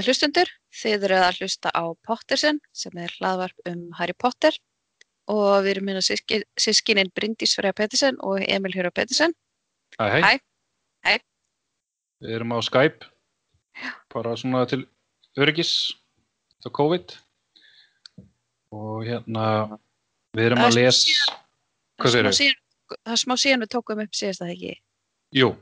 Góði 0.00 0.14
hlustundur, 0.14 0.48
þið 0.80 1.02
eru 1.10 1.16
að 1.20 1.38
hlusta 1.42 1.70
á 1.76 1.84
Pottersen 2.08 2.56
sem 2.72 2.94
er 3.02 3.12
hlaðvarp 3.20 3.58
um 3.68 3.80
Harry 3.98 4.14
Potter 4.16 4.54
og 5.28 5.58
við 5.66 5.74
erum 5.74 5.90
hérna 5.90 6.00
síski, 6.00 6.38
sískinin 6.56 7.10
Bryndís 7.12 7.52
Freyja 7.58 7.74
Pettersen 7.76 8.16
og 8.24 8.40
Emil 8.40 8.72
Hjóra 8.72 8.88
Pettersen. 8.96 9.34
Hæ. 10.00 10.22
Hæ. 10.24 10.30
Hæ. 11.04 11.12
Við 12.24 12.32
erum 12.38 12.54
á 12.56 12.64
Skype, 12.64 13.10
bara 14.14 14.32
svona 14.40 14.62
til 14.72 14.86
öryggis, 15.36 15.74
það 16.64 16.74
COVID. 16.80 17.14
Og 18.72 19.04
hérna, 19.04 19.44
við 20.32 20.48
erum 20.48 20.62
Það 20.64 20.70
er 20.70 20.72
að 20.72 20.80
lesa, 20.80 21.36
hvað 22.00 22.16
Það 22.16 22.22
er 22.22 22.30
smá 22.30 22.38
síðan- 22.40 22.64
það 23.04 23.12
er 23.18 23.22
smá 23.26 23.36
síðan 23.44 23.66
við 23.66 23.72
tókum 23.76 24.02
upp 24.06 24.16
síðast 24.16 24.46
að 24.48 24.56
ekki. 24.56 24.72
Jú, 25.36 25.52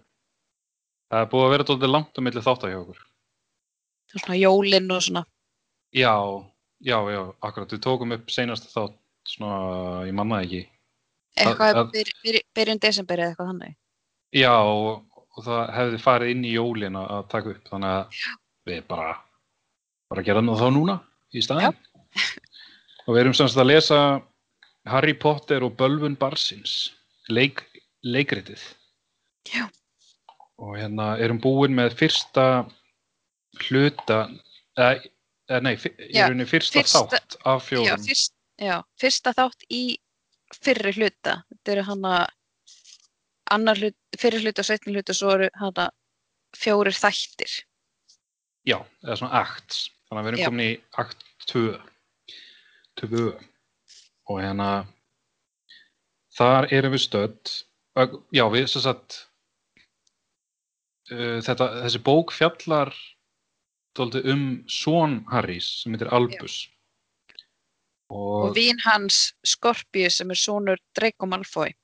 það 1.11 1.27
er 1.27 1.31
búið 1.35 1.49
að 1.49 1.55
vera 1.57 1.69
dólítið 1.73 1.95
langt 1.97 2.15
á 2.15 2.21
milli 2.23 2.47
þáttar 2.47 2.71
hjá 2.77 2.81
okkur. 2.87 3.05
Svona 4.15 4.39
jólinn 4.39 4.91
og 4.95 5.03
svona. 5.05 5.25
Já, 5.95 6.15
já, 6.85 6.97
já, 7.13 7.21
akkurat, 7.45 7.73
við 7.73 7.83
tókum 7.85 8.15
upp 8.17 8.31
seinast 8.33 8.69
þátt, 8.73 8.97
svona, 9.29 10.07
ég 10.09 10.17
manna 10.17 10.43
ekki. 10.45 10.63
Eitthvað 11.39 11.83
að- 11.83 11.93
byr, 11.93 12.11
byr, 12.25 12.41
byrjun 12.57 12.81
desember 12.83 13.19
eða 13.19 13.33
eitthvað 13.35 13.51
þannig. 13.53 13.77
Já, 14.37 14.55
og, 14.57 15.05
og 15.37 15.45
það 15.45 15.75
hefði 15.77 16.01
farið 16.05 16.31
inn 16.35 16.45
í 16.45 16.55
jólin 16.57 16.97
að, 17.01 17.29
taka 17.33 17.53
upp, 17.55 17.69
þannig 17.69 17.95
að 17.97 18.23
við 18.69 18.83
bara, 18.89 19.13
bara 20.11 20.23
gera 20.27 20.43
það 20.45 20.63
þá 20.65 20.69
núna 20.77 20.99
í 21.33 21.45
staðinn. 21.45 21.79
Og 23.09 23.15
við 23.15 23.23
erum 23.23 23.35
semst 23.39 23.57
að 23.57 23.71
lesa 23.71 23.99
Harry 24.85 25.15
Potter 25.17 25.65
og 25.65 25.77
Bölvun 25.79 26.17
Barsins, 26.21 26.91
leik, 27.33 27.63
leikritið. 28.05 28.61
Já. 29.49 29.65
Og 30.61 30.75
hérna 30.77 31.15
erum 31.17 31.39
búin 31.41 31.73
með 31.73 31.95
fyrsta 31.97 32.67
hluta, 33.67 34.19
eða, 34.79 35.61
nei, 35.65 35.75
í 35.77 36.13
Já, 36.15 36.27
rauninni 36.29 36.47
fyrsta, 36.49 36.81
fyrsta- 36.81 37.07
þátt 37.13 37.37
af 37.45 37.63
Já, 37.63 37.69
fjórum. 37.69 38.05
fyrst, 38.07 38.35
já, 38.61 38.77
fyrsta 39.01 39.33
þátt 39.37 39.65
í 39.71 39.83
fyrri 40.63 40.93
hluta. 40.97 41.43
Þetta 41.53 41.73
eru 41.75 41.83
hana 41.89 42.15
annar 43.51 43.77
hlut, 43.81 43.97
fyrri 44.19 44.43
hluta 44.45 44.61
og 44.65 44.69
setni 44.69 44.93
hluta 44.95 45.13
og 45.13 45.17
svo 45.17 45.31
eru 45.35 45.49
hana 45.61 45.91
fjórir 46.57 46.97
þættir. 46.97 47.63
Já, 48.69 48.79
eða 49.05 49.17
svona 49.21 49.41
acts. 49.43 49.91
Þannig 50.09 50.21
að 50.21 50.25
við 50.25 50.33
erum 50.33 50.41
Já. 50.41 50.49
komin 50.49 50.67
í 50.67 50.81
akt 50.99 51.25
2. 51.49 51.81
2. 53.01 53.25
Og 54.29 54.41
hérna, 54.43 54.87
þar 56.37 56.69
erum 56.73 56.93
við 56.93 57.05
stödd. 57.07 57.55
Já, 58.33 58.45
við 58.53 58.69
sem 58.69 58.83
sagt, 58.85 59.27
uh, 61.11 61.39
þetta, 61.45 61.67
þessi 61.85 62.01
bók 62.05 62.33
fjallar 62.37 62.93
dálítið 63.99 64.29
um 64.33 64.45
son 64.71 65.19
Harrys 65.33 65.69
sem 65.83 65.95
heitir 65.95 66.11
Albus. 66.15 66.59
Og 68.09 68.49
Og, 68.49 68.55
vín 68.57 68.79
hans 68.87 69.35
Skorpius 69.45 70.17
sem 70.21 70.31
er 70.33 70.39
sonur 70.41 70.79
Draco 70.97 71.27
Malfoy. 71.29 71.75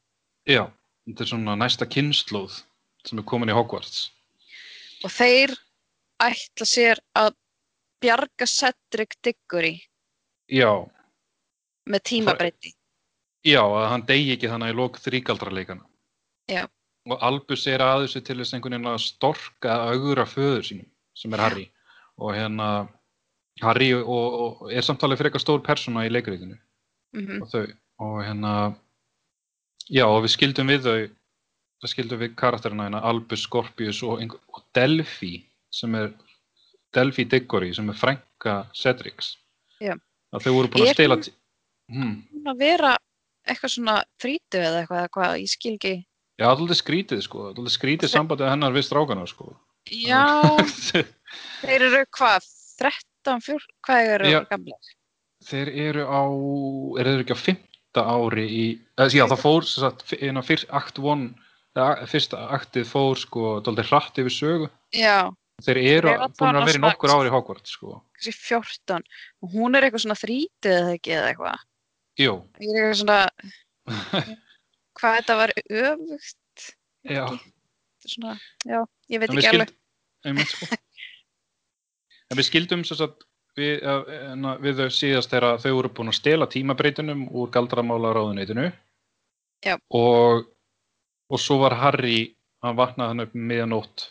já, 0.48 0.65
þetta 1.07 1.23
er 1.25 1.29
svona 1.29 1.57
næsta 1.57 1.87
kynnslóð 1.87 2.62
sem 3.05 3.19
er 3.20 3.25
komin 3.29 3.51
í 3.53 3.57
Hogwarts. 3.57 4.11
Og 5.05 5.11
þeir 5.12 5.53
ætla 6.25 6.67
sér 6.69 7.01
að 7.17 7.35
bjarga 8.01 8.47
Cedric 8.48 9.17
Diggory 9.25 9.83
Já, 10.48 10.85
með 11.89 12.02
tímabreyti. 12.08 12.73
Já, 13.45 13.61
að 13.61 13.89
hann 13.91 14.07
degi 14.08 14.33
ekki 14.36 14.48
þannig 14.48 14.73
í 14.73 14.77
lok 14.77 14.98
þríkaldraleikana. 15.01 15.85
Já. 16.48 16.64
Og 17.08 17.20
Albus 17.20 17.67
er 17.69 17.81
að 17.85 18.07
þessu 18.07 18.20
til 18.25 18.39
þess 18.41 18.55
einhvern 18.57 18.77
veginn 18.79 18.92
að 18.95 19.02
storka 19.05 19.75
að 19.77 19.92
augra 19.92 20.25
föður 20.29 20.64
sínum, 20.64 20.89
sem 21.17 21.33
er 21.36 21.42
Harry. 21.45 21.67
Og 22.23 22.35
hérna, 22.36 22.69
Harry 23.63 23.91
og, 23.97 24.07
og 24.08 24.73
er 24.73 24.86
samtalið 24.86 25.20
fyrir 25.20 25.30
eitthvað 25.30 25.45
stór 25.45 25.63
persóna 25.67 26.07
í 26.07 26.13
leikriðinu. 26.13 26.58
Mm 27.14 27.42
Og 27.42 27.51
þau, 27.51 27.64
og 28.02 28.17
hérna, 28.27 28.55
já, 29.86 30.05
og 30.07 30.23
við 30.25 30.35
skildum 30.35 30.70
við 30.73 30.89
þau, 30.89 30.98
það 31.83 31.92
skildum 31.92 32.23
við 32.23 32.35
karakterina 32.41 32.89
hérna, 32.89 33.02
Albus, 33.07 33.45
Scorpius 33.47 34.02
og, 34.02 34.23
og 34.51 34.64
Delphi, 34.75 35.36
sem 35.75 35.95
er, 35.95 36.11
Delphi 36.95 37.25
Diggory, 37.25 37.73
sem 37.75 37.89
er 37.91 37.98
frænka 37.98 38.64
Cedrics. 38.75 39.36
Já. 39.83 39.95
Að 40.35 40.46
þau 40.46 40.52
voru 40.58 40.73
búin 40.75 40.89
að 40.89 40.95
stela... 40.96 41.20
Hmm. 41.92 42.23
Hún 42.33 42.48
að 42.48 42.63
vera 42.63 42.95
eitthvað 43.45 43.75
svona 43.75 43.95
þrítu 44.23 44.61
eða 44.61 44.81
eitthvað, 44.81 45.01
eða 45.02 45.13
hvað, 45.14 45.36
ég 45.42 45.52
skil 45.52 45.75
ekki. 45.77 45.95
Já, 46.41 46.48
alltaf 46.51 46.81
skrítið 46.81 47.20
sko, 47.23 47.48
alltaf 47.52 47.75
skrítið 47.77 48.11
sambandið 48.11 48.51
hennar 48.51 48.75
við 48.75 48.86
strákana 48.89 49.27
sko. 49.31 49.52
Já, 49.92 50.25
þeir 51.64 51.86
eru 51.90 52.02
hvað, 52.18 52.48
13, 52.83 53.40
14, 53.46 53.78
hvað 53.86 54.11
eru 54.17 54.33
Já. 54.34 54.40
gamlega? 54.50 54.92
þeir 55.45 55.68
eru 55.89 56.05
á, 56.08 56.22
eru 57.00 57.11
þeir 57.14 57.22
ekki 57.24 57.36
á 57.36 57.45
fymta 57.45 58.05
ári 58.08 58.45
í, 58.48 58.64
eða, 58.96 59.08
já 59.12 59.24
það 59.28 59.42
fór 59.45 59.67
sem 59.68 59.84
sagt, 59.84 60.05
á 60.08 60.42
fyrst 60.45 60.70
akt 60.72 60.98
one, 60.98 61.34
eða, 61.77 62.06
fyrsta 62.08 62.40
aktið 62.56 62.86
fór 62.89 63.20
sko, 63.20 63.42
dálítið 63.67 63.90
hratt 63.92 64.20
yfir 64.22 64.33
sögu. 64.39 64.70
Já, 64.96 65.30
Þeir 65.62 65.78
eru 65.78 66.08
eru 66.11 66.27
búin 66.34 66.56
að 66.58 66.64
vera 66.67 66.78
í 66.80 66.83
nokkur 66.83 67.12
ári 67.14 67.28
í 67.30 67.33
Hogwarts 67.33 67.77
sko. 67.77 68.01
kannski 68.16 68.33
14. 68.34 69.05
Og 69.45 69.52
hún 69.55 69.77
er 69.78 69.84
eitthvað 69.86 70.02
svona 70.02 70.16
þrítu 70.18 70.72
eða 70.72 70.96
ekki 70.96 71.12
eða 71.14 71.28
eitthvað. 71.30 71.61
Jú, 72.18 72.33
Ég 72.58 72.72
er 72.74 72.80
eitthvað 72.80 72.98
svona, 73.05 73.18
hvað 74.98 75.14
þetta 75.20 75.36
var 75.39 75.52
öfugt. 75.61 76.66
já, 77.06 77.24
er 77.28 78.08
Svona, 78.14 78.34
já, 78.68 78.80
ég 79.14 79.22
veit 79.22 79.30
ekki 79.33 79.46
alveg. 79.52 79.70
einmitt, 80.27 80.51
sko. 80.51 80.66
en 82.30 82.39
við 82.39 82.48
skildum 82.48 82.85
sagt, 82.89 83.24
við, 83.58 83.83
en 84.33 84.45
að- 84.51 84.61
við 84.64 84.80
þau 84.83 84.90
síðast 84.98 85.30
þegar 85.30 85.58
þau 85.62 85.73
voru 85.77 85.89
búin 85.98 86.12
að 86.12 86.18
stela 86.20 86.46
tímabreytunum 86.51 87.27
úr 87.30 87.51
galdramála 87.55 88.14
ráðuneytinu 88.17 88.70
og, 89.90 90.46
og 91.30 91.40
svo 91.40 91.58
var 91.63 91.77
Harry 91.80 92.34
hann 92.64 92.77
vaknaði 92.77 93.08
hann 93.13 93.20
upp 93.27 93.34
um 93.36 93.46
miðjanótt 93.51 94.08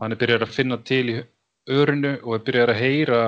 hann 0.00 0.12
er 0.12 0.20
byrjar 0.20 0.44
að 0.46 0.56
finna 0.56 0.76
til 0.86 1.04
í 1.10 1.16
örinu 1.70 2.16
og 2.24 2.34
er 2.38 2.44
byrjar 2.48 2.74
að 2.74 2.82
heyra 2.82 3.22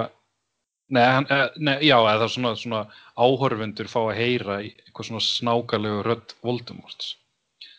Nei, 0.93 1.07
hann, 1.09 1.25
eh, 1.33 1.49
nei, 1.57 1.79
já, 1.87 1.95
eða 1.97 2.27
svona, 2.29 2.51
svona 2.59 2.81
áhorfundur 3.17 3.89
fá 3.89 4.01
að 4.11 4.17
heyra 4.19 4.59
eitthvað 4.61 5.07
svona 5.09 5.23
snákalegu 5.25 6.03
rödd 6.05 6.35
Voldemorts. 6.45 7.15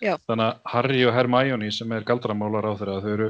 Já. 0.02 0.16
Þannig 0.26 0.48
að 0.48 0.72
Harry 0.72 1.04
og 1.06 1.14
Hermione 1.14 1.70
sem 1.72 1.92
er 1.94 2.08
galdramálar 2.08 2.66
á 2.66 2.74
þeirra, 2.80 2.96
þau 3.04 3.12
eru, 3.14 3.28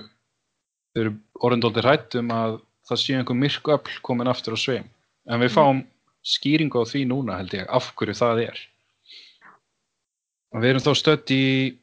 eru 0.96 1.12
orðindóldi 1.44 1.84
hrætt 1.84 2.16
um 2.22 2.32
að 2.32 2.56
það 2.90 3.00
sé 3.00 3.16
einhver 3.18 3.38
myrku 3.40 3.74
öfl 3.78 4.00
komin 4.04 4.28
aftur 4.32 4.56
á 4.56 4.60
sveim. 4.60 4.90
En 5.30 5.40
við 5.40 5.50
Mhm. 5.52 5.56
fáum 5.56 5.88
skýringu 6.24 6.80
á 6.80 6.86
því 6.88 7.06
núna 7.08 7.38
held 7.38 7.52
ég, 7.54 7.66
af 7.70 7.94
hverju 7.96 8.16
það 8.16 8.44
er. 8.48 8.60
Og 10.54 10.62
við 10.62 10.70
erum 10.70 10.82
þá 10.86 10.94
stödd 10.96 11.32
í, 11.32 11.78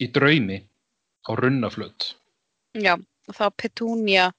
í 0.00 0.06
draumi 0.12 0.58
á 1.28 1.30
runnaflut. 1.34 2.14
Já, 2.74 2.94
og 2.94 3.34
þá 3.34 3.50
Petunia 3.56 4.32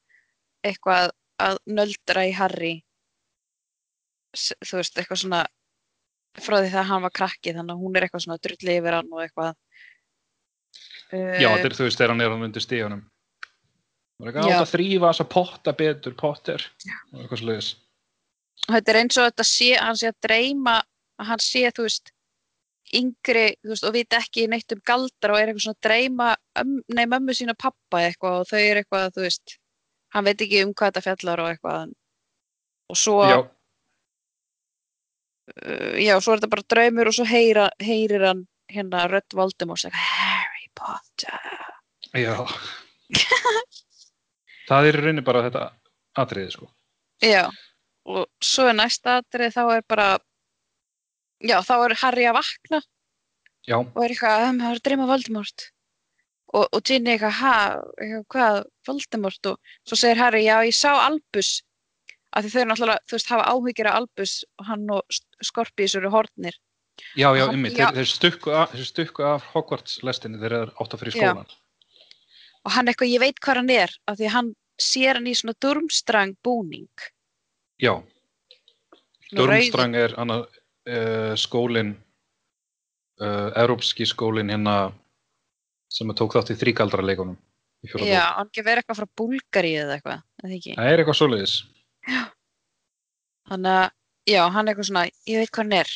eitthvað 0.64 1.12
að 1.40 1.58
nöldra 1.68 2.28
í 2.30 2.34
Harry. 2.34 2.84
Þú 4.36 4.78
veist, 4.78 4.96
eitthvað 4.98 5.22
svona 5.24 5.46
frá 6.36 6.60
því 6.60 6.72
það 6.72 6.84
hann 6.90 7.02
var 7.02 7.14
krakki, 7.16 7.54
þannig 7.56 7.72
að 7.76 7.82
hún 7.82 7.96
er 7.96 8.04
eitthvað 8.04 8.24
svona 8.26 8.42
drulli 8.44 8.76
yfir 8.80 8.94
hann 8.98 9.14
og 9.14 9.22
eitthvað. 9.24 9.56
Já, 11.12 11.50
þetta 11.56 11.66
er 11.70 11.76
þú 11.78 11.86
veist 11.88 11.98
þegar 12.00 12.10
hann 12.10 12.22
er 12.22 12.30
hann 12.34 12.44
undir 12.44 12.62
stíðunum. 12.66 13.04
Það 14.16 14.28
er 14.28 14.32
ekki 14.32 14.48
Já. 14.48 14.56
átt 14.56 14.64
að 14.66 14.74
þrýfa 14.74 15.08
þess 15.12 15.24
að 15.26 15.32
potta 15.34 15.72
betur, 15.76 16.14
potter. 16.20 16.66
Og 17.12 17.22
eitthvað 17.24 17.42
sluðis. 17.42 17.70
og 18.66 18.72
þetta 18.76 18.92
er 18.94 19.00
eins 19.02 19.18
og 19.20 19.26
þetta 19.28 19.46
sé, 19.50 19.72
hann 19.76 19.98
sé 20.00 20.08
að 20.12 20.20
dreyma 20.28 20.76
að 21.20 21.26
hann 21.32 21.42
sé, 21.44 21.64
þú 21.76 21.84
veist, 21.88 22.12
yngri, 22.96 23.44
þú 23.66 23.74
veist, 23.74 23.86
og 23.90 23.94
vita 23.96 24.22
ekki 24.22 24.46
neitt 24.52 24.72
um 24.76 24.82
galdra 24.88 25.34
og 25.36 25.40
er 25.42 25.50
eitthvað 25.52 25.66
svona 25.66 25.80
að 25.80 25.88
dreyma 25.90 26.30
um, 26.62 26.72
nei, 26.96 27.06
mömmu 27.12 27.36
sína 27.36 27.56
pappa 27.60 28.02
eitthvað 28.06 28.40
og 28.40 28.50
þau 28.52 28.62
er 28.62 28.80
eitthvað, 28.82 29.12
þú 29.18 29.26
veist, 29.26 29.58
hann 30.16 30.28
veit 30.30 30.42
ekki 30.46 30.64
um 30.64 30.72
hvað 30.74 30.92
þetta 30.94 31.06
fjallar 31.10 31.44
og 31.44 31.52
eitthvað. 31.52 31.94
Og 32.94 33.00
svo, 33.02 33.18
Já, 33.26 33.38
uh, 35.52 35.96
já, 36.00 36.14
svo 36.22 36.34
er 36.34 36.40
þetta 36.40 36.54
bara 36.56 36.68
draumur 36.76 37.12
og 37.12 37.18
svo 37.20 37.26
heyra, 37.30 37.68
heyrir 37.84 38.24
hann 38.30 38.46
hérna 38.72 39.06
Rödd 39.12 39.36
Voldemort 39.38 39.86
eitthvað, 39.86 40.10
Harry 40.16 40.68
Potter. 40.80 41.40
já. 42.16 42.36
það 44.70 44.90
er 44.90 44.98
í 44.98 45.04
rauninni 45.04 45.26
bara 45.26 45.44
þetta 45.48 45.64
atriði, 46.24 46.56
sko. 46.56 46.70
Já, 47.24 47.44
og 48.06 48.26
svo 48.44 48.68
er 48.70 48.78
næsta 48.78 49.20
atrið 49.22 49.56
þá 49.56 49.62
er 49.78 49.86
bara, 49.90 50.10
já, 51.44 51.58
þá 51.66 51.76
er 51.78 51.96
Harry 52.02 52.28
að 52.30 52.38
vakna. 52.40 52.82
Já, 53.66 53.80
og 53.82 54.04
er 54.04 54.14
eitthvað, 54.14 54.50
"Um, 54.50 54.60
það 54.62 54.72
er 54.72 54.80
að 54.80 54.86
dreyma 54.90 55.08
Voldemort. 55.10 55.70
Og, 56.54 56.68
og 56.72 56.84
Ginny 56.84 57.16
eitthvað, 57.16 57.32
ha, 57.42 57.56
eitthvað, 58.02 58.28
hvað, 58.34 58.60
Voldemort? 58.88 59.46
Og 59.46 59.58
svo 59.88 59.98
segir 59.98 60.18
Harry, 60.22 60.44
já, 60.46 60.62
ég 60.64 60.76
sá 60.76 60.94
Albus. 60.94 61.64
Af 62.36 62.44
því 62.44 62.52
þau 62.52 62.62
eru 62.62 62.70
náttúrulega, 62.70 63.04
þú 63.08 63.16
veist, 63.16 63.30
hafa 63.32 63.50
áhyggjur 63.50 63.88
af 63.90 63.96
Albus 63.96 64.44
og 64.60 64.66
hann 64.66 64.90
og 64.92 65.04
Skorpíus 65.42 65.96
eru 65.96 66.10
hornir 66.12 66.56
já, 67.16 67.30
já, 67.36 67.46
ymmið. 67.52 67.76
Þeir, 67.76 67.94
þeir, 67.96 68.86
stukku 68.88 69.26
af, 69.28 69.48
Hogwarts 69.54 70.00
lestinni 70.06 70.40
þeir 70.42 70.58
átt 70.72 70.96
að 70.96 71.04
fyrir 71.04 71.18
Já. 71.20 71.32
Og 72.66 72.74
hann 72.74 72.90
eitthvað, 72.90 73.14
ég 73.14 73.24
veit 73.24 73.40
hvað 73.40 73.62
hann 73.62 73.74
er 73.76 73.96
af 74.10 74.20
því 74.20 74.32
hann 74.34 74.52
sér 74.82 75.20
hann 75.20 75.30
í 75.30 75.36
svona 75.38 75.56
durmstrang 75.62 76.36
búning. 76.44 76.90
Já, 77.82 77.96
Durmstrang 79.36 79.96
er 79.98 80.14
hana, 80.18 80.42
uh, 80.46 81.34
skólinn, 81.40 81.96
uh, 83.20 83.50
Evrópski 83.58 84.06
skólinn 84.08 84.54
hérna 84.54 84.94
sem 85.92 86.10
að 86.12 86.20
tók 86.22 86.36
þátt 86.36 86.54
í 86.54 86.60
þríkaldraleikunum 86.60 87.36
Já, 87.86 88.34
hann 88.40 88.50
verið 88.56 88.82
eitthvað 88.82 89.00
frá 89.00 89.08
Búlgaríu 89.20 89.82
eða 89.84 89.98
eitthvað, 90.00 90.22
eða 90.42 90.56
ekki. 90.58 90.74
Það 90.78 90.90
er 90.90 91.02
eitthvað 91.02 91.18
svoleiðis. 91.20 91.56
Þannig 93.46 93.72
að, 93.76 93.86
já, 94.32 94.42
hann 94.56 94.72
eitthvað 94.72 94.88
svona, 94.90 95.04
ég 95.30 95.42
veit 95.42 95.52
hvað 95.52 95.64
hann 95.64 95.76
er. 95.78 95.92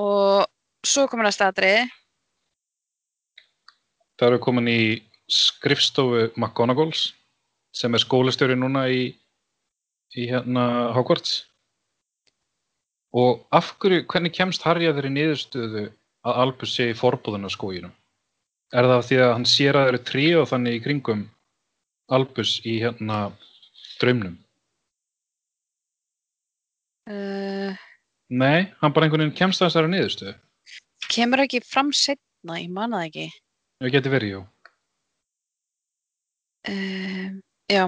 Og 0.00 0.86
svo 0.88 1.04
kom 1.10 1.20
hann 1.20 1.28
að 1.28 1.36
staðriði. 1.36 1.82
Það 4.16 4.28
eru 4.30 4.40
komin 4.46 4.70
í 4.72 4.80
skrifstofu 5.30 6.28
McGonagalls 6.36 7.10
sem 7.76 7.94
er 7.94 8.02
skólastjóri 8.02 8.56
núna 8.58 8.86
í, 8.90 9.02
í 10.18 10.26
hérna 10.30 10.90
Hogwarts. 10.96 11.44
Og 13.14 13.46
af 13.54 13.72
hverju, 13.82 14.04
hvernig 14.10 14.34
kemst 14.34 14.62
Harry 14.66 14.86
að 14.86 15.00
þeirri 15.00 15.14
niðurstöðu 15.14 15.84
að 16.26 16.42
Albus 16.44 16.74
sé 16.76 16.90
í 16.90 16.98
forbúðuna 16.98 17.50
skóginum? 17.50 17.94
Er 18.70 18.86
það 18.86 19.06
því 19.08 19.18
að 19.24 19.32
hann 19.34 19.48
sér 19.50 19.78
að 19.78 19.82
það 19.82 19.92
eru 19.92 20.02
trí 20.10 20.26
og 20.38 20.48
þannig 20.50 20.76
í 20.76 20.82
kringum 20.84 21.24
Albus 22.14 22.52
í 22.66 22.76
hérna 22.82 23.18
draumnum? 24.02 24.36
Uh, 27.10 27.74
Nei, 28.30 28.70
hann 28.78 28.94
bara 28.94 29.06
einhvern 29.08 29.24
veginn 29.24 29.38
kemst 29.40 29.62
að 29.62 29.72
þessari 29.72 29.90
niðurstöðu. 29.90 30.34
kemur 31.10 31.42
ekki 31.42 31.60
fram 31.66 31.90
setna, 31.90 32.60
ég 32.60 32.70
man 32.70 32.94
það 32.94 33.06
ekki. 33.08 33.26
Það 33.82 33.94
geti 33.96 34.12
verið, 34.12 34.34
jú. 34.36 34.42
Uh, 36.68 37.40
já, 37.70 37.86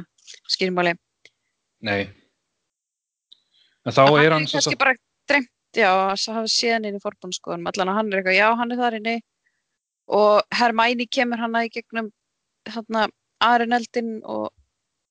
skýrmáli. 0.49 0.95
Nei. 1.85 2.07
En 3.85 3.93
þá 3.93 4.01
er 4.07 4.13
hann 4.15 4.23
er 4.25 4.31
kannski 4.39 4.63
sagt, 4.65 4.79
bara 4.81 4.95
dreymt, 5.29 5.51
já, 5.77 5.91
að 5.91 6.27
hafa 6.37 6.49
séðan 6.49 6.87
inn 6.89 6.97
í 6.97 7.03
forbúnskoðunum. 7.03 7.69
Allan 7.73 7.91
að 7.93 7.99
hann 7.99 8.13
er 8.13 8.21
eitthvað, 8.23 8.39
já, 8.39 8.49
hann 8.61 8.73
er 8.73 8.81
þar 8.81 8.97
inni. 9.01 9.17
Og 10.13 10.57
Hermæni 10.59 11.07
kemur 11.11 11.41
hann 11.43 11.59
í 11.61 11.69
gegnum 11.75 12.09
hann 12.71 13.13
Arineldin 13.43 14.21
og, 14.23 14.49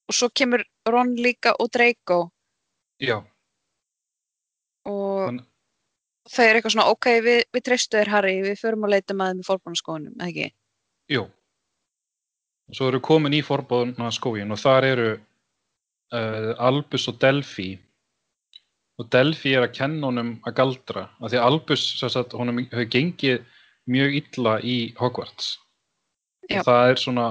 og 0.07 0.15
svo 0.15 0.29
kemur 0.33 0.63
Ron 0.87 1.15
líka 1.19 1.53
og 1.59 1.69
Draco. 1.73 2.31
já, 3.01 3.17
og 4.85 5.27
Þann- 5.29 5.41
þau 6.31 6.43
eru 6.45 6.59
eitthvað 6.59 6.73
svona, 6.75 6.89
ok, 6.93 7.07
við, 7.25 7.39
við 7.53 7.63
treystu 7.65 7.97
þér 7.99 8.11
Harry, 8.13 8.35
við 8.45 8.59
förum 8.61 8.85
að 8.87 8.93
leita 8.95 9.13
með 9.17 9.31
þeim 9.33 9.41
í 9.43 9.47
fórbánaskóðunum, 9.49 10.15
eða 10.19 10.29
ekki? 10.31 10.47
jú. 11.11 11.23
Og 12.71 12.77
svo 12.77 12.87
eru 12.87 13.01
komin 13.03 13.33
í 13.35 13.41
forbúðuna 13.43 14.07
skógin 14.15 14.53
og 14.55 14.59
þar 14.61 14.85
eru 14.87 15.07
uh, 16.15 16.51
Albus 16.55 17.09
og 17.11 17.17
Delphi. 17.19 17.73
Og 18.95 19.09
Delphi 19.11 19.57
er 19.57 19.65
að 19.65 19.73
kenna 19.75 20.07
honum 20.07 20.29
að 20.47 20.55
galdra. 20.55 21.09
Af 21.19 21.33
því 21.33 21.39
að 21.41 21.47
Albus, 21.49 21.83
sagt, 21.99 22.35
honum 22.37 22.61
hefur 22.63 22.87
gengið 22.93 23.41
mjög 23.91 24.15
illa 24.21 24.53
í 24.63 24.75
Hogwarts. 24.95 25.57
Já. 26.47 26.61
Og 26.61 26.67
það 26.69 26.91
er 26.93 27.01
svona, 27.01 27.25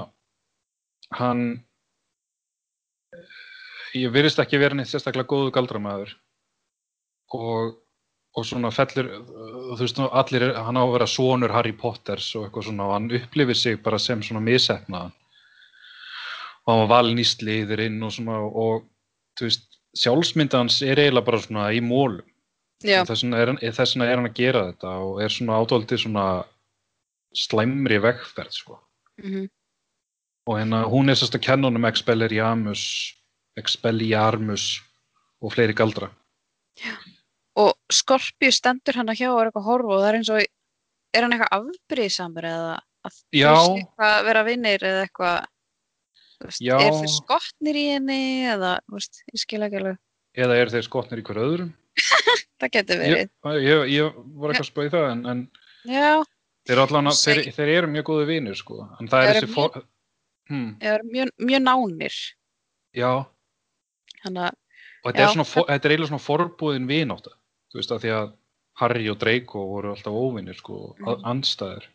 hann, 1.17 1.45
ég 3.97 4.13
virðist 4.13 4.43
ekki 4.45 4.61
vera 4.61 4.77
neitt 4.77 4.91
sérstaklega 4.91 5.31
góðu 5.31 5.55
galdramæður. 5.57 6.13
Og, 7.39 7.79
og 8.37 8.45
svona 8.45 8.75
fellur, 8.75 9.09
þú 9.31 9.81
veist, 9.81 10.03
allir, 10.05 10.47
hann 10.59 10.77
á 10.77 10.85
að 10.85 10.93
vera 10.99 11.09
sonur 11.09 11.57
Harry 11.57 11.73
Potters 11.73 12.29
og 12.35 12.45
eitthvað 12.45 12.69
svona 12.69 12.91
og 12.91 12.95
hann 12.99 13.09
upplifir 13.23 13.57
sig 13.57 13.81
bara 13.81 14.03
sem 14.03 14.21
svona 14.27 14.45
misefnaðan. 14.45 15.17
Og 16.67 16.73
hann 16.73 16.83
var 16.85 16.91
valinn 16.99 17.23
í 17.23 17.27
sliðurinn 17.27 18.01
og 18.05 18.13
svona 18.15 18.39
og, 18.47 18.85
þú 19.39 19.49
veist, 19.49 19.67
sjálfsmyndans 19.99 20.81
er 20.87 21.01
eiginlega 21.03 21.27
bara 21.27 21.41
svona 21.43 21.69
í 21.75 21.81
mólum. 21.83 22.27
Já, 22.81 23.03
Þess 23.05 23.25
vegna 23.27 23.41
er, 23.43 23.53
vegna 23.61 24.07
er 24.09 24.17
hann 24.17 24.29
að 24.31 24.37
gera 24.39 24.67
þetta 24.71 24.93
og 25.05 25.19
er 25.25 25.33
svona 25.35 25.59
átóldi 25.61 25.99
svona 26.01 26.27
slæmri 27.37 27.99
vegferð, 28.03 28.53
sko. 28.63 28.79
mm 29.23 29.49
Og 30.49 30.57
hérna, 30.57 30.81
hún 30.89 31.13
er 31.13 31.19
sérst 31.21 31.37
að 31.37 31.45
kenna 31.45 31.69
honum 31.69 31.85
Expelliarmus, 31.87 32.81
Expelliarmus 33.61 34.81
og 35.45 35.53
fleiri 35.53 35.75
galdra. 35.77 36.09
og 37.61 37.75
Skorpíu 37.93 38.51
stendur 38.51 38.97
hann 38.97 39.13
að 39.13 39.21
hjá 39.21 39.29
og 39.31 39.41
er 39.43 39.51
eitthvað 39.51 39.63
að 39.63 39.69
horfa 39.69 39.93
og 39.95 40.01
það 40.01 40.09
er 40.09 40.19
eins 40.19 40.31
og, 40.33 40.47
er 41.15 41.23
hann 41.27 41.35
eitthvað 41.37 41.57
afbrýðsamur 41.59 42.49
eða 42.51 42.73
að 43.05 43.19
Já. 43.37 43.53
þau 43.53 43.67
séu 43.67 43.77
eitthvað 43.83 44.15
að 44.17 44.25
vera 44.31 44.45
vinnir 44.49 44.87
eða 44.91 45.05
eitthvað, 45.07 45.37
þú 45.45 45.60
veist, 46.45 46.63
er 46.65 46.97
þau 46.97 47.11
skotnir 47.15 47.79
í 47.79 47.87
henni 47.95 48.21
eða, 48.51 48.77
veist, 48.93 49.23
ég 49.33 49.43
skil 49.43 49.63
ekki 49.67 49.81
alveg, 49.83 50.01
Eða 50.39 50.57
eru 50.63 50.71
þeir 50.71 50.87
skotnir 50.87 51.21
í 51.21 51.25
hver 51.27 51.41
öðrum? 51.43 51.71
það 52.63 52.73
getur 52.77 53.01
Ég, 53.03 53.31
verið. 53.45 53.65
ég, 53.65 53.87
ég 53.97 54.21
var 54.39 54.53
ekki 54.53 54.63
að 54.63 54.69
spáði 54.69 54.93
það, 54.95 55.07
en, 55.11 55.25
en 55.33 55.43
þeir, 56.69 56.83
allan, 56.85 57.11
þeir, 57.19 57.43
þeir 57.57 57.73
eru 57.75 57.91
mjög 57.97 58.07
góðu 58.11 58.29
vinir, 58.29 58.59
sko. 58.59 58.85
En 59.01 59.11
það 59.11 59.27
Þeir 59.27 59.33
er 59.33 59.41
þessi 59.41 59.57
for... 59.57 59.85
Hmm, 60.51 60.71
ég 60.83 60.97
er 60.97 61.07
mjög, 61.07 61.33
mjög 61.47 61.61
nánir, 61.63 62.15
já, 62.99 63.11
þannig 64.25 64.49
að, 64.49 64.57
og 65.01 65.09
þetta 65.09 65.21
Já. 65.21 65.25
er, 65.25 65.35
svona, 65.35 65.47
for, 65.49 65.69
þetta 65.69 65.87
er 65.87 65.95
eiginlega 65.95 66.11
svona 66.11 66.25
forbúðin 66.25 66.89
vináta. 66.91 67.35
Þú 67.71 67.81
veist, 67.81 67.95
að 67.95 68.03
því 68.05 68.13
að 68.17 68.33
Harry 68.81 69.07
og 69.13 69.19
Draco 69.21 69.63
voru 69.71 69.93
alltaf 69.95 70.17
óvinnir, 70.17 70.59
sko, 70.59 70.79
mm. 70.99 71.25
anstæður. 71.31 71.87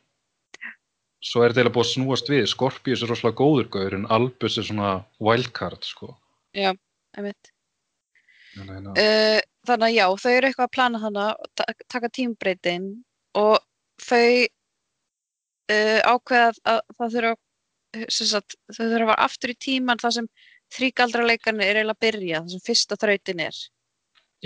Svo 1.25 1.42
er 1.42 1.50
þetta 1.51 1.63
eiginlega 1.63 1.75
búið 1.77 1.88
að 1.88 1.92
snúast 1.95 2.27
við. 2.30 2.44
Skorpius 2.51 3.01
er 3.01 3.10
rosalega 3.10 3.39
góður 3.39 3.69
gaur, 3.74 3.95
en 3.98 4.06
Albus 4.13 4.60
er 4.62 4.68
svona 4.68 4.92
wildcard, 5.25 5.81
sko. 5.88 6.13
já. 6.54 6.72
En, 7.18 7.25
en, 7.31 7.36
Uh, 8.56 9.42
þannig 9.68 9.89
að 9.89 9.95
já, 9.98 10.06
þau 10.24 10.30
eru 10.31 10.48
eitthvað 10.48 10.68
að 10.69 10.75
plana 10.77 11.00
þannig 11.01 11.24
að 11.25 11.48
ta- 11.60 11.74
taka 11.92 12.10
tímbreytin 12.16 12.86
og 13.36 13.57
þau 14.00 14.48
uh, 15.75 16.00
ákveða 16.07 16.54
að 16.72 16.80
það 16.95 17.16
þurfa 17.18 17.33
sagt, 18.16 18.56
þau 18.72 18.80
þurfa 18.86 19.01
að 19.01 19.10
fara 19.12 19.25
aftur 19.25 19.51
í 19.51 19.58
tíman 19.65 20.00
þar 20.00 20.15
sem 20.20 20.29
þrígaldraleikarnir 20.77 21.67
er 21.67 21.82
eiginlega 21.82 21.98
að 21.98 22.03
byrja, 22.08 22.41
þar 22.46 22.53
sem 22.55 22.63
fyrsta 22.70 23.00
þrautin 23.03 23.44
er 23.50 23.60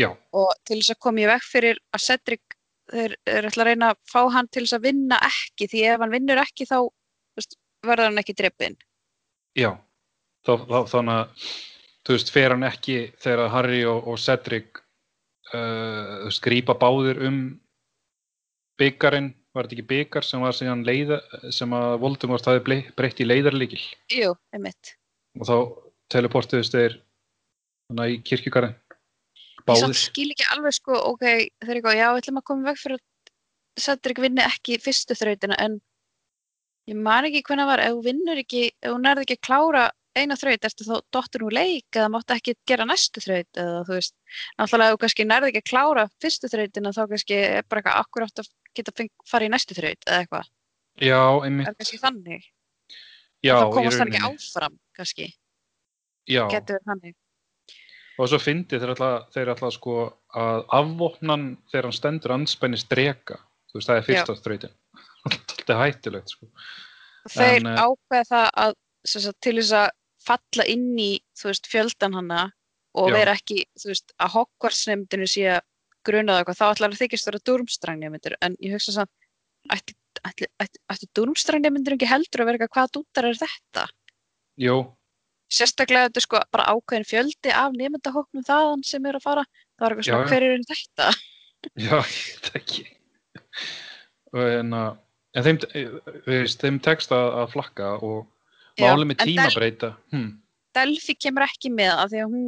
já, 0.01 0.09
og 0.41 0.50
til 0.65 0.79
þess 0.81 0.95
að 0.95 1.01
koma 1.05 1.21
í 1.21 1.29
veg 1.29 1.45
fyrir 1.51 1.81
að 1.93 2.05
Cedric 2.07 2.49
þeir 2.91 3.15
eru 3.29 3.51
ætla 3.51 3.65
að 3.65 3.69
reyna 3.69 3.91
að 3.93 4.01
fá 4.12 4.22
hann 4.34 4.50
til 4.50 4.65
þess 4.65 4.77
að 4.79 4.88
vinna 4.89 5.19
ekki 5.29 5.69
því 5.72 5.84
ef 5.91 6.03
hann 6.03 6.15
vinnur 6.15 6.41
ekki 6.41 6.67
þá 6.69 6.77
verður 7.86 8.10
hann 8.10 8.22
ekki 8.22 8.38
dreppin 8.38 8.77
já. 9.58 9.74
Þá, 10.48 10.53
þá, 10.69 10.77
þannig 10.93 11.15
að, 11.15 11.48
þú 12.08 12.15
veist, 12.15 12.31
fer 12.34 12.55
hann 12.55 12.67
ekki 12.67 13.00
þegar 13.22 13.51
Harry 13.53 13.81
og, 13.89 14.05
og 14.08 14.22
Cedric 14.22 14.79
uh, 15.53 16.29
grípa 16.46 16.77
báðir 16.79 17.19
um 17.27 17.41
byggarinn, 18.79 19.34
var 19.55 19.67
þetta 19.67 19.75
ekki 19.75 19.89
byggar 19.89 20.25
sem 20.25 20.43
var 20.46 20.55
síðan 20.55 20.86
leiða, 20.88 21.19
sem 21.51 21.74
að 21.75 21.98
Voldemort 22.03 22.48
hafi 22.48 22.79
breytt 22.96 23.19
í 23.19 23.27
leiðarlíkil 23.27 23.81
Jú, 24.15 24.31
einmitt. 24.55 24.93
Og 25.39 25.50
þá 25.50 25.58
teleportuðust 26.13 26.77
þeir 26.77 27.00
í 28.08 28.19
kirkjugarinn 28.24 28.77
báðir. 29.67 29.81
samt 29.85 29.99
skil 29.99 30.29
ekki 30.33 30.47
alveg 30.55 30.75
sko, 30.77 30.97
ok, 31.13 31.23
þeir 31.25 31.69
eru 31.69 31.77
eitthvað, 31.79 31.99
já, 31.99 32.07
við 32.13 32.21
ætlum 32.23 32.41
að 32.41 32.47
koma 32.49 32.69
veg 32.71 32.81
fyrir 32.81 32.99
að 32.99 33.05
Cedric 33.79 34.19
vinni 34.19 34.43
ekki 34.43 34.79
fyrstu 34.83 35.15
þrautina 35.15 35.55
en 35.63 35.77
ég 36.89 36.97
man 36.99 37.27
ekki 37.29 37.43
hvernig 37.47 37.63
það 37.63 37.71
var, 37.71 37.83
ef 37.85 37.95
þú 37.95 38.03
vinnur 38.09 38.41
ekki, 38.41 38.63
ef 38.81 38.91
þú 38.91 38.99
nærði 39.03 39.25
ekki 39.27 39.37
að 39.39 39.45
klára 39.47 39.83
eina 40.19 40.35
þraut, 40.35 40.65
ertu 40.65 40.83
þá 40.87 40.95
dottur 41.13 41.43
úr 41.47 41.53
leik 41.55 41.95
eða 41.95 42.09
máttu 42.11 42.33
ekki 42.35 42.55
gera 42.67 42.85
næstu 42.89 43.21
þraut 43.23 43.59
eða 43.61 43.83
þú 43.87 43.93
veist, 43.99 44.15
náttúrulega 44.59 44.89
ef 44.89 44.95
þú 44.97 45.01
kannski 45.03 45.25
nærði 45.29 45.51
ekki 45.51 45.61
að 45.61 45.69
klára 45.69 46.05
fyrstu 46.23 46.49
þrautina 46.51 46.91
þá 46.97 47.01
kannski 47.13 47.37
er 47.45 47.67
bara 47.69 47.83
eitthvað 47.83 47.99
akkurat 48.03 48.41
að 48.43 48.49
geta 48.79 49.05
fara 49.29 49.45
í 49.47 49.51
næstu 49.53 49.77
þraut? 49.77 50.01
eða 50.07 50.23
eitthvað, 50.25 50.49
Já, 50.99 51.19
er 51.21 51.45
einmitt. 51.47 51.77
kannski 51.79 52.01
þannig? 52.01 52.49
Já, 53.45 53.53
í 53.55 53.71
komast 53.77 54.01
hann 54.01 54.09
ekki 54.11 54.23
rauninni. 54.25 54.43
áfram 54.49 54.75
kannski, 54.97 55.29
Já, 56.27 56.43
getur 56.51 56.81
þannig 56.89 57.15
og 58.19 58.27
svo 58.27 58.39
fyndi 58.41 58.79
þeir 58.79 58.93
alltaf, 58.93 59.29
þeir 59.35 59.53
alltaf 59.53 59.73
sko 59.77 59.95
að 60.35 60.65
afvopnan 60.75 61.45
þegar 61.71 61.88
hann 61.88 61.95
stendur 61.95 62.35
anspænis 62.35 62.85
drega, 62.91 63.39
þú 63.71 63.79
veist, 63.79 63.89
það 63.89 64.01
er 64.01 64.07
fyrsta 64.09 64.35
þrautin. 64.43 64.75
Þetta 65.29 65.75
er 65.75 65.81
hættulegt, 65.83 66.33
sko. 66.35 66.49
þeir 67.29 67.61
En, 67.61 67.71
eh, 67.71 67.81
ákveða 67.85 68.27
það 68.29 68.49
að 68.65 68.77
sagt, 69.13 69.39
til 69.45 69.55
þess 69.61 69.75
að 69.79 69.89
falla 70.25 70.65
inn 70.67 70.91
í 70.99 71.11
þú 71.39 71.49
veist, 71.51 71.71
fjöldan 71.71 72.17
hana 72.19 72.43
og 72.99 73.09
Já. 73.11 73.15
vera 73.15 73.35
ekki, 73.38 73.63
þú 73.79 73.91
veist, 73.93 74.13
að 74.19 74.33
Hogwarts-nefndinu 74.35 75.29
sé 75.29 75.47
að 75.55 75.63
grunaða 76.07 76.43
eitthvað, 76.43 76.59
þá 76.59 76.67
ætlar 76.73 76.93
að 76.93 77.01
þykist 77.03 77.29
vera 77.29 77.41
Durmstrang-nefndir, 77.47 78.35
en 78.43 78.55
ég 78.63 78.75
hugsa 78.75 78.95
samt 78.95 79.11
ætti 79.69 81.07
Durmstrang-nefndir 81.15 81.95
ekki 81.95 82.09
heldur 82.09 82.43
að 82.43 82.49
vera 82.49 82.59
eitthvað, 82.59 82.75
hvaða 82.75 82.93
dúttar 82.97 83.29
er 83.29 83.39
þetta? 83.39 83.85
Jú, 84.59 84.77
Sérstaklega 85.50 86.08
þetta 86.10 86.22
er 86.22 86.25
sko 86.27 86.39
bara 86.53 86.65
ákveðin 86.75 87.08
fjöldi 87.10 87.53
af 87.58 87.74
nefndahóknum 87.74 88.46
þaðan 88.46 88.84
sem 88.86 89.06
er 89.10 89.18
að 89.18 89.24
fara, 89.25 89.44
það 89.79 89.86
var 89.86 89.96
eitthvað 89.96 90.10
svona, 90.10 90.20
já. 90.22 90.29
hver 90.29 90.46
er 90.48 90.65
þetta? 90.70 91.08
já, 91.88 91.96
veit 92.06 92.51
ekki. 92.60 92.86
En, 94.39 94.75
að- 94.77 95.00
en 95.39 95.48
þeim, 95.48 95.60
þú 95.65 96.29
veist, 96.29 96.62
þeim 96.62 96.77
tekst 96.86 97.15
að, 97.15 97.27
að 97.44 97.51
flakka 97.56 97.89
og 98.06 98.20
Já, 98.79 98.91
málið 98.94 99.10
með 99.10 99.15
en 99.15 99.20
Del- 99.25 99.34
tímabreyta. 99.34 99.89
Hm, 100.13 100.29
Delphi 100.77 101.15
kemur 101.18 101.48
ekki 101.48 101.72
með 101.74 101.91
af 101.96 102.12
því 102.13 102.22
að 102.24 102.34
hún 102.36 102.46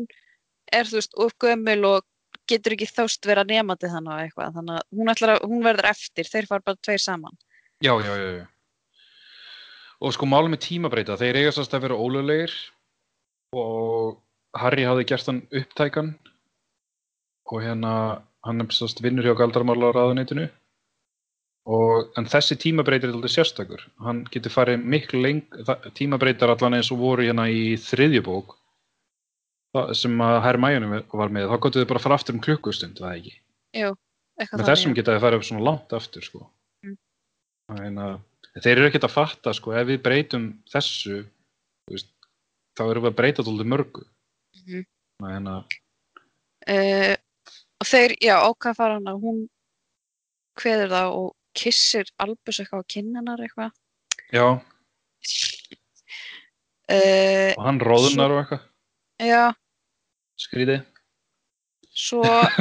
er, 0.71 0.87
þú 0.91 0.99
veist, 0.99 1.17
gömul 1.41 1.79
og 1.89 2.05
getur 2.51 2.75
ekki 2.75 2.87
þóst 2.91 3.25
vera 3.27 3.43
nefandi 3.47 3.89
þannig 3.91 4.21
eitthvað, 4.27 4.53
þannig 4.59 4.77
að 4.77 4.99
hún, 4.99 5.09
ætlar 5.15 5.33
að, 5.35 5.45
hún 5.49 5.65
verður 5.65 5.89
eftir, 5.91 6.29
þeir 6.29 6.47
fara 6.49 6.63
bara 6.69 6.79
tveir 6.85 7.01
saman. 7.01 7.35
Já, 7.81 7.95
já, 8.05 8.13
já, 8.13 8.29
já. 8.37 8.45
Og 10.01 10.13
sko 10.15 10.25
málum 10.29 10.53
með 10.53 10.63
tímabreita, 10.67 11.17
þeir 11.19 11.41
eiga 11.41 11.51
sérst 11.57 11.73
að 11.77 11.83
vera 11.87 11.97
ólulegir 12.01 12.53
og 13.55 14.19
Harry 14.59 14.85
hafði 14.87 15.07
gert 15.11 15.29
hann 15.29 15.41
upptækan 15.51 16.13
og 17.51 17.63
hérna 17.63 17.93
hann 18.45 18.63
sérst 18.71 19.03
vinnur 19.03 19.27
hjá 19.27 19.35
galdarmála 19.37 19.91
á 19.91 19.95
ráðuneytinu 19.97 20.47
og 21.71 22.15
en 22.17 22.25
þessi 22.25 22.57
tímabreitir 22.57 23.11
er 23.11 23.17
alltaf 23.17 23.35
sérstakur. 23.35 23.83
Hann 24.01 24.23
getur 24.33 24.53
farið 24.53 24.81
miklu 24.81 25.21
leng, 25.21 25.43
tímabreitar 25.97 26.49
allan 26.49 26.79
eins 26.79 26.89
og 26.93 27.01
voru 27.03 27.27
hérna 27.27 27.45
í 27.51 27.75
þriðjubók 27.77 28.55
sem 29.95 30.23
að 30.25 30.39
Hermæjunum 30.47 30.95
var 31.15 31.31
með, 31.31 31.51
þá 31.51 31.63
gotuðu 31.63 31.87
bara 31.91 32.01
fara 32.03 32.17
aftur 32.17 32.35
um 32.35 32.41
klukkustund, 32.43 32.97
það 32.99 33.19
ekki? 33.19 33.35
Jú, 33.79 33.91
Með 34.41 34.65
þessum 34.67 34.95
geta 34.97 35.15
þið 35.15 35.23
farið 35.23 35.45
svona 35.47 35.63
langt 35.63 35.93
aftur, 35.95 36.25
sko. 36.25 36.41
Mm. 36.83 36.97
Þannig 37.71 38.01
að 38.07 38.63
þeir 38.65 38.73
eru 38.73 38.89
ekkert 38.89 39.07
að 39.07 39.13
fatta, 39.13 39.53
sko, 39.55 39.75
ef 39.77 39.87
við 39.87 40.01
breytum 40.03 40.47
þessu, 40.71 41.21
þú 41.85 41.95
veist, 41.95 42.11
þá 42.77 42.83
erum 42.87 43.03
við 43.05 43.11
að 43.11 43.17
breyta 43.19 43.43
þetta 43.43 43.67
mörgu. 43.75 44.03
Mhm. 44.61 44.85
Þannig 45.21 45.55
að, 45.57 45.77
Uh, 46.69 47.15
og 47.81 47.87
þeir, 47.89 48.11
já, 48.21 48.35
ákvað 48.45 48.75
fara 48.77 48.93
hana, 48.99 49.15
hún 49.17 49.49
kveður 50.61 50.91
það 50.91 51.07
og 51.17 51.31
kissir 51.57 52.05
Albus 52.21 52.59
eitthvað 52.61 52.83
á 52.85 52.91
kinnanar 52.93 53.41
eitthvað. 53.41 53.71
já, 54.31 54.45
Uh, 56.91 57.53
og 57.55 57.63
hann 57.65 57.79
róðunar 57.79 58.31
og 58.35 58.39
eitthvað, 58.41 58.63
já, 59.23 59.53
skrítið. 60.43 60.81
svo, 61.95 62.21
uh, 62.21 62.51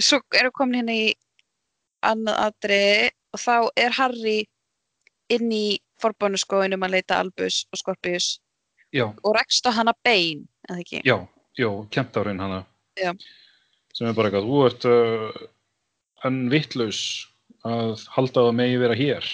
svo 0.06 0.20
erum 0.36 0.50
við 0.50 0.56
komin 0.58 0.76
hérna 0.82 0.96
í 0.98 1.06
annað 2.04 2.36
aðri 2.44 2.82
og 3.32 3.40
þá 3.40 3.56
er 3.80 3.96
Harry 3.96 4.38
inn 5.32 5.48
í 5.50 5.78
forbánuskóinum 6.02 6.84
að 6.86 6.98
leita 6.98 7.20
Albus 7.22 7.64
og 7.72 7.80
Scorpius 7.80 8.36
já, 8.94 9.06
og 9.08 9.36
rekst 9.36 9.66
á 9.68 9.70
hana 9.76 9.94
bein, 10.04 10.46
eða 10.68 10.80
ekki? 10.82 11.02
já, 11.04 11.16
já, 11.58 11.70
kentárinn 11.90 12.40
hana. 12.40 12.64
Já. 12.96 13.12
Sem 13.96 14.08
er 14.08 14.16
bara 14.16 14.30
eitthvað, 14.30 14.48
þú 14.48 14.62
ert 14.66 14.86
uh, 14.90 15.44
enn 16.28 16.46
vittlaus 16.52 17.00
að 17.66 18.06
halda 18.14 18.42
að 18.42 18.48
það 18.50 18.58
megi 18.60 18.80
vera 18.82 18.96
hér. 18.98 19.28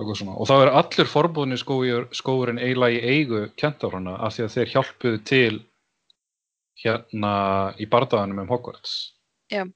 Og, 0.00 0.12
og 0.16 0.46
þá 0.48 0.54
er 0.54 0.70
allur 0.80 1.08
forbúðinni 1.10 1.58
skóurinn 1.60 2.60
eiginlega 2.62 2.96
í 2.96 3.16
eigu 3.18 3.40
kentárana 3.60 4.14
af 4.24 4.36
því 4.36 4.46
að 4.46 4.54
þeir 4.54 4.70
hjálpuðu 4.74 5.20
til 5.28 5.56
hérna 6.80 7.32
í 7.76 7.88
bardaðanum 7.90 8.44
um 8.44 8.52
Hogwarts. 8.52 8.94
Já. 9.52 9.66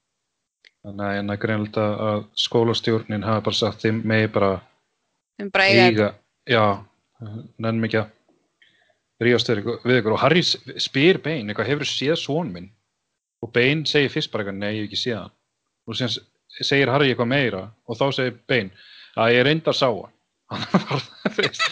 Þannig 0.85 1.05
að 1.05 1.17
hérna 1.19 1.37
greinlega 1.41 1.85
að 2.09 2.25
skólastjórnin 2.41 3.27
hafi 3.27 3.45
bara 3.49 3.59
sagt 3.59 3.85
þeim 3.85 4.01
megi 4.09 4.31
bara 4.33 4.51
Um 5.43 5.51
eiga, 5.59 6.09
já, 6.47 6.63
nefnum 7.59 7.85
ekki 7.89 7.99
að 8.01 8.11
ríðast 9.25 9.49
við 9.51 9.99
ykkur- 9.99 10.15
og 10.15 10.21
Harry 10.23 10.43
spyr 10.47 11.19
Bein, 11.25 11.49
eitthvað 11.51 11.71
hefur 11.73 11.89
séð 11.91 12.17
son 12.21 12.53
minn? 12.55 12.69
Og 13.43 13.51
Bein 13.53 13.85
segir 13.87 14.11
fyrst 14.15 14.31
bara 14.33 14.45
eitthvað, 14.45 14.61
nei, 14.61 14.73
ég 14.77 14.83
hef 14.85 14.89
ekki 14.93 15.01
séð 15.03 15.19
hann. 15.23 15.33
Og 15.89 15.95
síðan 15.99 16.13
s- 16.15 16.21
segir 16.71 16.89
Harry 16.93 17.11
eitthvað 17.13 17.29
meira 17.33 17.63
og 17.87 17.99
þá 17.99 18.05
segir 18.15 18.39
Bein 18.47 18.71
að 19.17 19.33
ég 19.35 19.45
reyndar 19.49 19.75
sá 19.79 19.89
hann. 19.91 20.13
Hann 20.55 20.61
var 20.91 21.01
það 21.01 21.33
fyrst 21.35 21.63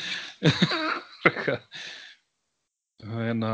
hérna 3.02 3.52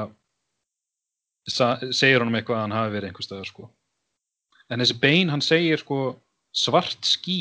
segir 1.92 2.20
honum 2.22 2.36
eitthvað 2.38 2.58
að 2.58 2.62
hann 2.66 2.74
hafi 2.76 2.92
verið 2.94 3.08
einhver 3.10 3.24
staðar 3.26 3.48
sko. 3.48 3.68
En 4.70 4.80
þessi 4.82 4.96
Bein, 5.00 5.28
hann 5.32 5.40
segir 5.44 5.80
sko 5.80 5.98
svart 6.52 7.04
ský 7.08 7.38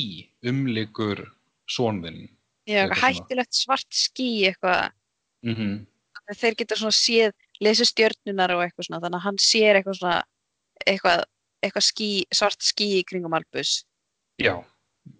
umlikur 0.48 1.24
sonðinn 1.68 2.28
já, 2.68 2.82
hættulegt 3.00 3.54
svart 3.56 3.88
ský 3.94 4.28
eitthvað, 4.50 4.90
mm 5.46 5.54
að 6.28 6.36
þeir 6.42 6.54
geta 6.60 6.76
svona 6.76 6.92
séð, 6.92 7.30
lesa 7.64 7.84
stjörnunar 7.88 8.52
og 8.52 8.60
eitthvað 8.60 8.84
svona, 8.84 8.98
þannig 9.00 9.16
að 9.16 9.22
hann 9.24 9.38
sér 9.40 9.78
eitthvað 9.78 9.94
svona, 9.96 10.16
eitthvað, 10.84 11.22
eitthvað 11.64 11.84
ský, 11.86 12.08
svart 12.36 12.66
ský 12.68 12.88
í 12.98 13.04
kringum 13.08 13.32
Albus. 13.38 13.70
Já, 14.36 14.52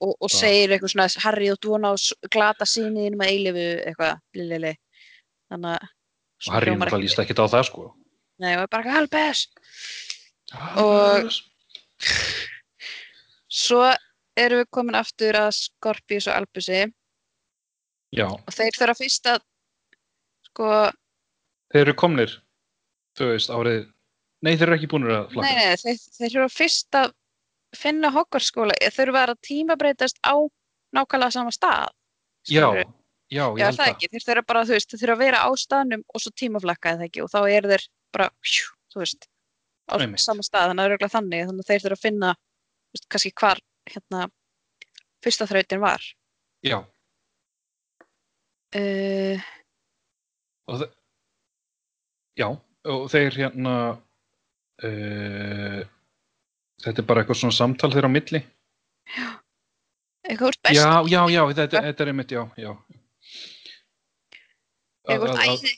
og, 0.05 0.13
og 0.21 0.29
segir 0.29 0.75
eitthvað 0.77 0.93
svona, 0.93 1.07
Harry 1.25 1.49
og 1.49 1.57
á 1.65 1.93
s- 1.97 2.13
glata 2.29 2.69
síniðinum 2.69 3.25
að 3.25 3.33
eilifu, 3.33 3.65
eitthvað, 3.89 4.21
lilili. 4.37 4.75
Þannig 5.49 5.79
að, 5.79 5.89
og 6.45 6.53
Harry 6.59 6.75
náttúrulega 6.77 7.03
líst 7.07 7.23
ekkert 7.25 7.41
á 7.41 7.47
það 7.57 7.65
sko. 7.71 7.87
Nei, 8.39 8.53
og 8.61 8.69
bara 8.69 8.85
eitthvað 8.85 9.01
Albus. 9.01 9.41
Og- 10.85 11.33
Svo 13.49 13.81
erum 14.37 14.61
við 14.63 14.69
komin 14.77 14.99
aftur 14.99 15.41
að 15.41 15.51
Scorpius 15.57 16.29
og 16.29 16.37
Albusi 16.43 16.83
Já, 18.15 18.29
og 18.33 18.55
þeir 18.55 18.77
þurfa 18.79 18.97
fyrst 19.03 19.29
að, 19.29 19.43
sko, 20.49 20.69
þeir 21.75 21.83
eru 21.85 21.97
komnir 22.01 22.35
þú 23.19 23.33
veist, 23.35 23.53
árið 23.53 23.87
Nei, 24.39 24.53
þeir 24.55 24.69
eru 24.69 24.77
ekki 24.79 24.91
búinir 24.91 25.15
að 25.17 25.25
nei, 25.25 25.33
flakka 25.35 25.55
nei, 25.57 25.79
þeir, 25.83 25.97
þeir 26.15 26.33
þurfa 26.35 26.53
fyrst 26.55 26.99
að 26.99 27.15
finna 27.77 28.11
Hogwarts 28.15 28.51
skóla, 28.53 28.77
þeir 28.79 28.95
þurfa 28.95 29.23
að 29.27 29.41
tímabreytast 29.49 30.21
á 30.23 30.35
nákvæmlega 30.95 31.35
sama 31.35 31.53
stað. 31.53 31.91
Já, 32.49 32.69
já, 33.29 33.43
ég 33.43 33.59
Já, 33.59 33.67
það 33.67 33.81
það 33.81 33.91
ekki, 33.93 34.11
þeir 34.13 34.27
þurfa 34.29 34.45
bara, 34.53 34.63
þú 34.69 34.77
veist, 34.77 34.93
þeir 34.93 35.03
þurfa 35.03 35.17
að 35.17 35.25
vera 35.25 35.41
á 35.43 35.51
staðnum 35.59 36.05
og 36.07 36.23
svo 36.23 36.33
tímaflakka 36.39 36.95
eða 36.95 37.09
ekki 37.09 37.25
og 37.25 37.33
þá 37.33 37.39
eru 37.43 37.73
þeir 37.73 37.87
bara, 38.15 38.29
hjú, 38.47 38.71
þú 38.95 39.03
veist, 39.03 39.29
á 39.91 39.95
Einmitt. 39.99 40.23
sama 40.23 40.47
stað, 40.47 40.71
þannig 40.71 40.79
að 40.79 40.79
það 40.79 40.87
er 40.87 40.95
örugglega 40.95 41.17
þannig, 41.17 41.45
þannig 41.51 41.67
að 41.67 41.73
þeir 41.73 41.85
þurfa 41.85 41.99
að 41.99 42.07
finna, 42.07 42.33
veist, 42.95 43.09
kannski 43.11 43.35
hvar, 43.43 43.63
hérna, 43.91 44.25
fyrsta 45.27 45.51
þrautin 45.51 45.83
var. 45.83 46.09
Já, 46.65 46.79
Uh, 48.77 49.41
og 50.69 50.83
þe 50.83 50.87
Já, 52.39 52.49
og 52.93 53.07
þeir 53.11 53.37
hérna 53.41 53.75
uh, 54.85 55.81
þetta 56.85 57.01
er 57.03 57.07
bara 57.09 57.23
eitthvað 57.25 57.41
svona 57.41 57.57
samtal 57.57 57.91
þeirra 57.95 58.11
á 58.13 58.17
milli 58.17 58.43
eitthvað 60.29 60.51
úr 60.51 60.59
best, 60.61 60.77
Já, 60.77 60.91
já, 61.09 61.21
já, 61.33 61.41
þetta, 61.57 61.83
þetta 61.89 62.05
er 62.05 62.13
einmitt, 62.13 62.35
já, 62.37 62.43
já 62.61 62.71
eitthvað 65.09 65.33
úr 65.33 65.43
æði, 65.49 65.73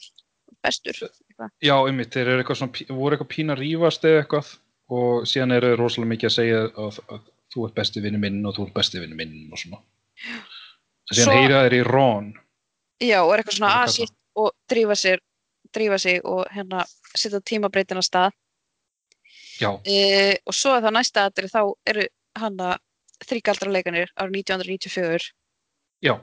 bestur, 0.66 0.98
eitthvað. 1.06 1.54
Já, 1.62 1.74
einmitt, 1.86 2.10
þeir 2.16 2.32
eru 2.34 2.42
eitthvað 2.42 2.58
svona, 2.60 2.84
voru 2.98 3.16
eitthvað 3.16 3.32
pína 3.36 3.54
að 3.54 3.62
rífast 3.62 4.06
eða 4.10 4.24
eitthvað 4.24 4.52
og 4.90 5.28
síðan 5.30 5.54
eru 5.54 5.70
þeir 5.70 5.80
rosalega 5.84 6.10
mikið 6.16 6.28
að 6.32 6.34
segja 6.36 6.60
að, 6.66 6.98
að 7.14 7.20
þú 7.54 7.66
ert 7.68 7.76
besti 7.78 8.02
vinnu 8.04 8.20
minn 8.26 8.42
og 8.50 8.56
þú 8.58 8.66
ert 8.66 8.76
besti 8.82 9.02
vinnu 9.02 9.16
minn 9.18 9.36
og 9.54 9.62
svona. 9.62 9.78
En 10.26 11.14
síðan 11.14 11.30
Svo- 11.30 11.36
heyra 11.38 11.62
þeir 11.68 11.76
í 11.78 11.82
Ron. 11.86 12.32
Já, 13.00 13.18
og 13.22 13.32
er 13.32 13.42
eitthvað 13.42 13.56
svona 13.56 13.72
að 13.80 13.92
sitt 13.96 14.14
og 14.40 14.52
drífa 14.70 14.96
sér, 14.98 15.22
drífa 15.74 15.98
sig 16.00 16.20
og 16.24 16.44
hérna 16.52 16.84
setja 17.14 17.40
tímabreytin 17.40 18.00
á 18.00 18.04
stað. 18.04 18.36
Já, 19.60 19.70
Uh, 19.84 20.36
og 20.48 20.56
svo 20.56 20.72
er 20.72 20.84
það 20.86 20.96
næsta 20.96 21.26
aðri, 21.28 21.50
þá 21.52 21.62
eru 21.92 22.06
hana 22.40 22.68
þrýgaldraleikanir 23.26 24.12
árið 24.16 24.38
1994 24.38 25.26
já, 26.00 26.14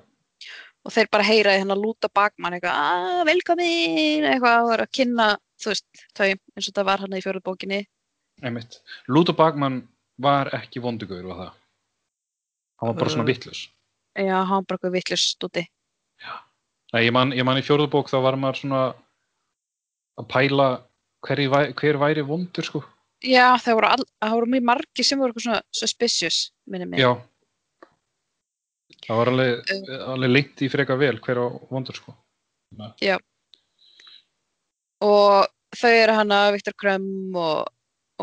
og 0.82 0.94
þeir 0.96 1.12
bara 1.14 1.28
heyra 1.28 1.54
í 1.54 1.60
hennar 1.62 1.78
lúta 1.78 2.10
bakmann 2.10 2.58
eitthvað, 2.58 2.80
að 2.82 3.22
velkomin 3.30 4.26
eitthvað 4.32 4.64
og 4.64 4.74
er 4.74 4.84
að 4.88 4.96
kynna, 4.98 5.28
þú 5.62 5.70
veist, 5.70 5.86
þau 6.18 6.26
eins 6.32 6.72
og 6.72 6.80
það 6.80 6.90
var 6.90 7.06
hann 7.06 7.18
í 7.20 7.22
fjóruð 7.22 7.46
bókinni 7.46 7.84
einmitt. 8.42 8.82
Lúto 9.08 9.34
Bagman 9.38 9.82
var 10.22 10.52
ekki 10.58 10.82
vondugur 10.82 11.26
var 11.30 11.42
það. 11.42 11.56
Hann 12.78 12.92
var 12.92 13.00
bara 13.00 13.14
svona 13.14 13.28
vittlus. 13.28 13.68
já, 14.18 14.38
hann 14.46 14.66
bara 14.66 14.78
eitthvað 14.78 14.98
vittlust 14.98 15.44
úti 15.46 15.66
Nei, 16.94 17.02
ég 17.06 17.12
man, 17.16 17.34
ég 17.36 17.44
man 17.48 17.60
í 17.60 17.64
fjórðu 17.66 17.90
bók 17.92 18.08
þá 18.12 18.18
var 18.24 18.38
maður 18.40 18.62
svona 18.62 18.82
að 20.18 20.28
pæla 20.32 20.68
hver, 21.28 21.42
væ, 21.52 21.60
hver 21.78 22.00
væri 22.00 22.24
vondur 22.26 22.64
sko. 22.68 22.84
já, 23.26 23.58
það 23.60 23.76
voru, 23.80 23.90
all, 23.96 24.06
það 24.24 24.36
voru 24.38 24.52
mjög 24.54 24.68
margi 24.70 25.04
sem 25.04 25.20
voru 25.20 25.42
svona 25.44 25.60
suspicious, 25.76 26.38
minni 26.70 26.88
mig 26.88 27.02
Já. 27.04 27.12
Það 29.08 29.20
var 29.20 29.30
alveg, 29.32 29.74
alveg 30.14 30.32
lengt 30.32 30.62
í 30.66 30.70
freka 30.72 30.96
vel 31.00 31.18
hver 31.24 31.40
á 31.44 31.46
vondur 31.72 31.96
sko. 31.96 32.16
og 35.04 35.48
þau 35.78 35.92
eru 35.94 36.16
hana 36.18 36.40
Viktor 36.56 36.74
Krömm 36.80 37.36
og, 37.38 37.68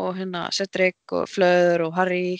og 0.01 0.11
hérna 0.17 0.49
Cedric 0.53 0.97
og 1.15 1.29
Fleur 1.31 1.85
og 1.87 1.95
Harry 1.95 2.35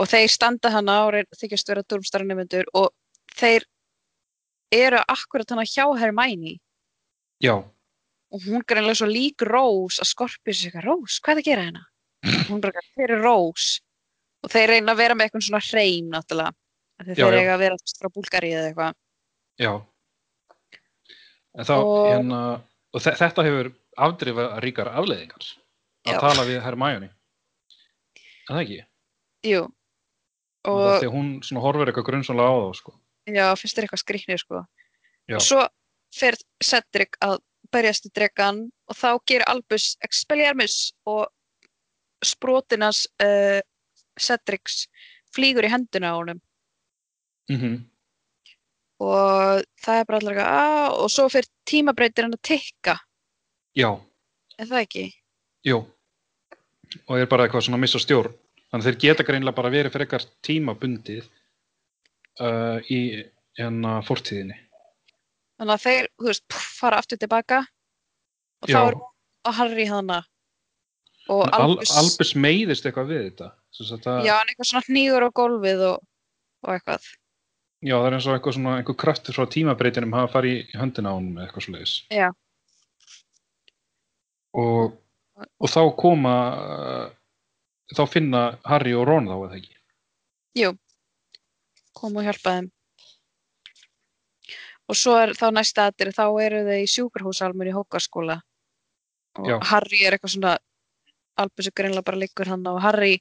og 0.00 0.08
þeir 0.10 0.32
standa 0.32 0.70
hana 0.72 1.04
og 1.06 1.14
reyn- 1.16 1.38
þykjast 1.40 1.70
vera 1.72 1.84
durmstaranemendur 1.88 2.68
og 2.74 2.90
þeir 3.36 3.64
eru 4.72 5.00
akkurat 5.08 5.50
hana 5.50 5.64
hjá 5.66 5.84
Hermione 5.98 6.58
Já, 7.42 7.54
og 8.30 8.40
hún 8.46 8.60
er 8.62 8.76
einlega 8.80 8.94
svo 9.00 9.08
lík 9.10 9.42
Rós 9.48 9.98
að 10.02 10.10
Skorpius 10.12 10.60
er 10.64 10.70
eitthvað, 10.70 10.84
Rós, 10.86 11.20
hvað 11.24 11.32
er 11.32 11.40
að 11.40 11.48
gera 11.48 11.62
hérna? 11.66 11.84
Hún 12.50 12.58
er 12.58 12.64
bara, 12.68 12.82
hver 12.96 13.10
er 13.16 13.22
Rós? 13.24 13.68
Og 14.44 14.50
þeir 14.52 14.68
reyna 14.74 14.92
að 14.92 15.00
vera 15.00 15.14
með 15.16 15.26
eitthvað 15.30 15.46
svona 15.46 15.62
hreim 15.64 16.10
náttúrulega, 16.12 16.52
þeir 17.04 17.18
já. 17.18 17.40
eiga 17.40 17.54
að 17.56 17.62
vera 17.64 17.76
frá 18.00 18.10
Búlgari 18.14 18.52
eða 18.56 18.68
eitthvað 18.70 18.94
já. 19.60 19.72
En 21.58 21.64
þá, 21.66 21.74
Og- 21.82 22.06
hérna, 22.12 22.40
og 22.94 23.00
þe- 23.02 23.16
þetta 23.18 23.44
hefur 23.48 23.72
afdrifa 23.98 24.44
ríkar 24.62 24.88
afleiðingar 24.94 25.42
að 26.06 26.14
Já. 26.14 26.20
tala 26.20 26.44
við 26.46 26.60
Hermione. 26.62 27.10
En 28.48 28.54
það 28.56 28.62
ekki? 28.64 28.78
jú. 29.50 29.62
Og 30.64 30.76
Og 30.76 31.00
því 31.02 31.08
að 31.08 31.14
hún 31.16 31.28
svona 31.42 31.60
horfir 31.64 31.88
eitthvað 31.90 32.06
grunnsónlega 32.06 32.52
á 32.52 32.56
þá, 32.60 32.76
sko. 32.76 32.92
Já, 33.28 33.44
finnst 33.58 33.76
þér 33.76 33.86
eitthvað 33.86 34.02
skrýknir 34.04 34.40
sko. 34.40 34.62
Já. 35.30 35.36
Og 35.38 35.44
svo 35.44 35.64
fer 36.14 36.38
Cedric 36.64 37.18
að 37.24 37.38
berjast 37.70 38.08
í 38.08 38.12
dregan 38.14 38.64
og 38.90 38.98
þá 38.98 39.10
gerir 39.28 39.46
Albus 39.50 39.92
Expelliarmus 40.04 40.92
og 41.08 41.28
sprótinas 42.26 43.04
uh, 43.22 43.60
Cedrics 44.20 44.88
flýgur 45.34 45.68
í 45.68 45.72
henduna 45.72 46.12
á 46.12 46.18
honum 46.18 46.42
Mm 47.50 47.86
og 49.00 49.62
það 49.80 49.96
er 49.96 50.04
bara 50.04 50.18
allir 50.20 50.34
eitthvað 50.34 50.58
að 50.60 50.96
og 51.00 51.06
svo 51.08 51.24
fer 51.32 51.46
tímabreytir 51.64 52.26
hann 52.26 52.36
að 52.36 52.42
tikka 52.44 52.98
Já, 53.72 53.96
er 54.60 54.68
það 54.68 54.82
ekki? 54.84 55.04
jú. 55.64 55.78
Og 57.06 57.16
er 57.16 57.28
bara 57.30 57.46
eitthvað 57.46 57.66
svona 57.66 57.78
að 57.78 57.84
missa 57.84 58.00
stjórn. 58.02 58.34
Þannig 58.70 58.84
að 58.84 58.88
þeir 58.88 58.98
geta 59.04 59.26
greinlega 59.26 59.56
bara 59.56 59.72
verið 59.72 59.94
fyrir 59.94 60.06
eitthvað 60.06 60.26
tímabundið 60.46 61.28
uh, 62.40 62.80
í 62.90 63.00
hérna 63.58 64.00
fortíðinni. 64.06 64.56
Þannig 65.60 65.76
að 65.76 65.84
þeir, 65.84 66.10
þú 66.16 66.28
veist, 66.30 66.44
puff, 66.48 66.68
fara 66.80 67.00
aftur 67.02 67.20
tilbaka 67.20 67.62
og 68.64 68.68
þá 68.70 68.76
Já. 68.76 68.82
er 68.90 69.56
Harry 69.56 69.86
hana 69.88 70.20
og 71.30 71.44
En 71.46 71.54
Al 71.54 71.64
Albus, 71.68 71.90
Albus 72.00 72.34
meiðist 72.34 72.86
eitthvað 72.88 73.10
við 73.12 73.24
þetta. 73.28 73.50
Sem 73.70 73.86
sagt 73.86 74.06
að- 74.10 74.24
já, 74.26 74.32
hann 74.38 74.48
eitthvað 74.50 74.70
svona 74.70 74.86
hnígur 74.88 75.26
á 75.26 75.30
gólfið 75.30 75.82
og, 75.90 76.06
og 76.66 76.72
eitthvað. 76.74 77.04
Já, 77.80 77.94
það 77.96 78.06
er 78.08 78.16
eins 78.16 78.26
og 78.26 78.34
eitthvað 78.34 78.56
svona, 78.56 78.72
einhver 78.80 78.96
kraftur 78.98 79.36
frá 79.36 79.46
tímabreytinum 79.48 80.12
hafa 80.16 80.32
farið 80.34 80.56
í 80.58 80.80
höndina 80.80 81.12
á 81.12 81.16
honum 81.16 81.38
eða 81.38 81.46
eitthvað 81.46 81.66
svoleiðis. 81.68 81.94
Já. 82.12 82.28
Og, 84.60 84.96
og 85.60 85.70
þá 85.70 85.80
koma, 85.96 86.34
uh, 86.58 87.06
þá 87.94 88.02
finna 88.10 88.42
Harry 88.68 88.92
og 88.98 89.06
Ron 89.08 89.30
þá 89.30 89.36
eða 89.36 89.60
ekki. 89.60 89.76
Jú, 90.58 90.72
kom 92.00 92.16
og 92.20 92.26
hjálpa 92.26 92.54
þeim. 92.58 92.68
Og 94.90 94.98
svo 94.98 95.14
er 95.22 95.34
þá 95.38 95.46
næsta 95.54 95.86
aðrið, 95.90 96.16
þá 96.16 96.24
eru 96.42 96.60
þau 96.66 96.78
í 96.82 96.88
sjúkarhúsalmur 96.90 97.68
í 97.70 97.74
hókaskóla. 97.76 98.40
Og 99.38 99.46
Já. 99.46 99.56
Harry 99.70 100.00
er 100.08 100.16
eitthvað 100.16 100.34
svona, 100.34 100.54
Albus 101.38 101.68
er 101.70 101.76
greinlega 101.78 102.04
bara 102.08 102.18
liggur 102.18 102.50
hann 102.50 102.66
og 102.66 102.80
Harry, 102.82 103.20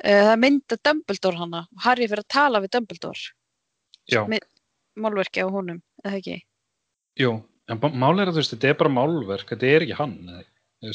uh, 0.00 0.22
það 0.30 0.38
mynda 0.40 0.78
Dumbledore 0.88 1.38
hana 1.42 1.60
og 1.68 1.82
Harry 1.84 2.08
fyrir 2.08 2.24
að 2.24 2.32
tala 2.32 2.62
við 2.64 2.72
Dumbledore, 2.78 3.28
málverki 4.98 5.44
á 5.44 5.46
honum, 5.52 5.82
eða 6.04 6.16
ekki? 6.22 6.38
jú. 7.20 7.36
En 7.68 7.76
mál 8.00 8.16
er 8.16 8.30
að 8.30 8.38
þú 8.38 8.40
veist, 8.40 8.52
þetta 8.56 8.68
er 8.70 8.76
bara 8.80 8.90
málverk, 8.96 9.50
þetta 9.52 9.66
er 9.68 9.84
ekki 9.84 9.96
hann. 9.98 10.14
eða- 10.24 10.46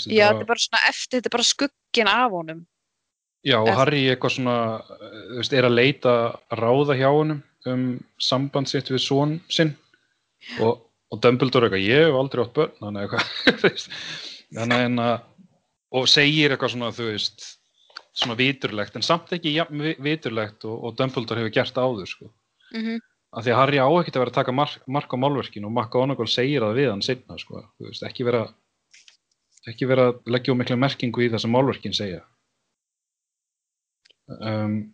Já, 0.10 0.32
þetta 0.32 0.42
er 0.42 0.48
bara 0.50 0.64
svona 0.64 0.80
eftir, 0.90 1.20
þetta 1.22 1.30
er 1.30 1.36
bara 1.38 1.44
skuggin 1.44 2.08
af 2.10 2.32
honum. 2.32 2.62
Já, 3.46 3.58
og 3.62 3.68
Harry 3.78 4.00
eitthvað 4.10 4.34
svona, 4.34 4.56
veist, 5.38 5.54
er 5.56 5.68
að 5.68 5.78
leita 5.78 6.14
ráða 6.60 6.98
hjá 7.00 7.10
honum 7.10 7.42
um 7.70 7.84
samband 8.20 8.68
sitt 8.68 8.92
við 8.92 9.00
son 9.04 9.38
sinn. 9.52 9.74
Og, 10.60 10.82
og 11.14 11.22
Dumbledore 11.24 11.70
eitthvað, 11.70 11.86
ég 11.88 12.08
hef 12.10 12.18
aldrei 12.20 12.44
átt 12.44 12.56
börn, 12.58 12.74
þannig 12.82 13.06
eitthvað, 13.06 13.86
þannig 14.58 14.86
en 14.90 15.04
að, 15.04 15.14
og 15.96 16.10
segir 16.12 16.52
eitthvað 16.52 16.74
svona, 16.74 16.92
þú 16.96 17.08
veist, 17.12 17.46
svona 18.14 18.36
viturlegt, 18.38 18.98
en 19.00 19.06
samt 19.06 19.32
ekki 19.38 19.54
vi- 19.72 19.96
viturlegt 20.04 20.68
og, 20.68 20.76
og 20.84 20.98
Dumbledore 21.00 21.46
hefur 21.46 21.56
gert 21.62 21.80
áður, 21.80 22.10
sko. 22.10 22.32
Mm 22.76 23.02
Af 23.34 23.48
því 23.48 23.50
að 23.50 23.58
Harry 23.58 23.80
á 23.82 23.90
ekkert 23.98 24.18
að 24.18 24.22
vera 24.22 24.30
að 24.30 24.36
taka 24.36 24.54
mark, 24.54 24.82
mark 24.86 25.10
á 25.10 25.18
málverkinu 25.18 25.66
og 25.66 25.72
McGonagall 25.74 26.30
segir 26.30 26.62
það 26.62 26.76
við 26.78 26.90
hann 26.92 27.00
seinna, 27.02 27.38
sko, 27.42 27.64
veist, 27.82 28.04
ekki 28.06 28.28
vera, 28.28 28.44
ekki 29.72 29.88
vera 29.90 30.12
að 30.12 30.20
leggja 30.36 30.54
um 30.54 30.60
mikla 30.62 30.78
merkingu 30.78 31.24
í 31.26 31.32
það 31.34 31.42
sem 31.42 31.56
málverkin 31.56 31.96
segja. 31.98 32.20
Um, 34.38 34.94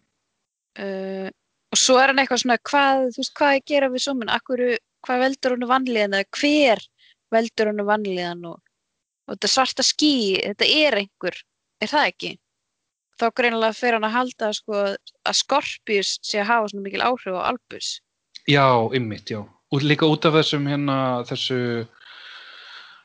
uh, 0.78 1.30
og 1.70 1.78
svo 1.78 1.98
er 2.02 2.12
hann 2.12 2.22
eitthvað 2.22 2.44
svona 2.44 2.60
hvað, 2.70 3.06
þú 3.14 3.24
veist, 3.24 3.36
hvað 3.38 3.56
að 3.56 3.66
gera 3.72 3.92
við 3.94 4.06
sumin 4.06 4.34
akkur, 4.34 4.66
hvað 5.06 5.24
veldur 5.26 5.56
hann 5.56 5.70
vanlíðan 5.70 6.18
eða 6.20 6.40
hver 6.40 6.84
veldur 7.34 7.72
hann 7.72 7.88
vanlíðan 7.88 8.46
og, 8.50 8.60
og 9.28 9.36
þetta 9.36 9.52
svarta 9.54 9.86
ský 9.86 10.14
þetta 10.42 10.70
er 10.82 11.02
einhver, 11.04 11.42
er 11.80 11.92
það 11.92 12.12
ekki 12.14 12.36
þá 13.20 13.26
greinilega 13.36 13.76
fer 13.76 13.98
hann 13.98 14.08
að 14.08 14.16
halda 14.16 14.52
sko, 14.56 14.84
að 15.28 15.40
Scorpius 15.42 16.18
sé 16.26 16.40
að 16.42 16.50
hafa 16.54 16.72
svona 16.72 16.86
mikil 16.88 17.04
áhrif 17.06 17.36
á 17.36 17.50
Albus 17.52 17.98
Já, 18.50 18.66
ymmit, 18.96 19.30
já. 19.30 19.44
Og 19.70 19.84
líka 19.86 20.08
út 20.10 20.26
af 20.26 20.34
þessum 20.34 20.66
hérna, 20.66 21.22
þessu, 21.30 21.86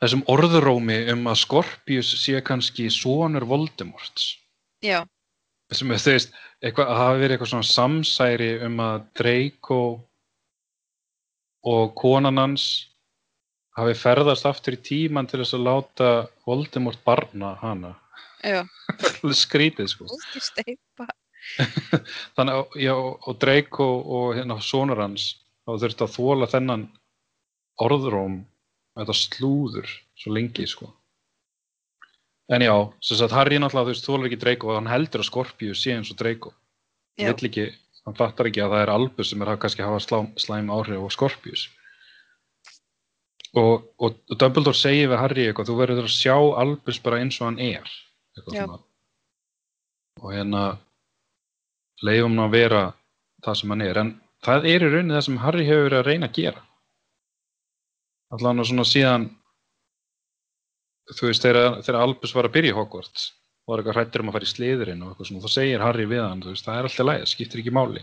þessum 0.00 0.22
orðurómi 0.32 0.96
um 1.12 1.26
að 1.28 1.40
Scorpius 1.42 2.14
sé 2.22 2.40
kannski 2.40 2.86
sonur 2.92 3.44
Voldemorts. 3.44 4.38
já, 4.80 5.04
Sem 5.72 5.88
þú 5.90 6.12
veist, 6.12 6.34
eitthvað, 6.60 6.90
að 6.90 6.98
hafa 7.00 7.20
verið 7.20 7.34
eitthvað 7.34 7.50
svona 7.52 7.68
samsæri 7.70 8.50
um 8.66 8.80
að 8.84 9.06
Draco 9.20 9.80
og 11.64 11.94
konan 11.96 12.40
hans 12.42 12.66
hafi 13.78 13.94
ferðast 13.98 14.46
aftur 14.46 14.76
í 14.76 14.82
tíman 14.84 15.26
til 15.30 15.40
þess 15.40 15.56
að 15.56 15.66
láta 15.68 16.10
Voldemort 16.44 17.00
barna 17.06 17.54
hana. 17.62 17.94
Skrítið, 19.44 19.88
sko. 19.94 20.08
Þannig 22.36 22.88
að, 22.92 23.32
Draco 23.40 23.88
og 24.18 24.34
hérna 24.36 24.60
sonur 24.64 25.00
hans 25.00 25.32
þá 25.64 25.78
þurfti 25.80 26.04
að 26.06 26.14
þóla 26.18 26.50
þennan 26.52 26.84
orðróm 27.84 28.42
þetta 28.98 29.16
slúður 29.18 29.88
svo 30.20 30.34
lengi 30.36 30.66
sko 30.70 30.92
en 32.52 32.64
já, 32.66 32.74
sem 33.00 33.16
sagt 33.16 33.32
Harry 33.32 33.56
náttúrulega 33.58 33.88
þú 33.88 33.94
veist 33.94 34.08
þólar 34.08 34.28
ekki 34.28 34.40
Draco 34.42 34.70
og 34.70 34.78
hann 34.78 34.90
heldur 34.90 35.22
að 35.24 35.30
Scorpius 35.30 35.84
sé 35.84 35.94
eins 35.96 36.12
og 36.12 36.18
Draco. 36.20 36.52
Hann 37.20 37.38
vill 37.38 37.48
ekki, 37.48 37.68
hann 38.04 38.18
fattar 38.18 38.50
ekki 38.50 38.64
að 38.64 38.74
það 38.74 38.84
er 38.84 38.92
Albus 38.94 39.30
sem 39.32 39.44
er 39.44 39.52
að 39.54 39.60
kannski 39.64 39.86
hafa 39.86 40.02
slá, 40.02 40.18
slæm 40.40 40.72
áhrif 40.74 41.06
á 41.06 41.08
Scorpius. 41.14 41.68
Og, 43.54 43.84
og, 44.02 44.18
og 44.18 44.38
Dumbledore 44.40 44.76
segir 44.76 45.12
við 45.12 45.20
Harry 45.22 45.46
eitthvað, 45.46 45.70
þú 45.70 45.78
verður 45.78 46.08
að 46.08 46.16
sjá 46.16 46.34
Albus 46.34 46.98
bara 47.00 47.20
eins 47.22 47.38
og 47.40 47.48
hann 47.52 47.62
er 47.62 47.94
og 50.24 50.32
hérna 50.32 50.62
leifum 52.02 52.34
hann 52.34 52.46
að 52.46 52.54
vera 52.54 52.82
það 53.44 53.58
sem 53.60 53.74
hann 53.74 53.84
er. 53.84 54.00
En 54.00 54.12
það 54.44 54.68
er 54.70 54.84
í 54.84 54.90
rauninni 54.90 55.16
það 55.16 55.26
sem 55.28 55.40
Harry 55.42 55.66
hefur 55.68 55.86
verið 55.88 56.00
að 56.00 56.08
reyna 56.08 56.30
að 56.30 56.38
gera. 56.38 56.62
Allan 58.34 58.62
og 58.62 58.68
svona 58.68 58.86
síðan 58.88 59.26
þú 61.12 61.28
veist 61.28 61.44
þegar, 61.44 61.80
þegar 61.84 62.00
Albus 62.00 62.34
var 62.36 62.48
að 62.48 62.54
byrja 62.56 62.72
í 62.72 62.76
Hogwarts 62.78 63.26
var 63.68 63.80
eitthvað 63.80 63.98
hrættur 63.98 64.24
um 64.24 64.30
að 64.30 64.36
fara 64.36 64.46
í 64.46 64.52
sliðurinn 64.52 65.04
og 65.04 65.12
eitthvað 65.12 65.28
svona, 65.30 65.44
þá 65.44 65.54
segir 65.54 65.84
Harry 65.84 66.08
við 66.08 66.22
hann 66.24 66.42
þú 66.44 66.52
veist, 66.52 66.66
það 66.66 66.78
er 66.78 66.88
alltaf 66.88 67.08
læg, 67.08 67.22
það 67.22 67.30
skiptir 67.32 67.62
ekki 67.62 67.74
máli 67.74 68.02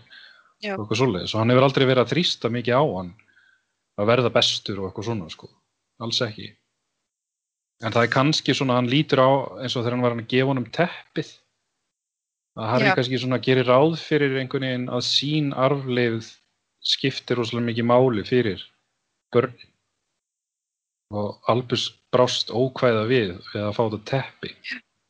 Já. 0.61 0.73
og 0.75 0.83
eitthvað 0.83 1.01
svoleiðis 1.01 1.35
og 1.35 1.41
hann 1.41 1.53
hefur 1.53 1.67
aldrei 1.67 1.85
verið 1.85 2.03
að 2.03 2.13
þrýsta 2.13 2.51
mikið 2.53 2.81
á 2.81 2.83
hann 2.85 3.11
að 4.01 4.09
verða 4.11 4.33
bestur 4.33 4.81
og 4.81 4.89
eitthvað 4.89 5.07
svona 5.09 5.29
sko, 5.33 5.51
alls 6.01 6.21
ekki 6.25 6.49
en 7.81 7.93
það 7.93 8.03
er 8.05 8.11
kannski 8.13 8.55
svona 8.57 8.77
hann 8.79 8.89
lítur 8.89 9.21
á 9.21 9.29
eins 9.61 9.75
og 9.75 9.83
þegar 9.83 9.97
hann 9.97 10.05
var 10.05 10.17
að 10.17 10.27
gefa 10.33 10.51
honum 10.51 10.67
teppið 10.73 11.31
að 12.57 12.69
Harry 12.73 12.89
Já. 12.89 12.95
kannski 12.97 13.21
svona 13.21 13.41
gerir 13.41 13.69
ráð 13.69 13.97
fyrir 14.01 14.37
einhvern 14.41 14.67
veginn 14.67 14.89
að 14.91 15.05
sín 15.07 15.53
arfleifð 15.53 16.33
skiptir 16.81 17.37
rosalega 17.37 17.69
mikið 17.69 17.89
máli 17.89 18.25
fyrir 18.27 18.65
börn 19.33 19.53
og 21.11 21.51
Albus 21.51 21.91
brást 22.11 22.51
ókvæða 22.51 23.05
við 23.09 23.29
við 23.53 23.61
að 23.67 23.75
fá 23.77 23.83
þetta 23.83 24.01
teppi. 24.11 24.55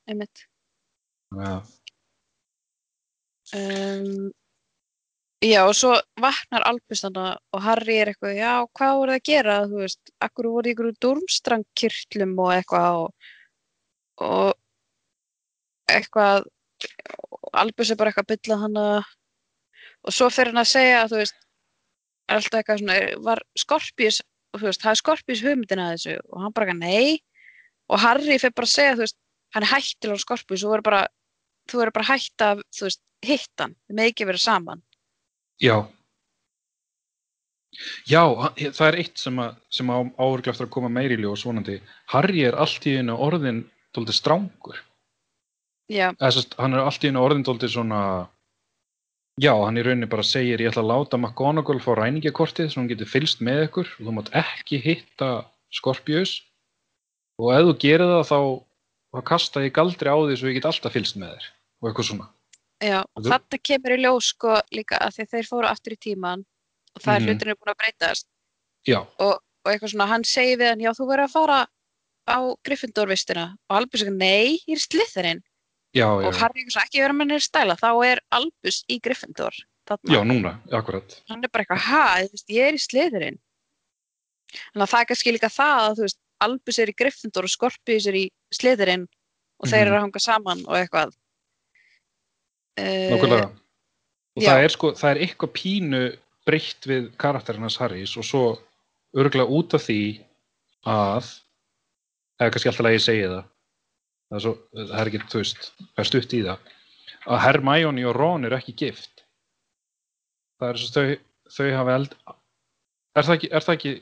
Einmitt. 0.09 0.45
Að- 1.31 1.71
um, 3.57 4.31
Já, 5.41 5.63
og 5.65 5.73
svo 5.73 5.95
vaknar 6.21 6.61
Albus 6.69 6.99
þannig 7.01 7.39
og 7.57 7.61
Harry 7.65 7.95
er 7.97 8.11
eitthvað, 8.11 8.35
já, 8.37 8.51
hvað 8.77 8.91
voru 8.99 9.13
það 9.15 9.17
að 9.17 9.23
gera, 9.25 9.55
þú 9.71 9.79
veist, 9.81 10.11
akkur 10.21 10.47
voru 10.53 10.69
í 10.69 10.73
ykkur 10.75 10.89
durmstrangkirtlum 11.01 12.35
og 12.43 12.51
eitthvað 12.53 12.97
og, 12.99 13.31
og 14.21 14.51
eitthvað, 15.89 16.45
Albus 17.57 17.89
er 17.89 17.97
bara 17.97 18.13
eitthvað 18.13 18.27
að 18.27 18.35
bylla 18.35 18.59
hana 18.61 18.85
og 20.05 20.13
svo 20.13 20.29
fyrir 20.29 20.53
hann 20.53 20.61
að 20.61 20.69
segja, 20.75 21.01
þú 21.09 21.23
veist, 21.23 21.41
alltaf 22.37 22.59
eitthvað 22.61 22.83
svona, 22.83 22.99
var 23.25 23.43
Skorpís, 24.51 24.61
þú 24.61 24.67
veist, 24.67 24.81
það 24.81 24.91
er 24.91 24.99
Skorpís 24.99 25.41
hugmyndina 25.45 25.87
að 25.87 25.95
þessu 25.95 26.15
og 26.29 26.41
hann 26.41 26.53
bara 26.53 26.67
eitthvað, 26.67 26.81
nei, 26.83 27.23
og 27.87 27.99
Harry 28.01 28.37
fyrir 28.37 28.53
bara 28.55 28.67
að 28.67 28.73
segja, 28.75 28.95
þú 28.95 29.05
veist, 29.05 29.17
hann 29.53 29.63
er 29.63 29.71
hættil 29.71 30.11
á 30.11 30.17
Skorpís 30.19 30.63
og 30.63 30.67
þú 30.67 30.71
verður 30.73 30.87
bara, 30.89 31.01
bara 31.95 32.07
hætt 32.09 32.45
að, 32.45 32.63
þú 32.75 32.87
veist, 32.87 33.01
hitt 33.23 33.63
hann, 33.63 33.75
þið 33.87 33.95
með 33.97 34.11
ekki 34.11 34.27
verið 34.27 34.43
saman. 34.43 34.83
Já. 35.61 35.77
Já, 38.05 38.51
það 38.59 38.87
er 38.89 38.99
eitt 38.99 39.17
sem, 39.17 39.37
að, 39.39 39.55
sem 39.71 39.87
á 39.87 39.97
áurglega 40.19 40.51
eftir 40.51 40.67
að 40.67 40.73
koma 40.75 40.89
meiri 40.91 41.15
í 41.15 41.21
ljós 41.21 41.45
vonandi. 41.47 41.79
Harry 42.11 42.43
er 42.43 42.57
allt 42.59 42.85
í 42.85 42.97
einu 42.99 43.15
orðin 43.15 43.63
dóldi 43.95 44.15
strángur. 44.15 44.81
Já, 45.91 46.11
Eða, 46.11 46.31
sest, 46.35 46.55
hann 46.59 46.75
er 46.75 46.83
allt 46.83 47.03
í 47.03 47.11
einu 47.11 47.23
orðin 47.23 47.45
dóldi 47.47 47.69
svona 47.71 48.27
Já, 49.39 49.53
hann 49.55 49.77
í 49.79 49.83
rauninni 49.85 50.09
bara 50.11 50.25
segir 50.27 50.59
ég 50.59 50.71
ætla 50.73 50.83
að 50.83 50.89
láta 50.91 51.17
McGonagall 51.17 51.79
fá 51.79 51.93
ræningjakortið 51.95 52.67
svo 52.73 52.81
hún 52.83 52.89
getur 52.91 53.07
fylst 53.09 53.39
með 53.41 53.63
ykkur 53.69 53.87
og 53.87 54.03
þú 54.07 54.15
mátt 54.17 54.31
ekki 54.35 54.81
hitta 54.83 55.29
Scorpius. 55.71 56.41
Og 57.39 57.53
ef 57.55 57.63
þú 57.69 57.75
gerir 57.79 58.11
það 58.11 58.25
þá, 58.27 58.39
þá 59.15 59.19
kasta 59.31 59.63
ég 59.63 59.73
galdri 59.77 60.11
á 60.11 60.17
því 60.19 60.35
svo 60.37 60.51
ég 60.51 60.57
get 60.59 60.67
alltaf 60.69 60.93
fylst 60.93 61.15
með 61.17 61.31
þér 61.37 61.47
og 61.81 61.89
eitthvað 61.89 62.09
svona. 62.11 62.27
Já, 62.81 62.99
þetta 63.23 63.61
kemur 63.69 63.93
í 63.95 63.99
ljós 64.03 64.31
sko 64.33 64.57
líka 64.73 64.97
að 64.99 65.21
að 65.23 65.31
þeir 65.35 65.47
fóru 65.47 65.69
aftur 65.69 65.95
í 65.95 65.99
tíman 66.01 66.43
og 66.95 67.01
það 67.01 67.15
er 67.15 67.21
Mhm. 67.21 67.27
hlutinu 67.29 67.55
búin 67.55 67.71
að 67.73 67.79
breytast. 67.81 68.27
Og, 69.19 69.37
og 69.39 69.71
eitthvað 69.71 69.93
svona, 69.93 70.07
hann 70.07 70.23
segir 70.23 70.57
við 70.57 70.69
hann, 70.73 70.79
já 70.81 70.91
þú 70.97 71.07
verður 71.07 71.23
að 71.29 71.31
fara 71.37 71.59
á 72.27 72.37
Gryffindor-vistina. 72.67 73.45
Og 73.69 73.77
Albus 73.77 74.01
ekki, 74.03 74.17
nei, 74.17 74.59
ég 74.67 74.75
er 74.75 74.81
slithirinn 74.81 75.41
já, 75.95 76.07
já, 76.07 76.27
og 76.27 76.33
Harry 76.39 76.63
eitthvað, 76.63 76.85
ekki 76.87 77.01
vera 77.03 77.13
með 77.17 77.27
neður 77.33 77.45
stæla, 77.47 77.75
þá 77.81 77.89
er 78.07 78.21
Albus 78.37 78.81
í 78.87 78.99
Gryffindor 79.03 79.55
þarna, 79.89 80.13
já, 80.15 80.21
núna, 80.27 80.51
akkurat. 80.71 81.15
hann 81.29 81.43
er 81.43 81.49
bara 81.51 81.65
eitthvað, 81.65 81.85
ha, 81.89 82.03
veist, 82.31 82.49
ég 82.49 82.67
er 82.69 82.77
í 82.77 82.81
slithirinn 82.81 83.39
þannig 84.51 84.85
að 84.85 84.91
það 84.93 85.01
er 85.03 85.09
kannski 85.11 85.33
líka 85.35 85.49
það 85.51 85.81
að 85.89 86.03
veist, 86.05 86.19
Albus 86.41 86.79
er 86.81 86.89
í 86.89 86.95
Gryffindor 86.97 87.45
og 87.45 87.51
Scorpius 87.53 88.07
er 88.09 88.15
í 88.17 88.23
slithirinn 88.55 89.03
og 89.61 89.67
þeir 89.69 89.77
Mhm. 89.83 89.87
eru 89.87 89.95
að 89.97 90.01
hanga 90.07 90.19
saman 90.23 90.63
og 90.65 90.75
eitthvað 90.79 91.11
uh, 92.79 93.11
Nákvæmlega. 93.13 93.49
Og 94.39 94.43
það 94.47 94.63
er 94.65 94.71
sko, 94.73 94.91
það 94.95 95.11
er 95.11 95.19
eitthvað 95.25 95.51
pínu 95.57 96.01
breytt 96.47 96.87
við 96.89 97.09
karakterinn 97.21 97.61
hans 97.67 97.77
Harrys 97.77 98.15
og 98.17 98.25
svo 98.25 98.43
örgulega 99.13 99.51
út 99.51 99.75
af 99.77 99.83
því 99.85 99.97
að, 100.87 101.27
eða 102.39 102.51
kannski 102.55 102.71
alltaf 102.71 102.87
að 102.89 102.95
ég 102.95 103.03
segi 103.05 103.25
það, 103.27 103.43
það 104.31 104.37
er, 104.37 104.43
svo, 104.45 104.53
það 104.79 104.93
er 105.03 105.09
ekki, 105.11 105.21
þú 105.31 105.41
veist, 105.41 105.69
það 105.81 106.03
er 106.03 106.09
stutt 106.09 106.35
í 106.37 106.41
það, 106.47 106.69
að 107.27 107.41
Hermione 107.45 108.05
og 108.09 108.15
Ron 108.17 108.47
eru 108.47 108.57
ekki 108.57 108.75
gift. 108.79 109.25
Það 110.61 110.69
er 110.73 110.81
svo 110.81 110.91
þau, 110.95 111.15
þau 111.57 111.71
hafa 111.77 111.95
eld, 111.99 112.15
er 113.19 113.27
það 113.27 113.35
ekki, 113.37 113.49
er 113.51 113.65
það 113.67 113.77
ekki 113.79 113.93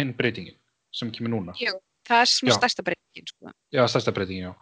einn 0.00 0.14
breytingin 0.18 0.56
sem 0.94 1.10
kemur 1.14 1.34
núna? 1.36 1.54
Jú, 1.60 1.74
það 2.08 2.22
er 2.24 2.30
svona 2.32 2.56
stærsta 2.56 2.84
breytingin 2.86 3.28
sko. 3.30 3.52
Já, 3.74 3.82
stærsta 3.90 4.14
breytingin, 4.16 4.48
já. 4.50 4.54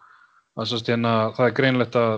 Það 0.53 0.65
er, 0.65 0.71
svo 0.73 0.81
hérna, 0.91 1.13
það 1.39 1.47
er 1.49 1.55
greinlegt 1.57 1.97
að 1.97 2.15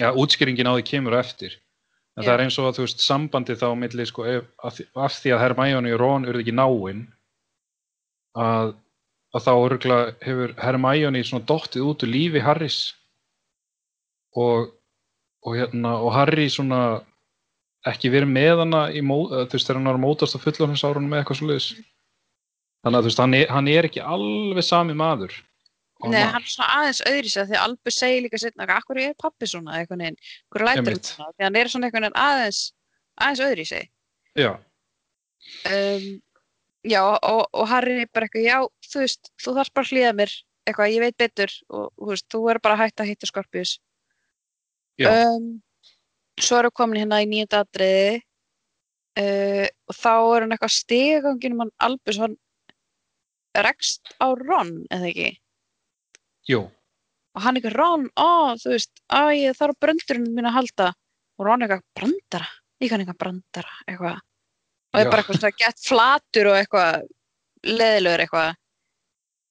já, 0.00 0.08
útskýringin 0.10 0.66
á 0.70 0.74
því 0.74 0.86
kemur 0.88 1.18
eftir. 1.20 1.60
En 2.14 2.22
Já. 2.22 2.28
það 2.28 2.34
er 2.36 2.42
eins 2.44 2.56
og 2.62 2.66
að, 2.68 2.76
þú 2.78 2.84
veist, 2.86 3.00
sambandið 3.02 3.58
þá 3.58 3.66
á 3.66 3.74
milli, 3.74 4.04
sko, 4.06 4.24
af, 4.62 4.76
því- 4.78 5.32
að 5.34 5.40
Hermione 5.42 5.94
og 5.94 6.00
Ron 6.00 6.26
urðu 6.30 6.42
ekki 6.44 6.54
náinn 6.54 7.00
að, 8.38 8.74
að 9.34 9.46
þá 9.46 9.52
örgulega 9.54 10.12
hefur 10.24 10.54
Hermione 10.62 11.24
svona 11.26 11.46
dottið 11.48 11.88
út 11.88 12.04
úr 12.06 12.12
lífi 12.12 12.42
Harrys. 12.44 12.78
Og, 14.34 14.70
og 15.46 15.58
hérna, 15.58 15.96
og 16.02 16.14
Harry 16.14 16.46
svona 16.50 16.82
ekki 17.86 18.10
verið 18.14 18.30
með 18.34 18.62
hana 18.64 18.84
í 18.90 19.02
mó, 19.04 19.26
eða, 19.28 19.48
þú 19.48 19.58
veist, 19.58 19.66
þegar 19.68 19.80
hann 19.80 19.90
var 19.90 19.98
að 19.98 20.04
mótast 20.06 20.38
á 20.38 20.44
fullorðinsárunum 20.44 21.10
með 21.10 21.22
eitthvað 21.22 21.42
svo 21.42 21.82
Þannig 22.84 22.98
að 22.98 23.04
þú 23.04 23.08
veist, 23.08 23.20
hann 23.22 23.34
er, 23.38 23.44
hann 23.48 23.68
er 23.72 23.86
ekki 23.88 24.00
alveg 24.04 24.64
sami 24.66 24.94
maður. 24.98 25.36
Nei, 26.04 26.20
hann 26.20 26.42
er 26.42 26.50
svona 26.50 26.80
aðeins 26.80 27.00
öðri 27.08 27.30
sér 27.32 27.46
því 27.48 27.56
að 27.56 27.62
Albus 27.64 27.96
segir 27.96 28.24
líka 28.26 28.40
setna 28.42 28.66
að 28.66 28.74
akkur 28.74 29.00
er 29.00 29.14
pappi 29.20 29.48
svona? 29.48 29.78
Eitthvað 29.78 30.00
neginn, 30.02 30.18
akkur 30.50 30.64
lætur 30.66 30.90
hann 30.90 31.00
svona? 31.06 31.32
Því 31.32 31.46
hann 31.46 31.58
er 31.60 31.70
svona 31.72 31.88
eitthvað 31.88 32.18
aðeins 32.24 32.60
aðeins 33.14 33.42
öðri 33.46 33.66
sig 33.68 33.90
Já, 34.34 34.50
um, 35.70 36.08
Já, 36.84 37.00
og, 37.00 37.46
og 37.48 37.68
Harry 37.70 38.02
er 38.02 38.10
bara 38.12 38.28
eitthvað, 38.28 38.44
já, 38.44 38.90
þú 38.90 39.00
veist 39.00 39.30
þú 39.40 39.54
þarf 39.56 39.72
bara 39.72 39.86
að 39.86 39.92
hlýða 39.94 40.12
mér, 40.18 40.34
eitthvað, 40.68 40.92
ég 40.92 41.04
veit 41.04 41.16
betur 41.22 41.54
og 41.72 41.86
þú 41.96 42.10
veist, 42.10 42.26
þú 42.32 42.42
er 42.52 42.60
bara 42.64 42.80
hætta 42.80 43.04
að 43.04 43.10
hitta 43.12 43.30
Skorpius 43.30 43.78
um, 45.00 45.48
Svo 46.40 46.60
við 46.66 46.74
komin 46.74 46.98
hérna 46.98 47.20
í 47.22 47.28
nýjönda 47.30 47.62
atriði. 47.62 48.22
Uh, 49.14 49.68
og 49.86 49.94
þá 49.94 50.10
er 50.10 50.42
hann 50.42 50.54
eitthvað 50.56 50.72
stigangin 50.74 51.54
um 51.54 51.60
hann 51.62 51.74
Albus, 51.86 52.18
hann 52.18 52.34
rekst 53.54 54.10
á 54.18 54.26
Ron, 54.34 54.72
eða 54.90 55.06
ekki? 55.12 55.28
jú, 56.50 56.64
og 56.66 57.44
hann 57.44 57.58
eitthvað, 57.58 57.76
Ron, 57.78 58.08
ó, 58.18 58.58
þú 58.58 58.74
veist, 58.74 58.90
á, 59.06 59.30
ég 59.30 59.54
þarf 59.54 59.78
á 59.78 59.82
bröndurinn 59.86 60.32
mín 60.34 60.50
að 60.50 60.56
halda. 60.58 60.88
Og 61.38 61.46
Ron 61.46 61.64
eitthvað, 61.64 61.84
brandara, 61.98 62.50
ég 62.82 62.90
kann 62.90 63.04
eitthvað 63.04 63.20
brandara, 63.22 63.78
eitthvað 63.86 64.18
og 64.94 65.00
ég 65.00 65.08
Já. 65.08 65.10
bara 65.10 65.22
eitthvað 65.24 65.40
svona 65.40 65.58
gett 65.58 65.80
flatur 65.88 66.50
og 66.52 66.58
eitthvað 66.60 67.06
leðilegur 67.64 68.22
eitthvað 68.24 68.50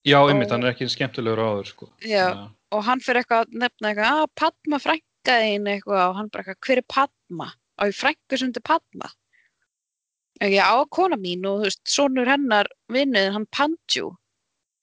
já, 0.08 0.18
Og- 0.20 0.30
hann 0.52 0.64
er 0.64 0.72
ekki 0.74 0.90
skemmtilegur 0.92 1.40
áður, 1.44 1.68
sko. 1.72 1.90
Já. 2.04 2.26
Að- 2.32 2.50
og 2.74 2.84
hann 2.88 3.00
fyrir 3.04 3.22
eitthvað 3.24 3.46
að 3.46 3.60
nefna 3.64 3.92
eitthvað, 3.92 4.24
að 4.24 4.32
Padma 4.36 4.80
frænka 4.80 5.36
þín 5.44 5.68
eitthvað 5.74 6.08
og 6.10 6.16
hann 6.18 6.30
bara 6.34 6.44
eitthvað, 6.44 6.64
hver 6.68 6.78
er 6.78 6.88
Padma? 6.88 7.54
og 7.80 7.88
ég 7.90 7.96
frænku 7.98 8.38
sem 8.38 8.52
þetta 8.54 8.64
Padma 8.70 9.08
og 10.42 10.50
ég 10.50 10.62
á 10.62 10.76
kona 10.90 11.16
mín 11.18 11.46
og 11.46 11.62
þú 11.62 11.68
veist, 11.70 11.82
sonur 11.90 12.28
hennar 12.30 12.68
vinnuðin, 12.92 13.34
hann 13.34 13.46
Pandju 13.48 14.12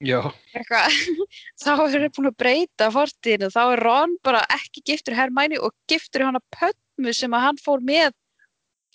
Já, 0.00 0.32
eitthvað, 0.56 0.88
þá 1.62 1.70
er 1.76 1.90
þeir 1.92 2.12
búin 2.16 2.30
að 2.30 2.36
breyta 2.40 2.86
fortíðinu, 2.94 3.50
þá 3.52 3.60
er 3.74 3.82
Ron 3.84 4.14
bara 4.24 4.40
ekki 4.56 4.80
giftur 4.88 5.14
Hermæni 5.14 5.58
og 5.60 5.74
giftur 5.90 6.24
hana 6.24 6.40
Pötmu 6.56 7.12
sem 7.14 7.30
að 7.36 7.44
hann 7.44 7.60
fór 7.60 7.82
með 7.84 8.14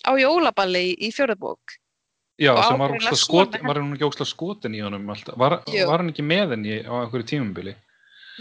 á 0.04 0.10
jólaballi 0.20 0.82
í, 0.90 0.92
í 1.08 1.10
fjórðabók 1.14 1.78
já, 2.36 2.52
Og 2.52 2.62
sem 2.66 2.78
var, 2.82 2.92
ógeðslega 2.92 3.16
skot, 3.22 3.56
ekki 3.56 4.04
ókslega 4.04 4.28
skotin 4.28 4.74
í 4.76 4.82
honum 4.84 5.08
alltaf. 5.14 5.36
Var, 5.40 5.58
var 5.88 6.02
hann 6.02 6.12
ekki 6.12 6.26
með 6.26 6.52
henni 6.56 6.82
á 6.84 6.92
einhverju 7.00 7.28
tímubili? 7.32 7.76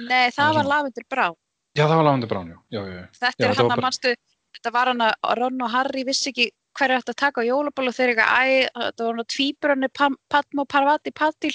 Nei, 0.10 0.28
það 0.36 0.58
var 0.60 0.72
Lavendur 0.74 1.08
Brá 1.08 1.28
Já, 1.76 1.84
það 1.90 1.98
var 2.00 2.06
Lavandi 2.08 2.28
Brán, 2.32 2.52
já, 2.52 2.60
já, 2.72 2.84
já. 2.88 3.02
þetta 3.20 3.44
Já, 3.44 3.48
er 3.50 3.58
hann 3.60 3.72
að 3.76 3.82
manstu 3.84 4.12
þetta 4.56 4.72
var 4.72 4.88
hann 4.92 5.02
að 5.04 5.34
Ron 5.42 5.64
og 5.66 5.72
Harry 5.74 6.04
vissi 6.08 6.30
ekki 6.32 6.46
hverju 6.80 7.00
ætti 7.02 7.12
að 7.12 7.18
taka 7.20 7.44
á 7.44 7.48
jólaball 7.50 7.90
og 7.92 7.96
þeir 7.98 8.12
eitthvað, 8.14 8.32
æ, 8.32 8.70
þetta 8.80 9.04
var 9.04 9.12
hann 9.12 9.24
að 9.24 9.28
tvíburarnir 9.34 9.92
Padma 10.32 10.64
og 10.64 10.70
Parvati 10.72 11.12
Patil 11.12 11.52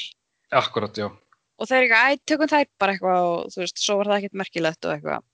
Akkurat, 0.60 0.92
já. 1.00 1.08
og 1.08 1.70
þeir 1.70 1.86
eitthvað, 1.86 2.04
æ, 2.04 2.20
tökum 2.28 2.52
þær 2.52 2.68
bara 2.84 2.94
eitthvað 2.96 3.28
og 3.30 3.48
þú 3.54 3.62
veist, 3.64 3.80
svo 3.80 3.96
var 4.00 4.10
það 4.12 4.18
ekkert 4.20 4.38
merkilegt 4.42 4.84
og 4.84 4.92
eitthvað 4.98 5.24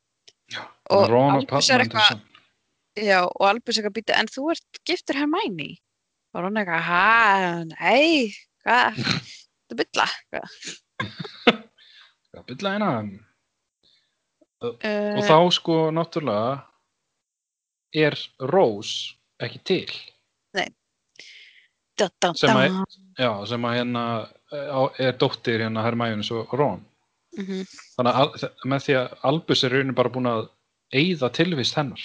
já. 0.55 0.63
Og 0.95 1.05
Ron 1.11 1.41
eitthvað- 1.41 1.71
Anderson. 1.81 2.23
Já, 2.97 3.21
og 3.29 3.45
Albus 3.49 3.77
eitthvað 3.79 3.95
býta, 3.99 4.17
en 4.17 4.29
þú 4.33 4.51
ert 4.55 4.79
giftur 4.89 5.19
Hermæni? 5.21 5.75
Og 6.35 6.43
Ron 6.45 6.57
eitthvað, 6.61 6.83
ha, 6.87 7.65
nei, 7.71 8.33
hvað, 8.65 9.01
þú 9.69 9.79
bylla, 9.83 10.07
hvað. 10.33 10.57
Já, 12.37 12.43
bylla 12.49 12.73
eina. 12.77 12.91
Uh, 14.65 14.73
Og 15.19 15.23
þá, 15.29 15.37
sko, 15.53 15.77
náttúrulega 15.93 16.63
er 17.97 18.17
Rose 18.53 19.13
ekki 19.45 19.61
til. 19.69 19.93
da, 20.57 22.09
da, 22.21 22.33
sem 22.37 22.51
da. 22.53 22.65
að- 22.69 22.97
Já, 23.21 23.31
sem 23.49 23.63
að 23.65 23.77
hérna 23.79 24.03
eh, 24.53 25.07
er 25.07 25.13
dóttir 25.17 25.63
hérna 25.65 25.85
Hermæjunis 25.85 26.31
og 26.37 26.53
Ron. 26.53 26.83
Mhm. 27.39 27.63
Þannig 27.97 28.19
að 28.21 28.45
með 28.69 28.85
því 28.87 28.97
að 29.01 29.15
Albus 29.31 29.65
er 29.65 29.71
raunin 29.77 29.95
bara 29.97 30.13
búin 30.13 30.29
að 30.29 30.49
eyða 30.93 31.31
tilvist 31.33 31.75
hennar, 31.77 32.01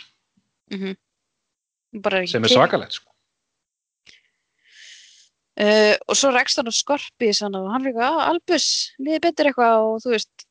Bara 2.05 2.21
ekki 2.21 2.31
sem 2.35 2.47
er 2.47 2.53
svakalegt, 2.53 2.99
sko. 2.99 3.09
Uh, 5.61 5.97
og 6.07 6.15
svo 6.15 6.31
rekst 6.31 6.57
hann 6.57 6.71
á 6.71 6.71
hann 6.71 7.57
og 7.59 7.67
hann 7.73 7.83
er 7.83 7.91
eitthvað, 7.91 8.07
ah, 8.07 8.29
Albus, 8.31 8.67
liði 9.03 9.19
betur 9.25 9.49
eitthvað 9.49 9.83
og 9.83 9.99
þú 10.01 10.13
veist, 10.15 10.45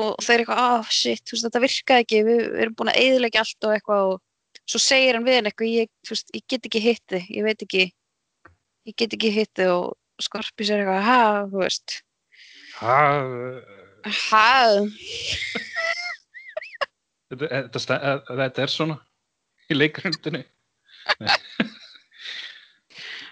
og 0.00 0.24
þeir 0.24 0.42
eitthvað, 0.42 0.62
ah, 0.64 0.88
shit, 0.88 1.22
þú 1.28 1.36
veist, 1.36 1.46
þetta 1.46 1.64
virkaði 1.66 2.06
ekki, 2.06 2.22
við, 2.24 2.40
við 2.46 2.64
erum 2.64 2.76
búin 2.78 2.92
að 2.94 3.00
eyðilegja 3.02 3.44
allt 3.44 3.68
og 3.68 3.74
eitthvað 3.76 4.12
og 4.14 4.64
svo 4.64 4.80
segir 4.80 5.18
hann 5.18 5.28
við 5.28 5.38
hann 5.38 5.50
eitthvað, 5.50 5.74
ég, 5.76 5.92
veist, 6.08 6.32
ég 6.34 6.46
get 6.48 6.70
ekki 6.70 6.82
hitt 6.86 7.04
þig, 7.12 7.28
ég 7.36 7.46
veit 7.46 7.66
ekki, 7.66 7.84
ég 8.88 8.96
get 8.96 9.18
ekki 9.18 9.34
hitt 9.36 9.52
þig 9.60 9.74
og 9.76 10.24
Skorpís 10.24 10.72
er 10.72 10.82
eitthvað, 10.82 11.04
ha, 11.04 11.20
þú 11.52 11.60
veist, 11.60 12.00
Ha, 12.80 12.96
ha, 14.08 14.46
þetta, 17.28 17.48
þetta, 17.74 17.96
eh, 17.98 18.30
þetta 18.40 18.62
er 18.64 18.72
svona 18.72 18.96
í 19.74 19.78
leikrundinni. 19.78 20.42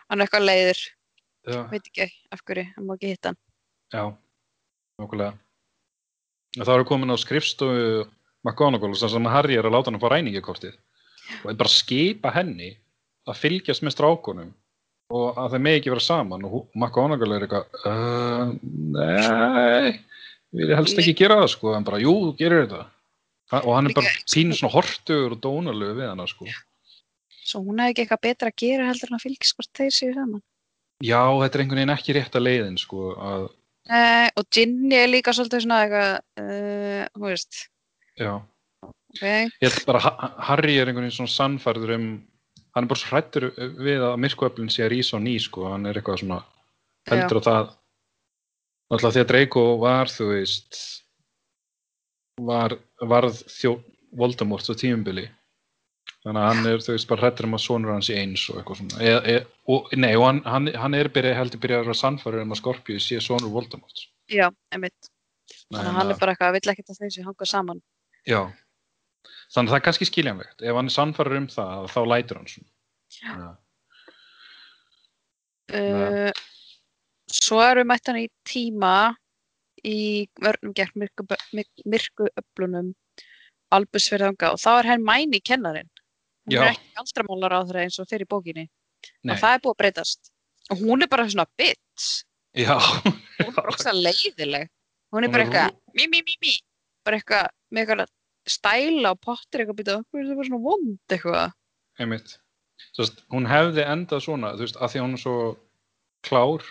hann 0.08 0.20
er 0.20 0.24
eitthvað 0.26 0.46
leiður, 0.46 0.80
Já, 1.48 1.60
veit 1.70 1.86
ekki 1.88 2.06
af 2.34 2.42
hverju, 2.44 2.64
hann 2.76 2.88
má 2.88 2.94
ekki 2.96 3.12
hitta 3.14 3.30
hann. 3.32 3.38
já, 3.94 4.02
nokkulega. 5.00 5.32
Og 6.58 6.64
þá 6.66 6.72
eru 6.74 6.86
komin 6.88 7.12
á 7.12 7.16
skrifstofu 7.20 8.06
McGonagall 8.46 8.96
sem 8.98 9.28
Harry 9.28 9.56
er 9.58 9.66
að 9.68 9.74
láta 9.76 9.90
hann 9.90 9.98
að 9.98 10.04
fá 10.04 10.12
ræningakortið 10.14 10.76
og 11.42 11.50
er 11.50 11.58
bara 11.60 11.68
að 11.68 11.76
skipa 11.76 12.32
henni 12.32 12.70
að 13.28 13.40
fylgjast 13.42 13.84
með 13.84 13.96
strákunum 13.96 14.52
og 15.12 15.40
að 15.40 15.54
þeir 15.54 15.64
megi 15.64 15.80
ekki 15.80 15.92
vera 15.92 16.04
saman 16.04 16.46
og 16.48 16.68
McGonagall 16.76 17.34
er 17.36 17.44
eitthvað 17.44 17.64
uh, 17.88 18.52
nei 18.94 19.98
við 20.56 20.72
helst 20.76 21.00
ekki 21.00 21.16
gera 21.18 21.40
það 21.42 21.50
sko 21.54 21.74
en 21.76 21.84
bara 21.84 22.00
jú, 22.00 22.14
gerir 22.38 22.64
þetta 22.64 22.82
og 23.52 23.70
hann 23.74 23.88
er 23.88 23.94
bara 23.96 24.10
pínu 24.28 24.56
svona 24.58 24.74
hortugur 24.74 25.34
og 25.36 25.40
dónalögu 25.44 25.96
við 26.00 26.10
hana 26.10 26.26
sko. 26.28 26.48
Svo 27.48 27.62
hún 27.64 27.80
hefði 27.80 27.94
ekki 27.94 28.04
eitthvað 28.04 28.24
betra 28.26 28.50
að 28.52 28.58
gera 28.60 28.88
heldur 28.90 29.12
en 29.12 29.18
að 29.18 29.24
fylgjast 29.24 29.56
hvort 29.56 29.80
þeir 29.80 29.94
séu 29.96 30.12
saman. 30.16 30.42
já, 31.00 31.22
þetta 31.40 31.54
er 31.56 31.62
einhvern 31.64 31.78
veginn 31.80 31.94
ekki 31.96 32.16
rétt 32.18 32.36
að 32.36 32.46
leiðin 32.48 32.78
sko 32.80 33.14
að, 33.16 33.48
Nei, 33.88 34.28
og 34.36 34.44
Ginny 34.52 34.96
er 34.98 35.08
líka 35.08 35.32
svolítið 35.32 35.62
svona 35.64 35.78
eitthvað, 35.86 36.10
uh, 36.42 37.04
þú 37.14 37.24
veist, 37.24 37.60
já, 38.20 38.32
ok, 38.84 39.22
Ég 39.22 39.62
held 39.64 39.86
bara 39.88 40.02
Ha- 40.04 40.34
Harry 40.50 40.74
er 40.76 40.90
einhvern 40.90 41.06
veginn 41.08 41.16
svona 41.16 41.32
sannfærður 41.32 41.94
um 41.96 42.08
hann 42.74 42.84
er 42.84 42.90
bara 42.90 43.00
svo 43.00 43.08
hrættur 43.14 43.46
við 43.56 44.02
að 44.04 44.18
myrkuöflin 44.20 44.68
sé 44.70 44.84
að 44.84 44.92
rísa 44.92 45.16
á 45.16 45.24
ný 45.24 45.38
sko, 45.40 45.70
hann 45.72 45.86
er 45.88 45.96
eitthvað 45.96 46.20
svona 46.20 46.42
heldur 47.08 47.40
á 47.40 47.46
það. 47.48 47.70
Alltaf 48.92 49.14
því 49.16 49.22
að 49.24 49.30
Draco 49.32 49.64
var 49.80 50.12
þú 50.12 50.26
veist 50.34 50.76
var, 52.38 52.76
varð 53.00 53.42
þjó 53.50 53.78
Voldemort 54.18 54.68
á 54.70 54.74
tímumbili 54.78 55.26
þannig 56.24 56.42
að 56.42 56.46
hann 56.48 56.68
er 56.70 56.82
þú 56.82 56.94
veist 56.94 57.08
bara 57.10 57.26
hrættur 57.26 57.46
um 57.48 57.56
að 57.58 57.64
sonur 57.64 57.92
hans 57.92 58.08
sé 58.08 58.16
eins 58.18 58.44
og 58.50 58.60
eitthvað 58.60 58.78
svona. 58.80 59.00
E, 59.04 59.34
e, 59.34 59.66
og, 59.70 59.90
nei, 60.00 60.12
og 60.16 60.24
hann, 60.26 60.40
hann, 60.48 60.70
hann 60.80 60.96
er 60.96 61.10
byrja, 61.12 61.36
heldur 61.36 61.60
byrjað 61.62 61.82
að 61.82 61.90
vera 61.90 61.98
sannfærður 62.00 62.46
um 62.46 62.54
að 62.54 62.60
Skorpíu 62.62 63.02
sé 63.02 63.20
sonur 63.22 63.52
Voldemort 63.52 64.06
já, 64.28 64.48
einmitt. 64.74 65.10
Þannig 65.72 65.90
að 65.90 65.96
hann 65.98 66.12
er 66.12 66.20
bara 66.20 66.34
eitthvað, 66.34 66.56
vill 66.56 66.72
ekkert 66.72 66.92
að 66.92 67.00
þeir 67.02 67.14
séu 67.14 67.26
hangað 67.26 67.50
saman. 67.50 67.80
Já, 68.28 68.40
þannig 69.54 69.70
að 69.70 69.72
það 69.72 69.78
er 69.78 69.86
kannski 69.86 70.08
skiljanlegt. 70.08 70.58
Ef 70.60 70.78
hann 70.78 70.90
er 70.90 70.94
sannfærar 70.94 71.38
um 71.38 71.48
það, 71.52 71.88
þá 71.94 72.00
lætur 72.12 72.40
hann 72.40 72.52
svona. 72.52 73.50
Uh, 75.68 76.30
svo 77.32 77.60
erum 77.64 77.84
við 77.84 77.90
mætt 77.90 78.08
hann 78.08 78.20
í 78.22 78.28
tíma 78.48 78.94
í 79.88 80.00
vörnum 80.44 80.74
gegn 80.76 81.04
myrku, 81.04 82.28
öflunum 82.40 82.94
Albus 83.74 84.08
fyrir 84.08 84.30
þanga 84.30 84.54
og 84.54 84.62
þá 84.62 84.70
er 84.74 84.90
henn 84.92 85.04
mæni 85.04 85.40
kennarin 85.44 85.88
hún 86.48 86.56
Já. 86.56 86.62
er 86.64 86.72
ekki 86.72 87.02
aldramálar 87.02 87.56
á 87.56 87.60
þeirra 87.68 87.84
eins 87.84 87.98
og 88.00 88.08
fyrir 88.08 88.28
bókinni. 88.28 88.68
Og 89.28 89.36
það 89.36 89.54
er 89.54 89.62
búið 89.64 89.74
að 89.74 89.80
breytast. 89.82 90.30
Og 90.72 90.80
hún 90.80 91.04
er 91.04 91.10
bara 91.12 91.28
svona 91.28 91.44
bitch. 91.60 92.06
Já, 92.56 92.78
hún 93.04 93.50
er 93.50 93.54
bara 93.56 93.72
ógstlega 93.72 94.00
leiðileg 94.00 94.70
hún 95.12 95.24
er 95.24 95.32
bara 95.32 95.44
er 95.44 95.48
eitthvað 95.48 95.76
mí, 95.96 96.08
mí, 96.08 96.22
mí, 96.24 96.36
mí. 96.42 96.54
Bara 97.06 97.20
eitthvað 97.20 97.48
með 97.72 97.84
eitthvað 97.84 98.12
stæla 98.48 99.12
og 99.14 99.22
pottir 99.24 99.62
eitthvað 99.62 99.80
býta 99.80 99.96
er 100.00 100.28
það 100.28 100.34
bara 100.40 100.48
svona 100.48 100.64
vond 100.64 101.14
eitthvað. 101.14 101.56
Einmitt. 101.98 102.34
Sest, 102.94 103.24
hún 103.34 103.48
hefði 103.50 103.84
endað 103.84 104.24
svona, 104.24 104.52
þú 104.56 104.66
veist, 104.66 104.78
að 104.78 104.92
því 104.92 105.00
að 105.00 105.04
hún 105.06 105.16
er 105.16 105.22
svo 105.22 105.38
klár, 106.26 106.66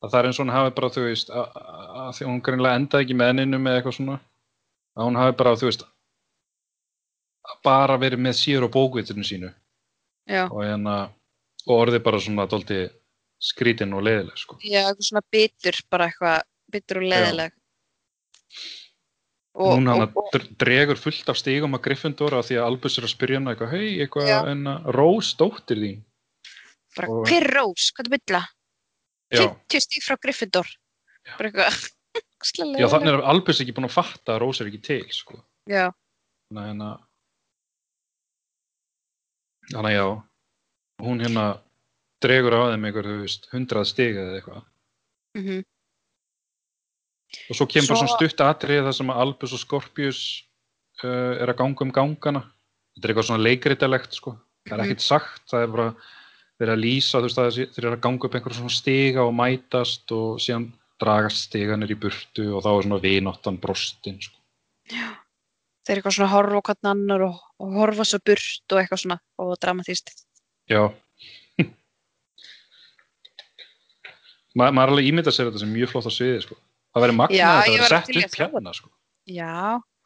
að 0.00 0.10
það 0.12 0.18
er 0.20 0.28
eins 0.30 0.38
og 0.40 0.44
hún 0.46 0.54
hafi 0.54 0.74
bara, 0.78 0.90
þú 0.94 1.06
veist, 1.06 1.30
að, 1.30 1.56
að 1.60 1.96
að 2.00 2.12
því 2.16 2.24
að 2.26 2.30
hún 2.30 2.42
greinlega 2.46 2.80
endaði 2.80 3.04
ekki 3.06 3.16
með 3.20 3.30
henninu 3.32 3.58
með 3.60 3.78
eitthvað 3.78 3.96
svona, 3.98 4.18
að 4.96 5.08
hún 5.10 5.18
hafi 5.20 5.36
bara, 5.40 5.54
þú 5.60 5.68
veist, 5.70 5.84
bara 7.66 7.98
verið 8.00 8.22
með 8.24 8.38
síður 8.40 8.66
á 8.70 8.74
bókvitinu 8.76 9.24
sínu. 9.26 9.50
Já, 10.30 10.44
og 10.46 10.60
hérna, 10.64 10.96
og 11.66 11.74
orðið 11.84 12.02
bara 12.06 12.20
svona 12.22 12.46
dólti 12.48 12.80
skrítin 13.40 13.94
og 13.96 14.04
leiðileg, 14.06 14.36
sko. 14.38 14.58
já 14.62 14.82
eitthvað 14.86 15.06
svona 15.08 15.24
bitur 15.32 15.78
bara 15.90 16.06
eitthvað 16.10 16.42
bitur 16.70 17.00
og 17.00 17.06
leiðileg 17.08 17.54
og, 19.56 19.72
hún 19.74 19.88
hann 19.90 20.04
og, 20.04 20.12
og 20.20 20.28
dr- 20.34 20.50
dregur 20.60 21.00
fullt 21.00 21.32
af 21.32 21.38
stígum 21.40 21.74
að 21.76 21.82
Gryffindor 21.88 22.36
af 22.38 22.46
því 22.48 22.58
að 22.60 22.66
Albus 22.68 22.98
er 23.00 23.06
að 23.08 23.12
spyrja 23.14 23.40
hana 23.40 23.54
eitthvað, 23.54 23.72
hei, 23.74 23.88
eitthvað, 24.04 24.30
en 24.52 24.62
að 24.74 24.90
Rós 24.96 25.32
dóttir 25.40 25.80
þín? 25.82 25.98
Bara 26.96 27.08
og- 27.16 27.24
hver 27.30 27.48
er 27.48 27.54
Rós, 27.58 27.88
hvað 27.96 28.06
er 28.06 28.14
bylla 28.18 28.42
50 29.30 29.80
stík 29.86 30.02
frá 30.06 30.16
Gryffindor. 30.18 30.66
Bara 31.38 31.48
eitthvað. 31.50 31.80
Já 32.80 32.88
þannig 32.90 33.12
er 33.14 33.22
Albus 33.30 33.60
ekki 33.62 33.74
búin 33.76 33.86
að 33.86 33.92
fatta 33.94 34.34
að 34.34 34.40
Rós 34.42 34.60
er 34.62 34.66
ekki 34.70 34.80
til 34.82 35.02
sko. 35.14 35.36
já, 35.70 35.90
þannig 36.50 36.62
að 36.64 36.68
hérna 36.70 36.88
þannig 39.70 39.90
að 39.90 39.96
já 39.98 40.06
hún 41.04 41.20
hérna 41.22 41.44
dregur 42.24 42.56
á 42.56 42.62
þeim 42.72 42.86
einhver, 42.88 43.06
þú 43.08 43.18
veist, 43.22 43.46
hundrað 43.52 43.86
stig 43.88 44.16
eða 44.20 44.38
eitthvað. 44.40 44.64
Mhm, 45.38 45.60
og 47.50 47.56
svo 47.60 47.66
kemur 47.70 47.86
Svo- 47.92 48.00
svona 48.02 48.16
stutt 48.16 48.42
atrið 48.44 48.82
þar 48.88 48.96
sem 48.98 49.12
að 49.14 49.20
Albus 49.24 49.54
og 49.56 49.62
Scorpius 49.62 50.20
uh, 51.04 51.36
er 51.40 51.52
að 51.52 51.58
ganga 51.62 51.84
um 51.86 51.92
gangana. 51.94 52.42
Þetta 52.96 53.04
er 53.06 53.12
eitthvað 53.14 53.28
svona 53.30 53.44
leikritalegt 53.46 54.12
sko. 54.18 54.34
það 54.66 54.72
er 54.74 54.80
Mhm. 54.82 54.90
ekkert 54.90 55.00
sagt, 55.06 55.44
það 55.48 55.62
er 55.62 55.70
bara 55.76 55.86
verið 56.60 56.74
að 56.76 56.82
lýsa, 56.84 57.18
þú 57.18 57.28
veist, 57.28 57.40
að 57.40 57.58
þeir 57.74 57.84
eru 57.86 57.94
að 57.96 58.02
ganga 58.04 58.28
upp 58.28 58.36
einhver 58.36 58.56
svona 58.56 58.74
stiga 58.74 59.24
og 59.24 59.32
mætast 59.36 60.12
og 60.12 60.40
síðan 60.42 60.66
dragast 61.00 61.48
stiganir 61.48 61.92
í 61.94 61.98
burtu 61.98 62.46
og 62.54 62.64
þá 62.64 62.70
er 62.72 62.86
svona 62.86 63.00
vináttan 63.02 63.58
brostin 63.60 64.18
sko. 64.20 64.36
þeir 64.90 65.94
eru 65.94 66.00
eitthvað 66.00 66.16
svona 66.16 66.28
að 66.28 66.34
horfa 66.34 66.60
hvern 66.68 66.90
annar 66.92 67.22
og, 67.28 67.36
og 67.62 67.68
horfa 67.78 68.04
svo 68.08 68.18
burt 68.24 68.74
og 68.74 68.78
eitthvað 68.82 69.02
svona 69.04 69.18
og 69.40 69.48
dramatíst 69.62 70.06
já 70.70 70.82
Ma, 74.58 74.64
maður 74.74 74.90
alveg 74.96 75.08
ímyndað 75.12 75.36
sér 75.36 75.46
þetta 75.48 75.62
sem 75.62 75.72
mjög 75.72 75.88
flott 75.94 76.10
á 76.10 76.12
sviði 76.12 76.40
sko. 76.44 76.54
það 76.92 77.04
verið 77.06 77.18
magnað 77.22 77.38
Já, 77.38 77.48
að 77.48 77.54
þetta 77.62 77.72
verið 77.72 77.94
sett 77.94 78.08
að 78.10 78.24
upp 78.26 78.36
hérna 78.42 78.72
sko. 78.76 78.88
já, 79.30 79.56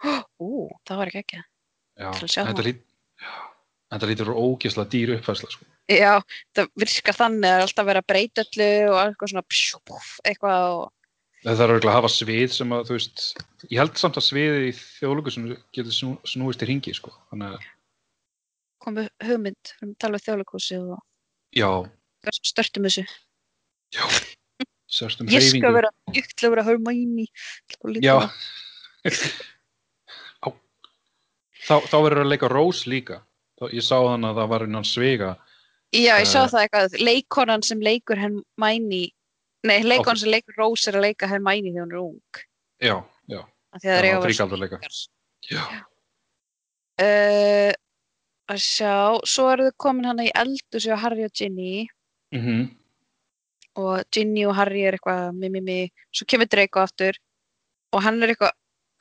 ú, 0.47 0.51
það 0.87 1.01
var 1.01 1.07
ekki 1.11 1.23
ekki 1.25 1.41
já, 1.41 2.09
að 2.09 2.19
þetta 2.55 4.05
já, 4.05 4.11
lítur 4.11 4.35
ógislega 4.35 4.93
dýr 4.95 5.17
uppfæsla 5.19 5.51
sko. 5.51 5.74
Já, 5.91 6.13
það 6.57 6.69
virkar 6.85 7.19
þannig 7.19 7.49
að 7.49 7.55
það 7.55 7.61
er 7.61 7.65
alltaf 7.69 7.89
verið 7.91 8.03
að 8.03 8.11
breyta 8.13 8.45
öllu 8.45 8.69
og 8.91 9.01
eitthvað 9.05 9.33
svona 9.33 9.47
psjú, 9.53 9.81
púf, 9.89 10.13
eitthvað 10.25 10.69
og 10.75 10.93
Það 11.45 11.59
þarf 11.61 11.73
örugglega 11.75 11.93
að 11.93 11.99
hafa 11.99 12.09
svið 12.09 12.53
sem 12.57 12.71
að, 12.73 12.87
þú 12.89 12.95
veist, 12.95 13.23
ég 13.69 13.81
held 13.83 13.99
samt 14.01 14.17
að 14.17 14.25
sviðið 14.25 14.63
í 14.65 14.71
þjóðlökusinu 14.79 15.57
getur 15.77 15.93
snú, 15.93 16.13
snúist 16.25 16.63
í 16.65 16.69
ringi, 16.71 16.95
sko. 16.97 17.11
Þannig 17.29 17.59
að, 17.59 17.67
komið 18.81 19.11
hugmynd 19.29 19.73
um 19.83 19.91
að 19.91 19.99
tala 20.01 20.17
við 20.17 20.25
þjóðleikúsi 20.25 20.79
og 20.81 21.03
já, 21.57 21.69
störtum 22.41 22.89
þessu 22.89 23.05
já, 23.95 24.05
sérstum 24.91 25.31
ég 25.33 25.45
skal 25.47 25.73
vera, 25.77 25.91
ég 26.17 26.27
skal 26.33 26.53
vera 26.55 26.65
Hermione 26.67 27.29
Já. 28.05 28.17
Á. 30.41 30.49
Þá, 31.65 31.77
þá 31.89 31.97
verður 31.99 32.23
að 32.25 32.31
leika 32.33 32.49
Rose 32.53 32.89
líka. 32.91 33.21
Þá, 33.61 33.69
ég 33.77 33.85
sá 33.85 33.97
þannig 33.99 34.31
að 34.31 34.39
það 34.41 34.53
var 34.55 34.65
innan 34.69 34.87
svega. 34.89 35.35
Já, 35.95 36.15
ég 36.21 36.27
sá 36.27 36.43
Eh. 36.45 36.49
það 36.53 36.63
eitthvað 36.65 36.97
leikonan 37.07 37.63
sem 37.63 37.81
leikur 37.81 38.19
Hermione 38.19 39.11
nei, 39.65 39.79
leikonan 39.87 40.19
sem 40.21 40.31
leikur 40.35 40.55
Rose 40.59 40.89
er 40.91 40.99
að 40.99 41.07
leika 41.09 41.29
Hermione 41.31 41.71
þegar 41.73 41.85
hún 41.87 41.93
er 41.95 42.03
ung. 42.03 42.41
Já, 42.83 42.97
já, 43.31 43.41
það 43.81 43.91
er 44.05 44.33
svikar. 44.35 44.97
já, 45.51 45.63
uh, 47.01 47.73
að 48.53 48.61
sjá, 48.61 48.95
svo 49.25 49.47
eru 49.53 49.69
þau 49.71 49.77
komin 49.87 50.05
hana 50.11 50.27
í 50.27 50.33
eldhúsi 50.37 50.93
á 50.93 50.99
Harry 51.01 51.25
og 51.25 51.33
Ginny. 51.33 51.87
Mhm, 52.35 52.67
og 53.77 54.05
Ginny 54.13 54.45
og 54.47 54.55
Harry 54.57 54.83
er 54.85 54.99
eitthvað 54.99 55.33
mi, 55.39 55.49
mi, 55.49 55.61
mi. 55.61 55.79
svo 56.13 56.27
kemur 56.27 56.47
Draco 56.51 56.81
aftur. 56.83 57.15
Og 57.93 58.03
hann 58.03 58.23
er 58.23 58.35
eitthvað 58.35 58.53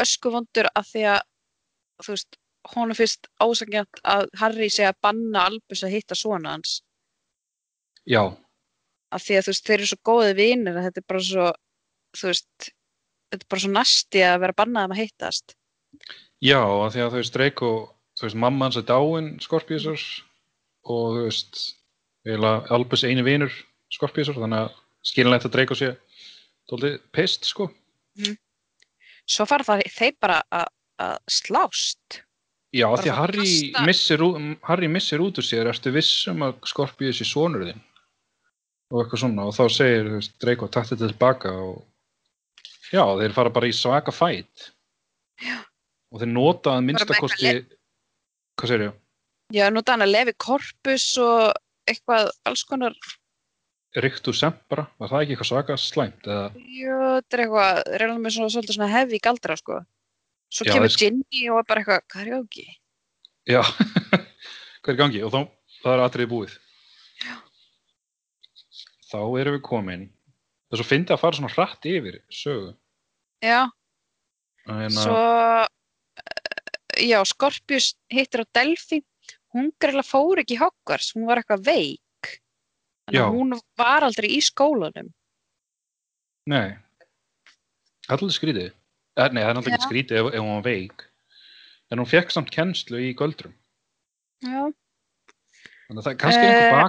öskuvondur 0.02 0.70
af 0.76 0.86
því 0.94 1.04
að 1.16 1.22
þú 2.04 2.14
veist, 2.16 2.38
honum 2.74 2.98
finnst 2.98 3.28
ásagnjant 3.44 4.02
að 4.08 4.30
Harry 4.40 4.70
segja 4.72 4.94
að 4.94 5.02
banna 5.06 5.48
Albus 5.50 5.84
að 5.84 5.96
hitta 5.98 6.16
svona 6.18 6.56
hans. 6.56 6.80
Já, 8.08 8.34
af 9.14 9.24
því 9.26 9.38
að 9.38 9.46
þú 9.46 9.54
veist, 9.54 9.68
þeir 9.68 9.78
eru 9.80 9.90
svo 9.90 10.00
góði 10.10 10.34
vinir 10.38 10.78
að 10.78 10.88
þetta 10.88 11.02
er 11.02 11.08
bara 11.12 11.24
svo 11.28 11.50
þú 12.14 12.30
veist, 12.30 12.70
þetta 13.34 13.46
er 13.46 13.52
bara 13.54 13.64
svo 13.64 13.74
nasti 13.74 14.24
að 14.26 14.40
vera 14.44 14.58
bannað 14.58 14.88
um 14.88 14.96
að 14.96 15.02
hittast. 15.02 15.56
Já, 16.44 16.60
af 16.60 16.94
því 16.94 17.04
að 17.04 17.12
þú 17.12 17.22
veist, 17.22 17.38
Draco, 17.38 17.72
þú 18.20 18.28
veist, 18.28 18.40
mamma 18.46 18.68
hans 18.68 18.80
er 18.80 18.88
dáin, 18.90 19.30
Skorpísar, 19.44 20.08
og 20.90 21.18
þú 21.18 21.26
veist, 21.28 21.62
Albus 22.74 23.06
eini 23.08 23.26
vinur 23.26 23.54
Skorpísar, 23.94 24.38
þannig 24.40 24.66
að 24.66 24.82
skilinlegt 25.04 25.48
að 25.50 25.56
Draco 25.58 25.78
sé 25.78 25.94
Dóldi 26.72 26.94
pist, 27.12 27.44
sko. 27.50 27.68
svo 29.28 29.46
fara 29.48 29.66
það 29.68 29.82
þeir 29.92 30.14
bara 30.24 30.38
að, 30.48 30.70
að 31.04 31.18
slást 31.32 32.22
Já, 32.74 32.88
því 32.98 33.12
Harry 33.14 33.50
missir, 33.86 34.22
Harry 34.66 34.88
missir 34.90 35.22
út 35.22 35.38
úr 35.38 35.46
sér, 35.46 35.68
ertu 35.70 35.92
viss 35.94 36.26
um 36.32 36.42
að 36.48 36.56
Skorpíus 36.66 37.22
í 37.22 37.28
sonur 37.30 37.68
þinn? 37.68 37.84
Og 38.90 39.04
eitthvað 39.04 39.22
svona 39.22 39.46
og 39.50 39.54
þá 39.54 39.64
segir, 39.76 40.10
Draco, 40.42 40.70
takk 40.74 40.90
þetta 40.90 41.10
tilbaka 41.12 41.52
og 41.54 41.84
já, 42.90 43.04
þeir 43.22 43.36
fara 43.38 43.54
bara 43.54 43.70
í 43.70 43.76
svaka 43.78 44.14
fæt 44.14 44.72
Já. 45.42 45.60
og 46.14 46.22
þeir 46.22 46.34
nota 46.34 46.76
að 46.78 46.86
minnstakosti 46.90 47.54
hvað 48.58 48.70
segir 48.70 48.86
ég, 48.88 48.98
já, 49.54 49.68
nota 49.74 49.94
hann 49.94 50.06
að 50.06 50.14
lefi 50.16 50.36
korpus 50.42 51.08
og 51.22 51.54
eitthvað 51.90 52.30
alls 52.50 52.66
konar. 52.70 52.98
Riktu 54.02 54.34
Sempra, 54.34 54.88
var 54.98 55.12
það 55.12 55.24
ekki 55.24 55.36
eitthvað 55.36 55.52
svaka 55.52 55.78
slæmt 55.78 56.26
eða, 56.26 56.46
já, 56.58 56.98
þetta 57.20 57.38
er 57.38 57.46
eitthvað, 57.46 57.82
reyna 58.02 58.22
með 58.22 58.40
svona 58.40 58.66
svona 58.66 58.94
hefi 58.98 59.22
galdra 59.22 59.58
sko 59.62 59.84
svo 60.54 60.68
Já, 60.68 60.74
kemur 60.76 60.92
þeir- 60.92 61.00
Ginny 61.02 61.44
og 61.50 61.60
er 61.64 61.68
bara 61.70 61.82
eitthvað, 61.84 62.04
hvað 62.14 62.22
er 62.24 62.32
gangi? 62.36 62.66
já 63.50 63.62
hvað 64.84 64.92
er 64.94 65.00
gangi? 65.00 65.22
Og 65.26 65.32
þá, 65.34 65.40
það 65.84 65.94
er 65.98 66.04
atriði 66.08 66.30
búið. 66.34 66.58
Já. 67.24 67.36
þá 69.12 69.18
erum 69.42 69.56
við 69.58 69.64
komin. 69.68 70.04
Það 70.70 70.78
er 70.78 70.82
svo 70.82 70.90
fyndið 70.90 71.16
að 71.16 71.22
fara 71.22 71.38
svona 71.40 71.54
hratt 71.54 71.86
yfir 71.90 72.20
sögu. 72.34 72.72
Já, 73.44 73.62
Að 74.64 74.80
hérna- 74.86 75.04
svo 75.04 75.18
eh, 75.20 77.08
já, 77.10 77.20
Skorpius 77.28 77.90
hittir 78.14 78.42
á 78.42 78.46
Delphi. 78.56 79.02
Hún 79.54 79.68
greiðlega 79.78 80.08
fór 80.08 80.40
ekki 80.42 80.56
í 80.56 80.62
Hogwarts. 80.62 81.12
Hún 81.14 81.28
var 81.30 81.42
eitthvað 81.42 81.66
veik. 81.68 82.30
Þannig 83.06 83.20
að 83.22 83.36
hún 83.36 83.52
var 83.78 84.06
aldrei 84.08 84.30
í 84.34 84.40
skólanum. 84.42 85.12
Nei. 86.50 86.72
Er 88.08 88.16
alltaf 88.16 88.34
skrítið. 88.34 88.72
Eh, 89.18 89.30
Nei, 89.30 89.44
það 89.44 89.50
er 89.50 89.56
alltaf 89.60 89.68
ekki 89.70 89.82
Já. 89.82 89.88
skrítið 89.90 90.20
ef, 90.20 90.28
ef 90.34 90.42
hún 90.42 90.56
var 90.56 90.64
veik. 90.66 91.04
en 91.92 92.00
hún 92.02 92.10
fekk 92.10 92.32
samt 92.34 92.50
kennslu 92.50 92.98
í 92.98 93.12
göldrum 93.16 93.54
Já, 94.44 94.64
þannig 95.88 96.00
að 96.02 96.06
það 96.08 96.18
kannski 96.24 96.42
er 96.42 96.50
einhver 96.50 96.72
Eh. 96.74 96.80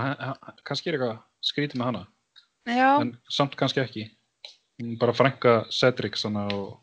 he- 0.00 0.62
kannski 0.64 0.88
er 0.88 0.94
eitthvað 0.98 1.18
skrítið 1.44 1.76
með 1.80 1.84
hana 1.90 2.06
já, 2.66 3.00
en 3.02 3.18
samt 3.28 3.56
kannski 3.56 3.80
ekki 3.84 4.04
bara 4.98 5.12
frænka 5.12 5.66
Cedric 5.70 6.16
svona, 6.16 6.46
og, 6.54 6.80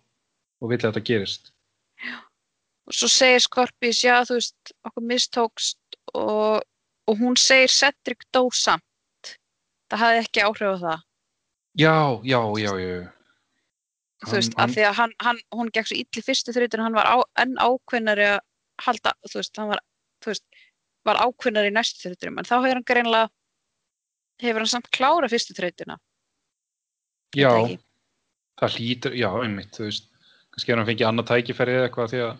og 0.62 0.70
vill 0.70 0.78
að 0.78 0.92
þetta 0.94 1.04
gerist 1.10 1.52
og 2.88 2.94
svo 2.94 3.08
segir 3.08 3.40
Skorpís, 3.42 4.04
já, 4.04 4.22
þú 4.26 4.38
veist, 4.38 4.72
okkur 4.86 5.04
mistókst 5.06 5.78
og, 6.14 6.62
og 7.08 7.18
hún 7.18 7.36
segir 7.38 7.70
Cedric 7.70 8.26
dó 8.34 8.50
samt. 8.52 8.84
Það 9.90 10.00
hafði 10.02 10.22
ekki 10.26 10.42
áhrif 10.42 10.70
á 10.70 10.78
það. 10.82 11.02
já, 11.78 11.96
já, 12.26 12.40
já, 12.58 12.72
já 12.80 13.12
þú 14.26 14.38
veist, 14.38 14.58
af 14.62 14.74
því 14.74 14.86
að 14.88 14.98
hann, 15.00 15.14
hann, 15.26 15.40
hún 15.56 15.72
gekk 15.74 15.90
svo 15.90 16.00
illi 16.00 16.26
fyrstu 16.26 16.56
þrjóttin, 16.56 16.84
hann 16.86 16.98
var 16.98 17.10
á, 17.10 17.18
enn 17.42 17.56
ákveðnari 17.58 18.28
að 18.36 18.40
halda, 18.86 19.16
þú 19.28 19.40
veist, 19.40 19.58
hann 19.58 19.72
var, 19.74 19.84
þú 20.22 20.34
veist, 20.34 20.46
var 21.08 21.22
ákveðnari 21.26 21.72
í 21.72 21.76
næstu 21.76 22.06
þrjóttinum, 22.06 22.42
en 22.42 22.50
þá 22.50 22.56
hefur 22.60 22.78
hann 22.78 22.88
greinlega, 22.92 23.32
hefur 24.46 24.66
hann 24.66 24.74
samt 24.76 24.92
klára 24.94 25.32
fyrstu 25.32 25.58
þrjóttina. 25.58 25.98
já, 27.38 27.52
það 28.60 28.78
hlýtur, 28.78 29.18
já, 29.18 29.30
einmitt 29.42 29.76
þú 29.78 29.88
veist, 29.88 30.08
kannski 30.52 30.76
hann 30.76 30.88
fengið 30.90 31.08
annað 31.08 31.30
tækifæri 31.32 31.78
eða 31.78 31.90
eitthvað 31.90 32.14
því 32.14 32.24
að 32.28 32.34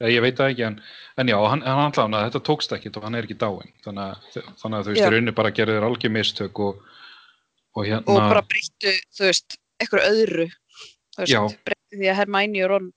eða, 0.00 0.12
ég 0.12 0.24
veit 0.24 0.40
það 0.40 0.52
ekki, 0.52 0.64
en, 0.66 0.78
en 1.20 1.32
já, 1.32 1.36
hann, 1.52 1.64
hann 1.66 2.16
að 2.16 2.26
þetta 2.28 2.42
tókst 2.48 2.74
ekkit 2.76 2.98
og 2.98 3.06
hann 3.06 3.18
er 3.18 3.28
ekki 3.28 3.38
dáinn 3.40 3.72
þannig 3.84 4.04
að, 4.04 4.50
þannig 4.60 4.78
að 4.78 4.88
þú 4.88 4.92
veist, 4.92 5.02
í 5.02 5.12
rauninni 5.14 5.36
bara 5.36 5.54
gerði 5.56 5.78
þér 5.78 5.88
algjör 5.88 6.14
mistök 6.16 6.62
og, 6.66 6.82
og 7.76 7.88
hérna 7.88 8.16
Og 8.16 8.20
bara 8.20 8.44
breyttu, 8.50 8.94
þú 9.16 9.28
veist, 9.30 9.58
eitthvað 9.80 10.08
öðru, 10.10 10.48
veist, 11.22 11.68
því 11.94 12.10
að 12.10 12.18
Hermæni 12.20 12.64
og 12.66 12.72
Ron, 12.72 12.88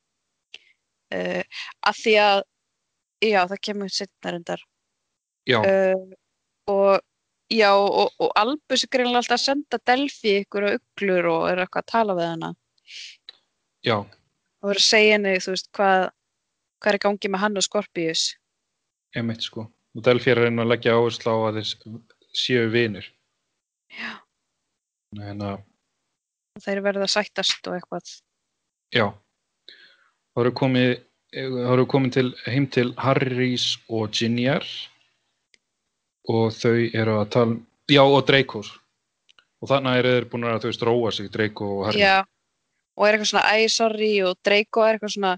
uh, 1.15 1.61
að 1.89 2.01
því 2.03 2.15
að, 2.23 2.41
já, 3.25 3.39
það 3.51 3.63
kemur 3.69 3.93
setna 3.93 4.33
reyndar, 4.35 4.65
já, 5.49 5.59
uh, 5.59 6.05
og 6.69 6.99
já, 7.49 7.71
og, 7.73 8.13
og 8.21 8.31
Albus 8.37 8.85
er 8.85 8.93
greinlega 8.93 9.23
alltaf 9.23 9.39
að 9.39 9.45
senda 9.45 9.81
Delphi 9.89 10.35
ykkur 10.43 10.69
á 10.69 10.69
uglur 10.75 11.31
og 11.33 11.49
er 11.49 11.63
eitthvað 11.63 11.85
að 11.85 11.91
tala 11.95 12.17
við 12.19 12.31
hana. 12.33 12.53
já, 13.85 13.97
og 14.59 14.69
verður 14.69 14.83
að 14.83 14.89
segja 14.89 15.17
henni, 15.17 15.35
þú 15.43 15.55
veist, 15.55 15.69
hvað, 15.75 16.05
hvað 16.79 16.91
er 16.93 16.99
í 16.99 17.03
gangi 17.05 17.31
með 17.31 17.43
hann 17.45 17.59
og 17.59 17.65
Skorpíus. 17.65 18.23
einmitt 19.15 19.45
sko. 19.45 19.69
Og 19.97 20.05
Delphi 20.05 20.31
er 20.31 20.43
reyna 20.45 20.63
að 20.63 20.73
leggja 20.73 20.93
áherslu 20.93 21.33
á 21.33 21.37
að 21.49 21.59
þeir 21.59 22.01
séu 22.37 22.67
vinir. 22.69 23.07
Já. 23.89 24.19
en 25.17 25.41
að, 25.41 25.63
Og 26.59 26.65
þeir 26.65 26.83
verða 26.83 27.07
að 27.07 27.13
sættast 27.15 27.71
og 27.71 27.77
eitthvað. 27.77 28.13
já. 28.91 29.07
Þá 30.35 30.41
eru 30.43 30.53
komið 30.59 30.91
eru 31.39 31.85
komið 31.85 32.13
til, 32.15 32.29
heim 32.49 32.65
til 32.73 32.93
Harrys 32.97 33.77
og 33.87 34.11
Ginjar. 34.11 34.65
Og 36.29 36.51
þau 36.53 36.75
eru 36.93 37.19
að 37.21 37.29
tala 37.33 37.57
já, 37.89 38.03
og 38.03 38.25
Dreykos 38.27 38.73
og 39.59 39.71
þannig 39.71 39.99
eru 40.01 40.15
þeir 40.15 40.27
búin 40.31 40.47
að, 40.47 40.61
þú 40.63 40.71
veist, 40.71 40.85
róa 40.87 41.11
sig 41.15 41.31
Dreyko 41.33 41.69
og 41.75 41.85
Harry. 41.87 42.01
Já, 42.01 42.15
og 42.95 43.05
er 43.05 43.15
eitthvað 43.15 43.31
svona, 43.33 43.51
æ, 43.51 43.67
sorry, 43.73 44.11
og 44.25 44.37
Draco 44.45 44.85
er 44.85 44.97
eitthvað 44.97 45.15
svona, 45.15 45.33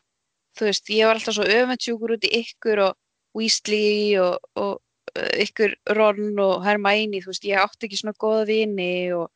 þú 0.58 0.68
veist, 0.70 0.94
ég 0.94 1.10
var 1.10 1.20
alltaf 1.20 1.38
svo 1.38 1.48
öfentjúkur 1.58 2.16
út 2.18 2.28
í 2.28 2.34
ykkur 2.42 2.84
og 2.86 2.98
Weasley 3.38 4.20
og, 4.22 4.38
og 4.60 4.74
uh, 5.16 5.32
ykkur 5.46 5.76
Ron 5.98 6.42
og 6.44 6.66
Hermione, 6.66 7.24
þú 7.24 7.34
veist, 7.34 7.48
ég 7.50 7.64
átti 7.64 7.90
ekki 7.90 8.02
svona 8.02 8.18
góða 8.22 8.46
vini 8.52 8.94
og 9.18 9.32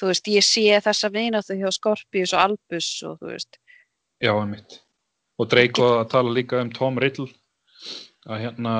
þú 0.00 0.10
veist, 0.10 0.28
ég 0.32 0.44
sé 0.46 0.64
þessa 0.84 1.10
vináttu 1.14 1.56
hjá 1.58 1.70
Skorpíus 1.74 2.32
og 2.34 2.40
Albus 2.48 2.88
og 3.06 3.18
þú 3.22 3.32
veist, 3.34 3.58
Já, 4.22 4.30
einmitt. 4.32 4.78
Og 5.42 5.48
Dreyko 5.50 5.86
að 6.00 6.08
tala 6.12 6.30
líka 6.32 6.60
um 6.62 6.70
Tom 6.72 6.98
Riddle 7.02 7.26
að 8.30 8.40
hérna 8.44 8.74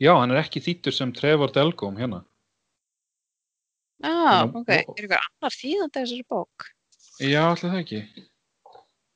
já, 0.00 0.12
hann 0.14 0.30
er 0.32 0.38
ekki 0.40 0.62
þýttur 0.64 0.94
sem 0.94 1.12
Trevor 1.12 1.50
Delgum 1.52 1.98
hérna. 1.98 2.22
ah, 4.06 4.46
Já, 4.46 4.46
ok, 4.46 4.68
er 4.70 4.84
eitthvað 4.86 5.18
annar 5.26 5.56
þýðandi 5.58 5.98
þessari 5.98 6.26
bók? 6.30 6.68
Já, 7.18 7.42
alltaf 7.50 7.66
það 7.72 7.80
ekki. 7.82 8.00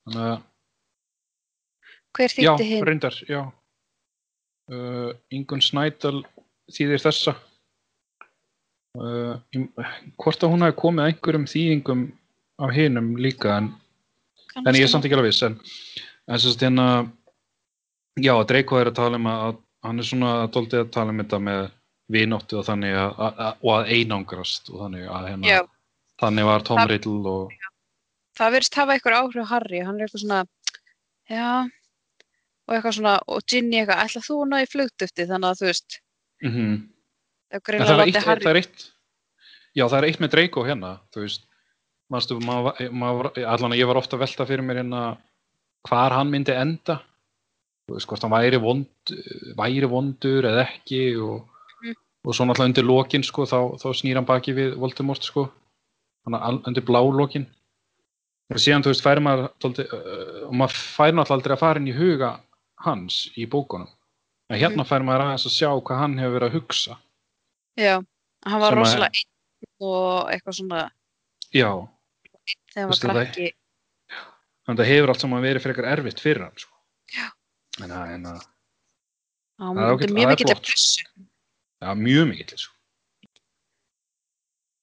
Þannig 0.03 0.27
að, 0.27 0.43
Hver 2.13 2.29
já, 2.35 2.53
þýtti 2.53 2.69
hinn? 2.69 2.85
reyndar, 2.91 3.19
já. 3.31 3.43
Uh, 4.73 5.13
Ingun 5.33 5.63
Snædal 5.65 6.19
þýðir 6.73 7.01
þessa. 7.07 7.37
Uh, 8.93 9.39
hvort 10.21 10.43
að 10.45 10.51
hún 10.53 10.63
hafi 10.67 10.75
komið 10.77 11.01
að 11.03 11.11
einhverjum 11.11 11.45
þýðingum 11.49 12.01
af 12.61 12.73
hinum 12.77 13.07
líka 13.17 13.55
en 13.57 13.71
en 14.61 14.77
ég 14.77 14.85
er 14.85 14.91
samt 14.93 15.07
ekki 15.09 15.17
alveg 15.17 15.31
viss 15.31 15.47
en, 15.47 15.55
en 16.29 16.43
sérst 16.43 16.61
hérna 16.61 16.89
já, 18.21 18.35
Dreiko 18.45 18.77
er 18.77 18.91
að 18.91 18.99
tala 18.99 19.17
um 19.17 19.31
að, 19.33 19.47
að 19.47 19.57
hann 19.89 20.03
er 20.03 20.09
svona 20.11 20.33
doldið 20.53 20.83
að 20.83 20.93
tala 20.99 21.15
um 21.15 21.23
þetta 21.23 21.41
með 21.49 21.63
vinóttu 22.13 22.61
og 22.61 22.67
þannig 22.69 22.99
að, 23.01 23.17
að, 23.17 23.41
að 23.47 23.65
og 23.65 23.73
að 23.79 23.93
einangrast 23.97 24.69
og 24.69 24.85
þannig 24.85 25.09
að 25.09 25.29
hérna 25.31 25.49
Já, 25.55 25.61
þannig 26.21 26.49
var 26.51 26.69
Tom 26.69 26.83
Það- 26.83 26.93
Riddle 26.93 27.33
og 27.33 27.57
það 28.43 28.55
verðist 28.59 28.81
hafa 28.83 28.99
eitthvað 28.99 29.19
áhrif 29.23 29.49
á 29.49 29.53
Harry, 29.57 29.81
hann 29.89 29.97
er 29.97 30.05
eitthvað 30.05 30.27
svona 30.27 30.43
já. 31.33 31.49
Og 32.69 32.77
eitthvað 32.77 32.99
svona, 33.01 33.17
og 33.25 33.41
Ginny 33.49 33.81
eitthvað 33.81 34.05
ætla 34.05 34.27
þú 34.29 34.39
ná 34.53 34.61
í 34.61 34.69
flugdufti, 34.69 35.31
þannig 35.33 35.49
að 35.49 35.63
þú 35.65 35.71
veist 35.73 36.03
mm 36.45 36.53
það 37.53 37.93
það 37.93 38.03
eitt, 38.07 38.19
það 38.25 38.51
er 38.53 38.61
eitt 38.63 38.85
já, 39.77 39.85
það 39.89 39.99
er 39.99 40.07
eitt 40.09 40.21
með 40.25 40.31
Dreiko 40.37 40.65
hérna 40.67 40.93
þú 41.15 41.25
veist, 41.27 41.47
var- 42.13 43.33
allan 43.47 43.73
að 43.73 43.79
ég 43.81 43.87
var 43.89 43.97
ofta 44.01 44.17
að 44.17 44.25
velta 44.27 44.47
fyrir 44.49 44.65
mér 44.67 44.83
hérna 44.83 45.03
hvar 45.89 46.13
hann 46.15 46.31
myndi 46.31 46.53
enda. 46.55 47.01
Þú 47.89 47.97
veist, 47.97 48.07
hvort 48.07 48.23
hann 48.23 48.31
væri 48.35 48.61
vond 48.63 48.87
væri 49.59 49.89
vondur 49.91 50.45
eða 50.47 50.67
ekki 50.69 51.17
og, 51.21 51.49
Mhm. 51.83 51.95
og 52.27 52.35
svo 52.35 52.45
náttúrulega 52.47 52.71
undir 52.71 52.85
lokin 52.85 53.23
sko, 53.25 53.43
þá, 53.45 53.77
þá 53.81 53.89
snýr 53.97 54.15
hann 54.21 54.25
baki 54.29 54.53
við 54.55 54.77
Voldemort 54.77 55.23
sko, 55.25 55.51
undir 56.27 56.85
blá 56.85 57.01
lokin 57.03 57.47
og 58.53 58.57
síðan, 58.61 58.83
þú 58.85 58.93
veist, 58.93 59.03
fær 59.03 59.19
maður 59.21 59.49
tóldi, 59.59 59.87
og 60.47 60.53
maður 60.53 60.77
fær 60.77 61.13
náttúrulega 61.13 61.37
aldrei 61.41 61.57
að 61.57 61.59
fara 61.59 61.81
inn 61.81 61.89
í 61.89 61.97
huga 61.97 62.41
hans 62.85 63.31
í 63.37 63.47
bókunum. 63.49 63.89
En 64.51 64.59
hérna 64.61 64.85
fær 64.85 65.03
maður 65.03 65.25
aðeins 65.27 65.47
að 65.49 65.57
sjá 65.57 65.71
hvað 65.83 65.99
hann 65.99 66.19
hefur 66.19 66.39
verið 66.39 66.51
að 66.51 66.57
hugsa 66.61 66.97
já, 67.79 67.97
hann 68.47 68.61
var 68.61 68.73
að- 68.73 68.79
rosalega 68.79 69.11
einn 69.19 69.29
og 69.83 70.31
eitthvað 70.33 70.59
svona 70.59 70.81
já, 71.53 71.71
þegar 72.73 72.83
hann 72.83 72.91
var 72.93 73.03
krakki 73.03 73.49
þannig 74.63 74.79
að 74.79 74.83
það 74.83 74.91
hefur 74.93 75.13
allt 75.13 75.25
saman 75.25 75.43
verið 75.43 75.65
frekar 75.67 75.89
erfitt 75.93 76.21
fyrir 76.23 76.45
hann 76.47 76.59
sko. 76.59 76.75
Já. 77.13 77.27
en 77.83 77.91
það 77.91 78.15
en 78.17 78.27
að, 78.33 78.45
hann 79.63 79.77
Það 79.77 80.07
er 80.07 80.15
mjög 80.17 80.31
mikill 80.33 80.51
flott. 80.53 80.69
pressu 80.69 81.05
ja, 81.83 81.95
mjög 81.99 82.29
mikill 82.31 82.59
sko. 82.59 82.75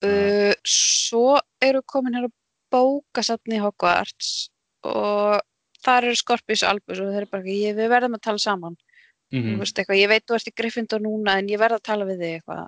uh, 0.08 0.54
svo 0.68 1.40
eru 1.62 1.82
komin 1.86 2.16
hér 2.18 2.28
á 2.28 2.32
bókasafni 2.74 3.58
í 3.58 3.64
Hogwarts 3.64 4.50
og 4.86 5.40
þar 5.84 6.10
eru 6.10 6.18
Skorpís 6.20 6.62
og 6.64 6.74
Albus 6.76 7.00
og 7.00 7.10
þeir 7.10 7.24
eru 7.24 7.32
bara 7.32 7.44
ekki, 7.44 7.56
ég, 7.66 7.76
við 7.78 7.90
verðum 7.92 8.18
að 8.20 8.26
tala 8.28 8.42
saman 8.44 8.76
mm 9.32 9.42
mm. 9.44 9.58
veist, 9.62 9.78
eitthvað, 9.78 10.00
ég 10.02 10.10
veit 10.10 10.26
þú 10.26 10.36
ert 10.38 10.48
í 10.50 10.56
Gryffindor 10.58 11.02
núna 11.04 11.38
en 11.40 11.50
ég 11.52 11.60
verð 11.62 11.78
að 11.80 11.88
tala 11.90 12.06
við 12.06 12.24
þig 12.24 12.38
eitthvað 12.40 12.64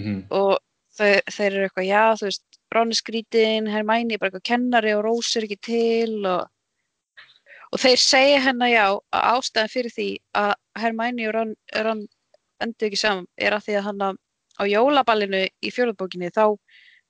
-hmm. 0.00 0.24
og 0.30 0.58
þeir, 0.96 1.20
þeir 1.30 1.50
eru 1.52 1.66
eitthvað, 1.68 1.88
já, 1.88 2.04
þú 2.18 2.28
veist, 2.28 2.44
Ron 2.72 2.92
er 2.94 2.96
skrítin, 2.96 3.68
Hermæni 3.68 4.14
er 4.14 4.20
bara 4.20 4.32
eitthvað 4.32 4.48
kennari 4.48 4.94
og 4.96 5.04
Rós 5.04 5.36
er 5.36 5.46
ekki 5.46 5.58
til 5.60 6.26
og, 6.26 6.48
og 7.72 7.80
þeir 7.80 8.00
segja 8.00 8.40
hennar 8.46 8.72
já 8.72 8.86
að 8.88 9.26
ástæðan 9.34 9.72
fyrir 9.72 9.94
því 9.96 10.08
að 10.40 10.54
Hermæni 10.80 11.28
og 11.28 11.34
Ron, 11.36 11.54
Ron 11.84 12.06
endur 12.62 12.88
ekki 12.88 13.00
saman 13.00 13.26
er 13.36 13.56
að 13.56 13.66
því 13.66 13.76
að 13.78 13.86
hann 13.90 14.16
á 14.60 14.62
jólaballinu 14.68 15.42
í 15.48 15.72
fjórðbókinni 15.74 16.32
þá 16.32 16.56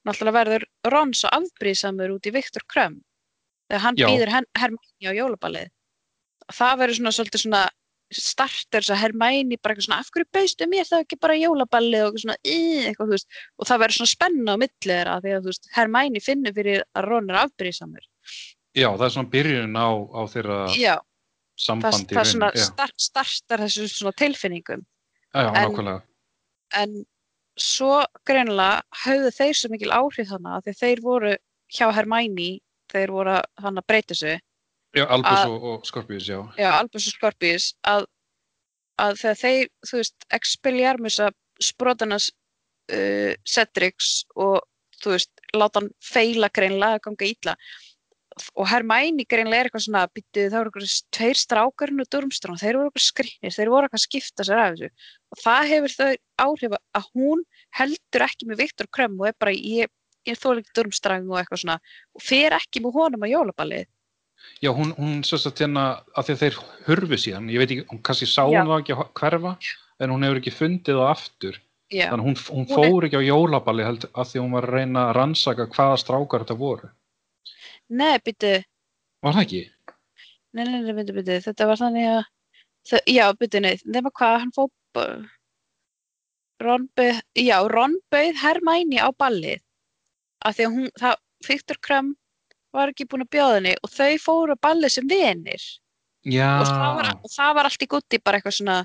náttúrulega 0.07 0.39
verður 0.39 0.67
Ron 0.91 1.15
svo 1.15 1.31
afbríðsamur 1.31 2.17
út 2.17 2.27
í 2.27 2.35
Viktor 2.35 2.65
Krömm. 2.67 2.99
Þegar 3.71 3.85
hann 3.87 3.99
býður 3.99 4.35
Hermæni 4.35 5.11
á 5.11 5.13
jólaballið. 5.15 5.71
Það 6.53 6.79
verður 6.83 6.99
svona 6.99 7.15
svolítið 7.15 7.45
svona 7.45 7.63
starter 8.19 8.83
þess 8.83 8.93
að 8.95 9.01
Hermæni 9.03 9.59
bara 9.63 9.75
eitthvað 9.75 9.87
svona 9.87 10.01
af 10.03 10.11
hverju 10.13 10.29
baustu 10.37 10.69
mér 10.71 10.89
það 10.89 11.05
ekki 11.05 11.19
bara 11.23 11.37
jólaballið? 11.41 12.03
og 12.03 12.09
eitthvað 12.13 12.25
svona 12.25 12.37
í, 12.45 12.59
eitthvað, 12.89 13.07
þú 13.07 13.17
veist, 13.17 13.39
og 13.59 13.69
það 13.71 13.83
verður 13.83 13.99
svona 13.99 14.13
spenna 14.13 14.57
á 14.57 14.61
milli 14.63 14.93
þeirra 14.93 15.21
því 15.23 15.33
að 15.37 15.41
þú 15.47 15.53
veist, 15.53 15.71
Hermæni 15.77 16.23
finnur 16.23 16.57
fyrir 16.59 16.85
að 16.93 17.09
Ron 17.09 17.31
er 17.33 17.41
afbríðsamur 17.43 18.05
já, 18.73 18.89
það 18.89 19.07
er 19.07 19.15
svona 19.17 19.33
byrjun 19.37 19.77
á, 19.79 19.89
á 19.93 20.21
þeirra 20.33 20.59
já, 20.77 20.95
það, 20.97 21.65
sambandi 21.67 22.19
það 22.19 22.31
svona 22.33 22.51
já, 22.57 22.65
start, 22.69 22.99
startar 23.07 23.65
þessu 23.67 23.89
svona 23.93 24.15
tilfinningum. 24.23 24.85
Já, 25.33 25.41
já, 25.41 25.49
en- 25.53 25.67
nákvæmlega. 25.69 26.03
en 26.83 26.95
svo 27.61 28.05
greinilega 28.29 28.83
höfðu 29.05 29.33
þeir 29.37 29.59
svo 29.59 29.73
mikil 29.73 29.93
áhrif 29.93 30.31
þannig 30.33 30.71
að 30.71 30.79
þeir 30.81 31.03
voru 31.05 31.35
hjá 31.73 31.87
Hermæni 31.93 32.51
þeir 32.93 33.13
voru 33.13 33.37
hann 33.61 33.81
að 33.81 33.87
breyta 33.89 34.17
sig 34.17 34.41
já, 34.97 35.05
Albus 35.07 35.39
að- 35.39 35.55
og, 35.55 35.65
og 35.73 35.87
Scorpius, 35.89 36.27
já. 36.29 36.41
Já, 36.59 36.69
Albus 36.79 37.07
og 37.09 37.17
Scorpius 37.17 37.71
að, 37.87 38.07
að 39.01 39.17
þegar 39.23 39.41
þeir, 39.45 39.71
þú 39.89 40.03
veist, 40.03 40.27
Expelliarmusa 40.41 41.31
sprotanas 41.63 42.31
uh, 42.93 43.33
Cedrics 43.49 44.25
og 44.35 44.61
þú 45.03 45.17
veist, 45.17 45.33
láta 45.57 45.81
hann 45.83 45.91
feila 46.03 46.51
greinlega 46.55 46.99
að 47.01 47.07
ganga 47.09 47.31
ítla 47.31 47.57
og 48.57 48.69
Hermæni 48.71 49.27
greinlega 49.29 49.61
er 49.61 49.69
eitthvað 49.69 49.85
svona 49.87 50.03
byttu, 50.09 50.45
það 50.49 50.59
voru 50.59 50.71
eitthvað 50.73 50.95
tveir 51.17 51.41
strákarinn 51.41 52.03
og 52.03 52.11
Durmström, 52.13 52.59
þeir 52.61 52.79
voru 52.79 52.91
eitthvað 52.91 53.07
skrinnir, 53.07 53.55
þeir 53.57 53.73
voru 53.73 53.89
eitthvað 53.89 54.01
að 54.01 54.05
skipta 54.07 54.47
sér 54.49 54.61
af 54.63 54.71
þessu. 54.73 54.89
Og 55.33 55.43
það 55.43 55.73
hefur 55.73 55.97
þau 55.97 56.13
áhrif 56.47 56.77
að 56.79 57.09
hún 57.13 57.43
heldur 57.79 58.25
ekki 58.29 58.49
með 58.49 58.63
Viktor 58.65 58.89
Krömm 58.97 59.21
og 59.21 59.29
er 59.29 59.37
bara 59.41 59.53
ég, 59.53 59.93
ég 60.29 60.41
þóla 60.41 60.63
ekki 60.63 60.77
Durmström 60.79 61.29
og 61.33 61.41
eitthvað 61.43 61.63
svona 61.65 61.79
og 62.17 62.25
fer 62.25 62.57
ekki 62.57 62.85
með 62.85 62.97
honum 62.99 63.27
á 63.27 63.33
jólaballið 63.33 63.89
Já, 64.63 64.71
hún, 64.77 64.93
hún 64.95 65.23
svo 65.27 65.39
að 65.51 65.59
hérna, 65.65 65.85
að 66.17 66.27
því 66.29 66.35
að 66.37 66.43
þeir 66.43 66.57
hurfu 66.87 67.17
síðan, 67.19 67.49
ég 67.51 67.59
veit 67.63 67.71
ekki, 67.75 67.85
hún 67.91 68.03
kannski 68.07 68.29
sá 68.31 68.43
Já. 68.47 68.61
hún 68.63 68.71
það 68.71 68.83
ekki 68.83 68.95
að 68.97 69.13
hverfa, 69.21 69.53
en 70.03 70.11
hún 70.15 70.23
hefur 70.27 70.41
ekki 70.43 70.53
fundið 70.55 70.99
það 71.01 71.11
aftur. 71.13 71.59
Já, 71.93 72.07
Þannig 72.09 72.23
að 72.23 72.27
hún, 72.29 72.37
hún 72.49 72.67
Hún 72.71 72.71
er- 72.73 72.91
fór 72.93 73.05
ekki 73.09 73.19
á 73.21 73.29
jólaballi 73.29 73.85
held 73.85 74.05
að 74.17 74.29
því 74.31 74.41
hún 74.41 74.55
var 74.57 74.65
að 74.69 74.75
reyna 74.79 75.01
að 75.09 75.15
rannsaka 75.19 75.67
hvaða 75.75 75.99
strákar 76.01 76.45
þetta 76.47 76.57
voru. 76.59 76.89
nei, 77.91 78.19
byttu 78.25 78.53
Var 79.23 79.33
það 79.35 79.43
ekki? 79.43 79.63
Nei, 80.55 80.65
nei, 80.65 80.81
nei, 80.81 80.93
byrju, 80.93 81.15
byrju, 81.19 81.41
þetta 81.45 81.67
var 81.69 81.77
þannig 81.83 82.07
að, 82.13 82.23
þau, 82.89 82.99
já, 83.07 83.27
byrju, 83.43 83.61
nei, 83.61 83.77
nema 83.85 84.11
hvað, 84.11 84.39
hann 84.41 84.53
fó, 84.57 84.65
Ron 86.63 86.89
bauð, 86.97 87.21
já, 87.37 87.57
Ron 87.69 87.95
bauð 88.13 88.37
Hermæni 88.43 88.99
á 89.03 89.11
ballið, 89.19 89.61
af 90.47 90.57
því 90.57 90.67
að 90.67 90.75
hún, 90.77 90.91
það, 91.01 91.15
Viktor 91.49 91.79
Krum 91.83 92.11
var 92.73 92.93
ekki 92.93 93.07
búin 93.11 93.25
að 93.27 93.31
bjóða 93.37 93.59
henni 93.59 93.75
og 93.85 93.91
þau 93.93 94.13
fóru 94.23 94.57
á 94.57 94.63
ballið 94.67 94.95
sem 94.97 95.09
vinir. 95.11 95.65
Og, 96.63 96.67
það 96.71 96.97
var, 96.99 97.11
og 97.19 97.31
það 97.35 97.55
var 97.59 97.69
allt 97.69 97.83
í 97.85 97.89
gutti 97.91 98.21
bara 98.23 98.39
eitthvað 98.39 98.57
svona, 98.59 98.79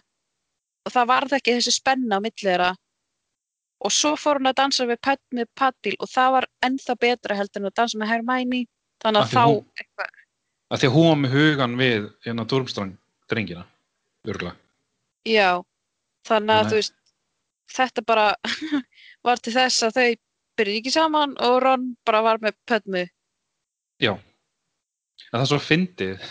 og 0.88 0.94
það 0.96 1.10
varð 1.12 1.36
ekki 1.38 1.56
þessi 1.58 1.74
spenna 1.76 2.18
á 2.18 2.24
milli 2.24 2.44
þeirra. 2.48 2.70
Og 3.86 3.94
svo 3.94 4.16
fór 4.18 4.40
hún 4.42 4.50
að 4.50 4.58
dansa 4.58 4.88
við 4.90 4.98
með 5.38 5.50
Patil 5.54 5.94
og 6.02 6.10
það 6.10 6.32
var 6.34 6.48
ennþá 6.66 6.96
betra 6.98 7.36
heldur 7.38 7.62
en 7.62 7.70
að 7.70 7.76
dansa 7.78 8.00
með 8.02 8.10
Hermæni, 8.14 8.62
þannig 9.04 9.22
að 9.22 9.34
þá, 9.36 9.44
hún- 9.46 9.66
eitthvað, 9.78 10.16
Að 10.68 10.80
því 10.82 10.88
að 10.88 10.96
hún 10.98 11.08
var 11.08 11.20
með 11.22 11.36
hugan 11.38 11.76
við 11.80 12.08
hérna 12.26 12.46
Durmstrang 12.46 12.98
drengina, 13.32 13.66
örgulega. 14.28 14.58
Já, 15.28 15.64
þannig 16.28 16.56
að 16.58 16.72
þú 16.72 16.80
veist, 16.80 16.96
þetta 17.78 18.04
bara 18.08 18.26
var 19.28 19.38
til 19.44 19.54
þess 19.54 19.84
að 19.88 19.94
þau 20.00 20.10
byrjuði 20.58 20.82
ekki 20.82 20.92
saman 20.92 21.38
og 21.44 21.62
Ron 21.64 21.88
bara 22.08 22.22
var 22.26 22.42
með 22.44 22.58
pödmu 22.68 23.06
Já. 24.04 24.14
En 24.14 25.34
það 25.40 25.44
er 25.44 25.50
svo 25.52 25.60
fyndið. 25.64 26.24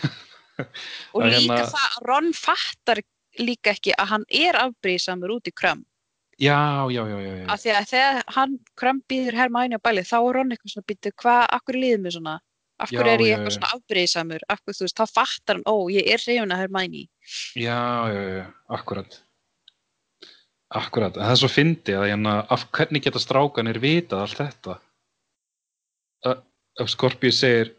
og 1.13 1.21
Að 1.23 1.29
líka 1.35 1.41
hérna- 1.43 1.69
það 1.73 1.85
að 1.91 2.07
Ron 2.09 2.31
fattar 2.37 3.01
líka 3.37 3.73
ekki 3.75 3.93
að 3.93 4.09
hann 4.13 4.25
er 4.33 4.57
afbrýðisamur 4.63 5.35
út 5.37 5.49
í 5.51 5.53
Krömm 5.53 5.83
Já, 6.41 6.85
já, 6.93 7.01
já, 7.09 7.17
já. 7.21 7.33
já. 7.41 7.45
af 7.53 7.61
því 7.63 7.71
að 7.73 7.85
þegar 7.91 8.17
hann 8.35 8.55
Krömm 8.77 8.99
býður 9.09 9.37
Hermæni 9.37 9.77
á 9.77 9.81
bæli 9.85 10.03
þá 10.05 10.15
er 10.21 10.35
Ron 10.37 10.51
eitthvað 10.53 10.73
svona 10.73 10.87
býttu 10.89 11.11
hvað, 11.21 11.43
akkur 11.57 11.77
líður 11.77 12.01
mér 12.05 12.15
svona 12.17 12.35
hverju 12.77 12.97
Já, 12.97 13.13
er 13.13 13.21
ég 13.25 13.31
eitthvað 13.35 13.51
já. 13.51 13.55
svona 13.57 13.69
afbrýðisamur 13.77 14.43
af 14.53 14.59
hverju 14.63 14.77
þú 14.79 14.85
veist, 14.87 14.97
þá 15.01 15.13
fattar 15.19 15.57
hann, 15.59 15.65
ó, 15.69 15.75
ég 15.93 16.09
er 16.13 16.21
hrifun 16.25 16.53
að 16.57 16.61
Hermæni 16.63 17.03
Já, 17.57 17.77
já, 18.13 18.21
já, 18.37 18.45
akkurat. 18.77 19.19
Akkurat, 20.77 21.15
en 21.17 21.23
það 21.23 21.33
er 21.37 21.39
svo 21.41 21.49
fyndið 21.53 21.97
að 22.01 22.09
hérna, 22.11 22.33
af 22.53 22.65
hvernig 22.75 23.05
geta 23.05 23.21
strákanir 23.23 23.77
vitað 23.81 24.25
allt 24.25 24.41
þetta? 24.41 24.77
Að- 26.27 26.41
Að 26.77 26.91
Skorpíu 26.93 27.33
segir, 27.33 27.73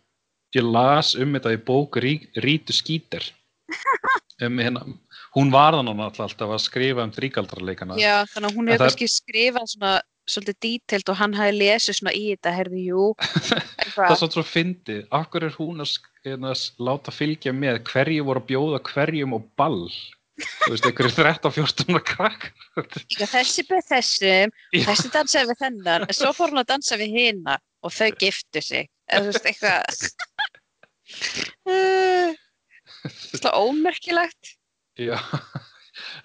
ég 0.56 0.64
las 0.66 1.14
um 1.18 1.36
þetta 1.36 1.52
í 1.54 1.60
bók 1.68 1.98
Rí, 2.02 2.16
Rítu 2.44 2.74
Skíter. 2.76 3.24
Um, 4.38 4.60
hérna, 4.62 4.84
hún 5.34 5.48
var 5.50 5.74
þannig 5.74 5.98
alltaf 5.98 6.38
að 6.54 6.60
skrifa 6.62 7.02
um 7.02 7.10
þríkaldrarleikana. 7.10 7.96
Já, 7.98 8.20
þannig 8.30 8.52
að 8.52 8.54
hún 8.54 8.68
hefur 8.70 8.84
kannski 8.84 9.08
skrifað 9.10 9.64
svona 9.72 9.90
svolítið 10.30 10.58
dítelt 10.62 11.10
og 11.10 11.18
hann 11.18 11.34
hafi 11.34 11.56
lesið 11.56 11.96
svona 11.98 12.12
í 12.14 12.20
þetta, 12.28 12.52
herði, 12.54 12.82
jú 12.86 13.06
það 13.96 14.04
er 14.06 14.20
svo 14.20 14.28
svo 14.36 14.44
fyndið. 14.46 15.00
Akkur 15.18 15.48
er 15.48 15.56
hún 15.58 15.82
að, 15.82 15.96
hérna, 16.22 16.52
s- 16.54 16.68
láta 16.78 17.10
fylgja 17.10 17.50
með 17.50 17.80
hverju 17.90 18.28
voru 18.30 18.44
að 18.44 18.48
bjóða 18.52 18.80
hverjum 18.92 19.34
og 19.40 19.48
ball? 19.58 19.88
Þú 20.38 20.70
veist, 20.70 20.86
einhverju 20.86 21.16
13-14 21.18 22.02
krakk. 22.12 22.46
þessi 23.18 23.64
beð 23.66 23.88
þessum 23.90 24.54
Já. 24.70 24.84
þessi 24.86 25.10
dansaði 25.18 25.50
við 25.50 25.64
þennan 25.64 26.06
en 26.06 26.14
svo 26.14 26.30
fór 26.36 26.54
hún 26.54 26.62
að 26.62 26.70
dansa 26.76 26.98
við 27.00 27.16
hina 27.18 27.58
og 27.84 27.90
þau 27.94 28.10
giftu 28.20 28.60
sig. 28.64 28.84
Eða 29.08 29.22
þú 29.24 29.28
veist 29.32 29.48
eitthvað 29.50 29.78
slá 33.38 33.50
ómerkilegt. 33.56 34.44
Já, 34.98 35.18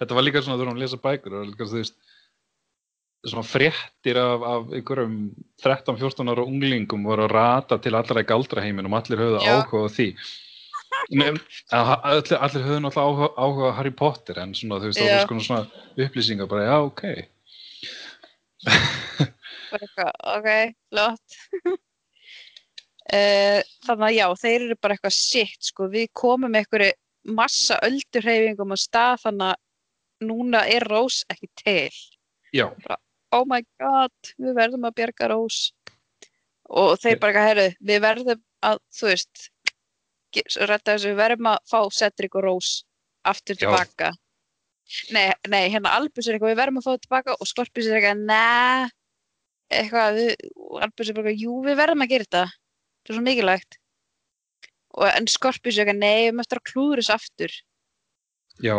þetta 0.00 0.16
var 0.16 0.24
líka 0.26 0.42
svona 0.42 0.58
þegar 0.58 0.72
hún 0.72 0.82
lesa 0.82 0.98
bækur, 1.00 1.32
var 1.38 1.50
líka 1.50 1.70
þú 1.70 1.76
veist, 1.80 1.96
svona 3.24 3.46
fréttir 3.46 4.16
af, 4.20 4.40
af 4.44 4.62
einhverjum 4.76 5.14
13-14 5.64 6.32
ára 6.32 6.42
unglingum 6.44 7.06
voru 7.08 7.22
að 7.26 7.32
rata 7.32 7.74
til 7.80 7.94
allra 7.96 8.24
í 8.24 8.28
galdraheiminum, 8.28 8.96
allir 8.98 9.22
höfðu 9.22 9.38
áhuga 9.44 9.94
því. 9.94 10.08
Nefn, 11.14 11.40
allir, 11.74 12.38
allir 12.38 12.66
höfðu 12.66 12.80
náttúrulega 12.84 13.08
áhuga, 13.08 13.28
áhuga 13.38 13.76
Harry 13.78 13.94
Potter 13.96 14.36
en 14.42 14.50
svona 14.56 14.82
þú 14.82 14.86
veist, 14.90 15.00
var 15.00 15.08
svona, 15.28 15.44
svona 15.48 15.64
upplýsingar 16.06 16.46
bara, 16.50 16.68
já, 16.68 16.76
ok. 16.84 17.02
Bara 19.74 19.88
eitthvað, 19.88 20.14
ok, 20.36 20.78
flott. 20.92 21.42
Eh, 23.12 23.58
þannig 23.84 24.06
að 24.06 24.14
já, 24.16 24.24
þeir 24.40 24.62
eru 24.64 24.74
bara 24.80 24.94
eitthvað 24.96 25.12
sitt 25.12 25.66
sko, 25.68 25.90
við 25.92 26.06
komum 26.16 26.54
einhverju 26.56 26.94
massa 27.36 27.76
öldurheifingum 27.84 28.72
á 28.72 28.78
stað 28.80 29.18
þannig 29.26 29.50
að 29.50 30.30
núna 30.30 30.62
er 30.72 30.86
Rós 30.88 31.18
ekki 31.28 31.50
til. 31.60 31.98
Já, 32.56 32.64
oh 33.36 33.44
my 33.50 33.60
god, 33.82 34.14
við 34.40 34.56
verðum 34.56 34.88
að 34.88 34.96
bjarga 35.02 35.30
Rós. 35.34 35.58
Og 36.72 36.96
þeir 37.02 37.20
bara 37.20 37.34
eitthvað, 37.34 37.48
herru, 37.50 37.66
við 37.92 38.02
verðum 38.06 38.42
að, 38.64 38.82
þú 38.96 39.10
veist 39.10 39.46
þessu, 40.34 41.08
við 41.10 41.18
verðum 41.20 41.52
að 41.52 41.58
fá 41.70 41.80
Cedric 41.94 42.40
og 42.40 42.46
Rós 42.48 42.74
aftur 43.28 43.58
Já. 43.58 43.66
tilbaka. 43.66 44.12
Nei, 45.12 45.28
nei, 45.48 45.68
hérna 45.72 45.94
Albus 45.96 46.28
er 46.28 46.36
eitthvað, 46.36 46.54
við 46.54 46.60
verðum 46.62 46.80
að 46.80 46.86
fá 46.86 46.92
það 46.92 47.04
tilbaka. 47.06 47.36
Og 47.40 47.50
Skorpus 47.50 47.88
er 47.88 48.00
eitthvað, 48.00 48.24
næ 48.28 48.88
eitthvað, 49.80 50.20
er 50.84 51.16
bara 51.18 51.32
jú, 51.34 51.56
við 51.66 51.78
verðum 51.80 52.04
að 52.04 52.12
gera 52.14 52.26
þetta 52.28 52.44
þetta 52.50 53.12
er 53.12 53.18
svo 53.18 53.24
mikilvægt 53.28 53.78
og 54.94 55.08
en 55.10 55.26
Skorpus 55.30 55.76
er 55.78 55.84
eitthvað, 55.88 56.00
nei, 56.02 56.28
við 56.28 56.36
möttum 56.38 56.60
að 56.60 56.68
klúður 56.70 57.02
þessu 57.02 57.14
aftur 57.16 57.56
já. 58.62 58.76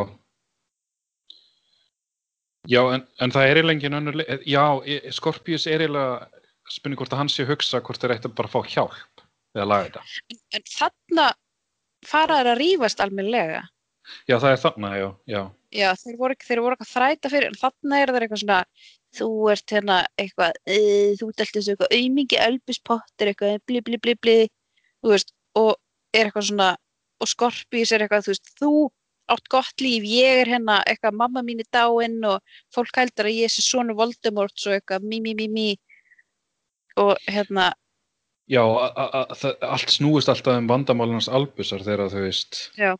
Já, 2.65 2.81
en, 2.95 3.03
en 3.21 3.33
það 3.33 3.45
er 3.45 3.59
eiginlega 3.59 3.75
engin 3.77 3.97
önnur, 3.99 4.15
leið- 4.21 4.45
já, 4.49 4.63
e- 4.89 5.11
Scorpius 5.13 5.67
er 5.69 5.83
eiginlega, 5.85 6.29
spurning 6.73 6.97
hvort 6.97 7.13
að 7.13 7.19
hann 7.21 7.29
sé 7.29 7.43
að 7.45 7.51
hugsa 7.53 7.81
hvort 7.85 8.01
þeir 8.01 8.15
ætti 8.15 8.31
bara 8.33 8.49
að 8.49 8.55
fá 8.55 8.71
hjálp 8.73 9.25
að 9.55 9.69
laga 9.69 9.85
þetta. 9.89 10.01
en 10.57 10.65
þarna 10.71 11.25
fara 12.05 12.39
þær 12.41 12.49
að 12.55 12.59
rífast 12.63 13.03
almennilega 13.05 13.61
Já, 14.29 14.35
það 14.37 14.51
er 14.51 14.59
þarna, 14.61 14.89
já, 14.99 15.05
já. 15.33 15.39
Já, 15.75 15.87
þeir 15.97 16.17
voru, 16.19 16.35
eitthvað 16.37 16.83
að 16.85 16.89
þræta 16.91 17.29
fyrir, 17.33 17.47
en 17.49 17.57
þarna 17.57 17.99
er 18.01 18.11
það 18.13 18.25
eitthvað 18.25 18.41
svona, 18.43 18.57
þú 19.19 19.29
ert 19.53 19.73
hérna 19.75 20.01
eitthvað, 20.21 20.59
uh, 20.69 21.15
þú 21.19 21.29
alltaf 21.31 21.51
svo 21.55 21.75
eitthvað 21.75 21.95
aumingi 21.99 22.41
elbuspottir, 22.47 23.31
eitthvað 23.31 23.57
bli 23.69 23.81
bli 23.85 24.01
bli 24.01 24.15
bli, 24.21 24.37
þú 25.03 25.13
veist, 25.13 25.33
og 25.59 25.73
er 26.15 26.29
eitthvað 26.29 26.49
svona, 26.51 26.69
og 27.21 27.31
Skorpís 27.31 27.93
er 27.95 28.05
eitthvað, 28.05 28.27
þú 28.27 28.35
veist, 28.35 28.53
þú 28.59 28.73
átt 29.33 29.49
gott 29.49 29.81
líf, 29.81 30.05
ég 30.05 30.43
er 30.43 30.51
hérna 30.53 30.81
eitthvað, 30.85 31.17
mamma 31.21 31.41
mín 31.45 31.63
er 31.63 31.69
dáin 31.73 32.19
og 32.29 32.43
fólk 32.73 32.99
heldur 32.99 33.29
að 33.29 33.39
ég 33.39 33.53
sé 33.53 33.63
svona 33.65 33.95
Voldemort, 33.97 34.53
svo 34.59 34.75
eitthvað, 34.75 35.07
mí, 35.07 35.21
mí, 35.23 35.33
mí, 35.37 35.49
mí, 35.49 35.69
og 37.01 37.17
hérna, 37.25 37.71
Já, 38.45 38.61
allt 38.61 39.89
snúist 39.89 40.29
alltaf 40.29 40.59
um 40.59 40.67
vandamálunars 40.69 41.31
albusar 41.33 41.81
þegar 41.81 42.11
þú 42.13 42.25
veist, 42.27 42.59
Já. 42.77 42.91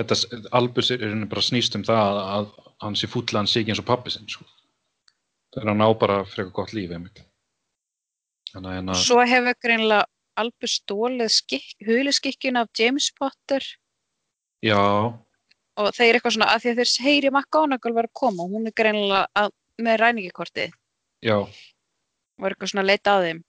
þetta 0.00 0.16
albus 0.56 0.88
er 0.94 1.02
í 1.02 1.10
rauninni 1.10 1.28
bara 1.28 1.44
snýst 1.44 1.76
um 1.76 1.84
það 1.84 2.06
að, 2.06 2.20
að 2.36 2.70
hann 2.86 2.96
sé 2.96 3.10
fúll 3.12 3.26
að 3.28 3.42
hann 3.42 3.50
sé 3.52 3.60
ekki 3.60 3.74
eins 3.74 3.82
og 3.82 3.88
pappi 3.90 4.14
sinn, 4.14 4.30
sko. 4.32 4.48
Þegar 5.54 5.70
hann 5.70 5.84
á 5.86 5.88
bara 5.98 6.16
eitthvað 6.24 6.52
gott 6.56 6.72
líf, 6.74 6.90
einmitt. 6.96 7.20
Þannig 8.54 8.70
að 8.70 8.76
hérna, 8.78 8.96
svo 8.98 9.20
hefur 9.26 9.56
greinlega 9.62 10.04
Albus 10.42 10.72
stólið 10.80 11.30
skikk, 11.30 11.74
huliskikkjun 11.86 12.58
af 12.58 12.70
James 12.78 13.06
Potter. 13.18 13.62
Já, 14.64 14.78
og 15.78 15.90
þeir 15.94 16.16
eitthvað 16.18 16.34
svona 16.36 16.48
að 16.54 16.62
því 16.64 16.70
að 16.72 16.78
þeir 16.80 16.92
heyri 17.06 17.30
McGonagall 17.30 17.94
var 17.94 18.08
að 18.08 18.14
koma 18.18 18.46
og 18.46 18.54
hún 18.56 18.66
er 18.70 18.74
greinilega 18.78 19.26
að, 19.44 19.52
með 19.84 19.98
ræningikortið 20.00 20.72
já, 21.26 21.36
og 21.42 22.46
er 22.48 22.54
eitthvað 22.54 22.70
svona 22.72 22.84
að 22.86 22.90
leita 22.90 23.14
að 23.18 23.26
þeim. 23.28 23.42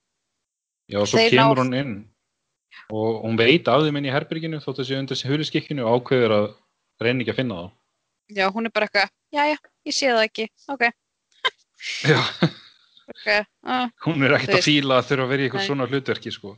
Já, 0.93 0.99
svo 1.05 1.17
Þeir 1.21 1.33
kemur 1.35 1.57
ná- 1.57 1.63
hún 1.63 1.79
inn. 1.79 1.95
Og 2.91 3.21
hún 3.23 3.37
veit 3.39 3.69
af 3.71 3.81
þeim 3.85 3.97
inn 4.01 4.09
í 4.09 4.13
herberginu 4.13 4.59
þótt 4.61 4.81
þessi 4.83 4.97
undir 4.99 5.15
þessi 5.15 5.29
huliskikkinu 5.31 5.85
og 5.87 6.01
ákveður 6.03 6.33
að 6.35 6.47
reyna 7.01 7.23
ekki 7.23 7.33
að 7.33 7.39
finna 7.39 7.55
þá. 7.61 7.67
já, 8.35 8.45
hún 8.51 8.65
er 8.69 8.73
bara 8.75 8.85
eitthvað, 8.89 9.09
já, 9.33 9.41
já, 9.53 9.57
ég 9.89 9.95
sé 9.95 10.11
það 10.11 10.25
ekki. 10.27 10.47
Ok, 10.75 10.83
Já, 12.05 12.19
ok 13.11 13.27
uh. 13.35 13.89
hún 14.07 14.23
er 14.25 14.37
ekkert 14.39 14.59
að 14.59 14.65
fíla 14.65 14.99
að 15.01 15.09
þurfa 15.11 15.25
að 15.27 15.31
vera 15.33 15.43
í 15.43 15.47
eitthvað 15.49 15.61
Nei. 15.63 15.69
svona 15.69 15.87
hlutverki, 15.91 16.31
sko. 16.33 16.53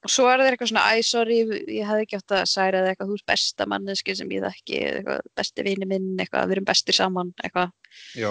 og 0.00 0.08
svo 0.14 0.26
er 0.30 0.40
það 0.40 0.50
eitthvað 0.54 0.70
svona, 0.72 0.84
æ, 0.90 1.02
sorry 1.04 1.38
ég 1.44 1.84
hefði 1.88 2.06
ekki 2.06 2.18
átt 2.20 2.34
að 2.38 2.46
særa 2.50 2.80
það 2.82 2.90
eitthvað, 2.94 3.10
þú 3.12 3.18
ert 3.20 3.28
besta 3.34 3.66
manneski 3.68 4.16
sem 4.16 4.30
ég 4.34 4.46
þekki, 4.46 4.78
eitthvað, 4.94 5.20
besti 5.40 5.66
vini 5.66 5.88
minn 5.90 6.08
eitthvað, 6.24 6.46
við 6.48 6.56
erum 6.56 6.68
bestir 6.70 6.96
saman, 6.96 7.34
eitthvað 7.44 7.74
Já, 8.16 8.30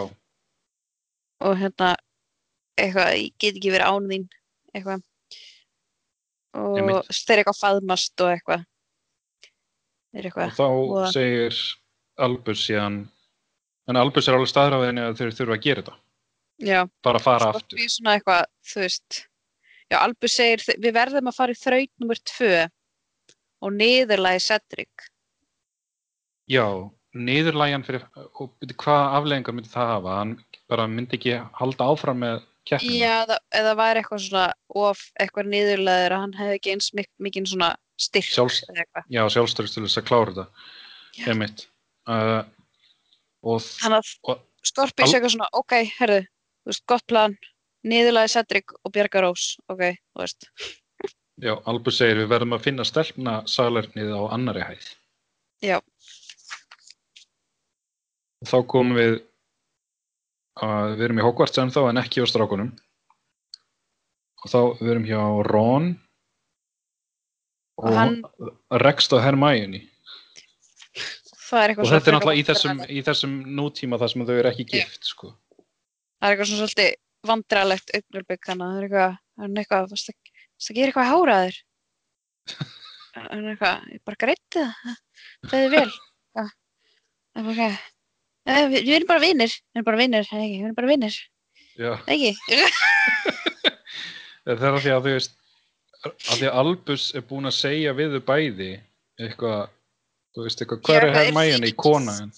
og 1.45 1.59
hérna, 1.61 1.91
eitthvað, 2.79 3.13
ég 3.21 3.37
get 3.39 3.59
ekki 3.61 3.73
verið 3.75 3.93
án 3.93 4.09
þín 4.13 4.25
eitthvað 4.73 5.05
og 6.59 7.05
þeir 7.13 7.43
eitthvað 7.43 7.59
faðmast 7.61 8.23
og 8.25 8.31
eitthvað 8.33 8.65
þeir 10.09 10.25
eru 10.25 10.33
og 10.33 10.41
eitthvað 10.41 10.57
þá 10.57 10.65
voða- 10.73 11.13
segir 11.13 11.59
Albus 12.19 12.63
síðan 12.65 12.97
en 13.89 13.99
Albus 13.99 14.27
er 14.29 14.37
alveg 14.37 14.51
staðræðinni 14.51 15.03
að 15.07 15.17
þeir 15.19 15.35
þurfa 15.39 15.57
að 15.57 15.63
gera 15.65 15.81
þetta. 15.83 15.95
Já, 16.59 16.79
bara 17.05 17.19
að 17.21 17.23
fara 17.25 17.47
Skorpi 17.53 17.63
aftur. 17.79 17.89
svona 17.95 18.15
eitthvað, 18.17 18.45
þú 18.69 18.81
veist 18.83 19.19
já, 19.89 19.97
Albus 20.03 20.35
segir, 20.35 20.63
"Þi- 20.67 20.79
við 20.83 20.93
verðum 20.99 21.29
að 21.31 21.37
fara 21.39 21.55
í 21.55 21.59
þraut 21.63 21.91
nummer 21.99 22.19
tvö 22.31 22.69
og 23.61 23.71
niðurlagi 23.75 24.41
Cedric. 24.41 25.09
Já, 26.49 26.65
niðurlægjan 27.15 27.83
fyrir 27.85 28.05
og 28.39 28.53
hvað 28.61 29.15
afleggingar 29.19 29.55
myndi 29.57 29.69
það 29.73 29.91
hafa? 29.93 30.15
Hann 30.19 30.35
bara 30.69 30.87
myndi 30.87 31.17
ekki 31.17 31.35
halda 31.59 31.87
áfram 31.93 32.19
með 32.23 32.43
keppnina? 32.69 32.99
Já, 32.99 33.25
eða, 33.25 33.37
eða 33.59 33.73
væri 33.79 34.01
eitthvað 34.03 34.23
svona 34.25 34.45
of 34.75 35.03
eitthvað 35.19 35.49
niðurlaður 35.53 36.15
að 36.15 36.23
hann 36.25 36.33
hefði 36.39 36.57
ekki 36.59 36.73
eins 36.75 36.91
mik 36.97 37.09
mikinn 37.19 37.45
svona 37.49 37.75
styrk 37.99 38.29
eitthvað. 38.33 39.03
já 39.09 39.21
sjálfstæðist 39.29 39.73
til 39.77 39.83
þess 39.85 39.97
að 40.01 40.07
klára 40.09 40.33
þetta. 40.33 40.47
Já. 41.19 41.25
einmitt. 41.33 41.67
Uh, 42.07 42.43
þannig 43.45 43.99
að 44.01 44.11
og 44.33 44.45
Skorpi 44.67 45.05
segir 45.07 45.19
eitthvað 45.21 45.33
svona, 45.37 45.47
ok, 45.55 45.73
herðu 45.99 46.19
veist, 46.67 46.83
gott 46.91 47.05
plan, 47.07 47.35
niðurlagi 47.87 48.33
Cedric 48.33 48.73
og 48.83 48.91
Bjarga 48.91 49.21
Rós, 49.23 49.53
ok, 49.71 49.83
þú 50.13 50.19
veist. 50.23 50.49
Já, 51.39 51.53
Albus 51.71 51.95
segir 52.01 52.19
við 52.19 52.27
verðum 52.33 52.57
að 52.57 52.65
finna 52.65 52.83
stelpna 52.83 53.37
salernið 53.47 54.11
á 54.11 54.21
annari 54.35 54.65
hæð. 54.67 54.89
Já, 55.63 55.77
þá 58.47 58.57
komum 58.67 58.97
við 58.99 59.17
að 60.59 60.93
við 60.99 61.05
erum 61.07 61.21
í 61.21 61.25
Hogwarts 61.25 61.59
ennþá 61.63 61.85
en 61.89 62.01
ekki 62.03 62.23
á 62.23 62.27
strákunum. 62.27 62.73
Og 64.43 64.51
þá 64.51 64.59
við 64.79 64.91
erum 64.93 65.07
hjá 65.07 65.21
Ron. 65.47 65.89
Og 67.79 67.95
Hann- 67.95 68.21
rekst 68.83 69.13
á 69.15 69.23
Hermione 69.23 69.85
það 71.49 71.61
er 71.63 71.73
eitthvað 71.73 71.85
og 71.85 71.93
þetta 71.93 72.11
er 72.11 72.17
náttúrulega 72.17 72.39
í 72.41 72.47
þessum, 72.49 72.81
í 72.85 73.03
þessum 73.05 73.37
nútíma 73.59 73.99
þar 74.01 74.13
sem 74.13 74.25
þau 74.29 74.35
eru 74.37 74.51
ekki 74.51 74.67
gift 74.73 75.09
sko. 75.09 75.31
það 76.19 76.27
er 76.27 76.35
eitthvað 76.35 76.51
svona 76.51 76.67
svolítið 76.67 76.91
vandralegt 77.29 77.95
augnulbygg 77.97 78.49
þannig 78.49 78.65
að 78.65 78.69
það 78.69 78.79
er 78.79 78.87
eitthvað, 78.87 79.17
hann 79.39 79.55
er 79.55 79.63
eitthvað 79.63 79.81
að 79.83 81.03
að 81.03 81.11
háraður 81.13 81.59
hann 83.19 83.43
er 83.43 83.53
eitthvað, 83.53 83.87
ég 83.93 84.03
bara 84.07 84.19
greitti 84.19 84.61
það. 84.61 84.93
Það 85.49 85.63
er 85.63 85.73
vel. 85.73 85.89
Það 86.37 86.49
er 87.39 87.47
bara 87.47 87.49
eitthvað, 87.49 87.79
"Eh, 88.49 88.63
við, 88.69 88.93
erum 88.95 89.09
bara 89.09 89.23
vinnir 89.23 89.51
við 89.51 89.79
erum 89.79 89.87
bara 89.89 90.01
vinnir, 90.01 90.29
við 90.31 90.63
erum 90.63 90.77
bara 90.77 90.91
vinnir 90.93 91.19
ekki, 91.79 92.31
það 94.45 94.63
er 94.67 94.73
af 94.73 94.83
því 94.83 94.91
að 94.91 95.05
þú 95.05 95.11
veist 95.15 95.35
af 96.03 96.37
því 96.39 96.47
að 96.49 96.57
Albus 96.61 97.05
er 97.15 97.23
búinn 97.27 97.49
að 97.49 97.55
segja 97.59 97.93
við 97.95 98.15
þau 98.15 98.23
bæði 98.27 98.71
eitthvað 99.19 99.69
þú 100.35 100.45
veist 100.45 100.63
eitthvað, 100.63 100.83
hvað 100.85 100.95
er 100.95 101.07
eitthvað, 101.07 101.19
þið 101.19 101.29
Hermione 101.29 101.69
ekki 101.69 101.81
kona 101.83 102.15
en 102.23 102.31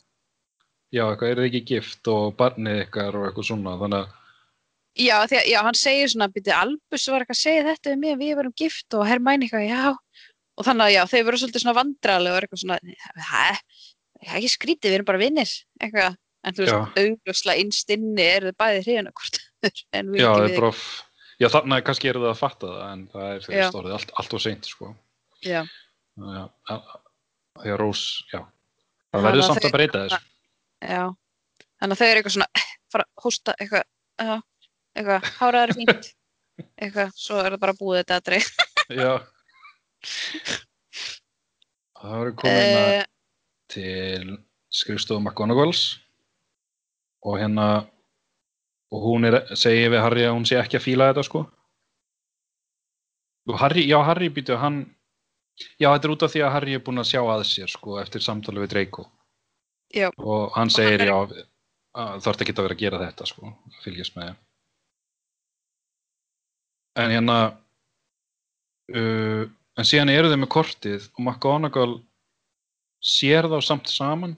já, 0.92 1.04
eitthvað, 1.06 1.30
er 1.30 1.42
þið 1.42 1.50
ekki 1.50 1.64
gift 1.72 2.12
og 2.12 2.34
barnið 2.40 2.82
ykkar 2.86 3.20
og 3.20 3.28
eitthvað 3.28 3.50
svona 3.52 3.78
þannig 3.82 4.02
að 4.02 4.18
já, 5.00 5.16
því 5.28 5.40
að, 5.40 5.46
já, 5.52 5.60
hann 5.68 5.80
segir 5.80 6.12
svona 6.12 6.30
byrju, 6.32 6.56
Albus 6.58 7.08
var 7.12 7.24
eitthvað 7.24 7.38
að 7.38 7.42
segja 7.42 7.68
þetta 7.70 7.94
við 7.94 8.02
mig 8.02 8.18
við 8.20 8.34
varum 8.40 8.56
gift 8.64 8.98
og 8.98 9.06
Hermæni 9.08 9.48
eitthvað, 9.48 9.68
já. 9.70 9.84
Og 10.60 10.68
þannig 10.68 10.90
að 10.90 10.96
já, 10.96 11.02
þau 11.12 11.22
voru 11.28 11.40
svolítið 11.40 11.64
svona 11.64 11.78
vandraleg 11.78 12.34
og 12.34 12.38
er 12.40 12.46
eitthvað 12.48 12.64
svona, 12.66 12.80
hæ, 13.16 13.46
það 14.20 14.34
er 14.34 14.42
ekki 14.42 14.52
skrítið 14.52 14.92
við 14.92 14.98
erum 14.98 15.08
bara 15.08 15.22
vinnir, 15.22 15.54
eitthvað. 15.80 16.18
En 16.42 16.58
þú 16.58 16.66
veist, 16.66 17.00
augljóslega 17.00 17.62
innstinni 17.62 18.26
er 18.26 18.48
þau 18.50 18.56
bæði 18.58 18.84
hriðina 18.84 19.14
hvort 19.14 19.40
öðru, 19.40 19.86
en 19.98 20.12
við 20.12 20.24
já, 20.24 20.28
ekki 20.28 20.42
það 20.42 20.48
við 20.48 20.56
er 20.58 20.66
bara 20.66 20.74
já, 21.42 21.48
þannig 21.54 21.78
að 21.78 21.86
kannski 21.88 22.12
eru 22.12 22.24
það 22.24 22.32
að 22.32 22.42
fatta 22.42 22.72
það 22.72 22.82
en 22.88 23.06
það 23.12 23.28
er 23.28 23.38
Já. 23.40 23.46
fyrir 23.46 23.68
stórið 23.70 23.96
allt, 23.98 24.14
allt 24.22 24.36
og 24.38 24.44
seint 24.44 24.70
sko. 24.70 24.92
já, 25.46 25.62
já, 25.62 26.44
því 27.60 27.74
að 27.74 27.80
Rós, 27.82 28.04
já. 28.32 28.42
Það 29.12 29.28
verður 29.28 29.44
að 29.44 29.50
samt 29.50 29.68
að 29.68 29.76
breyta 29.76 30.04
þessu. 30.06 30.22
já. 30.88 31.04
Þannig 31.82 31.96
að 31.96 32.00
þau 32.00 32.08
eru 32.08 32.22
eitthvað 32.22 32.36
svona, 32.38 32.50
eh, 32.56 32.68
fara 32.94 33.06
að 33.08 33.26
hósta 33.26 33.56
eitthvað, 33.58 33.86
já, 34.22 34.36
eitthvað 34.96 35.30
háraður 35.40 35.74
er 35.74 35.80
fínt, 35.80 36.12
eitthvað 36.82 37.16
svo 37.18 37.40
er 37.42 37.56
það 37.56 37.64
bara 37.66 37.80
búið 37.80 38.02
þetta 38.02 38.20
aðri 38.22 38.42
já. 39.02 39.14
Það 42.02 42.14
verður 42.18 42.38
komin 42.42 42.78
að 42.82 42.92
uh, 42.96 43.04
til 43.70 44.38
skrifstofu 44.74 45.22
McGonagalls 45.22 45.82
og 47.22 47.36
hérna 47.38 47.66
og 48.92 49.04
hún 49.06 49.28
er, 49.30 49.38
segir 49.56 49.92
við 49.94 50.02
Harry 50.04 50.24
að 50.26 50.34
hún 50.36 50.48
sé 50.50 50.58
ekki 50.60 50.80
að 50.80 50.86
fíla 50.88 51.12
þetta 51.12 51.24
sko. 51.28 51.44
Harry, 53.62 53.86
já 53.88 53.98
Harry 54.06 54.30
býtu 54.34 54.58
hann 54.60 54.84
já 55.80 55.88
þetta 55.94 56.08
er 56.08 56.14
út 56.16 56.24
af 56.28 56.32
því 56.34 56.42
að 56.46 56.52
Harry 56.56 56.74
er 56.78 56.84
búinn 56.86 57.02
að 57.04 57.10
sjá 57.12 57.22
að 57.24 57.44
sér 57.50 57.70
sko 57.72 57.98
eftir 58.02 58.22
samtali 58.26 58.62
við 58.64 58.72
Draco. 58.76 59.08
Já, 59.94 60.08
og 60.18 60.52
hann 60.56 60.72
Og 60.72 60.76
segir 60.78 61.00
hann 61.04 61.08
er- 61.08 61.12
já 61.12 61.48
þarf 62.24 62.42
ekki 62.46 62.54
að 62.56 62.64
vera 62.64 62.76
að 62.78 62.80
gera 62.86 63.00
þetta 63.02 63.26
sko 63.28 63.50
fylgjast 63.84 64.16
með. 64.16 64.30
Þeim. 64.32 64.38
en 67.02 67.12
hérna 67.16 67.36
uh, 68.96 69.44
en 69.80 69.88
síðan 69.88 70.12
eru 70.14 70.32
þau 70.32 70.40
með 70.42 70.52
kortið 70.56 71.06
og 71.16 71.22
McGonagall 71.26 71.94
sér 73.02 73.48
þá 73.52 73.58
samt 73.64 73.88
saman. 73.92 74.38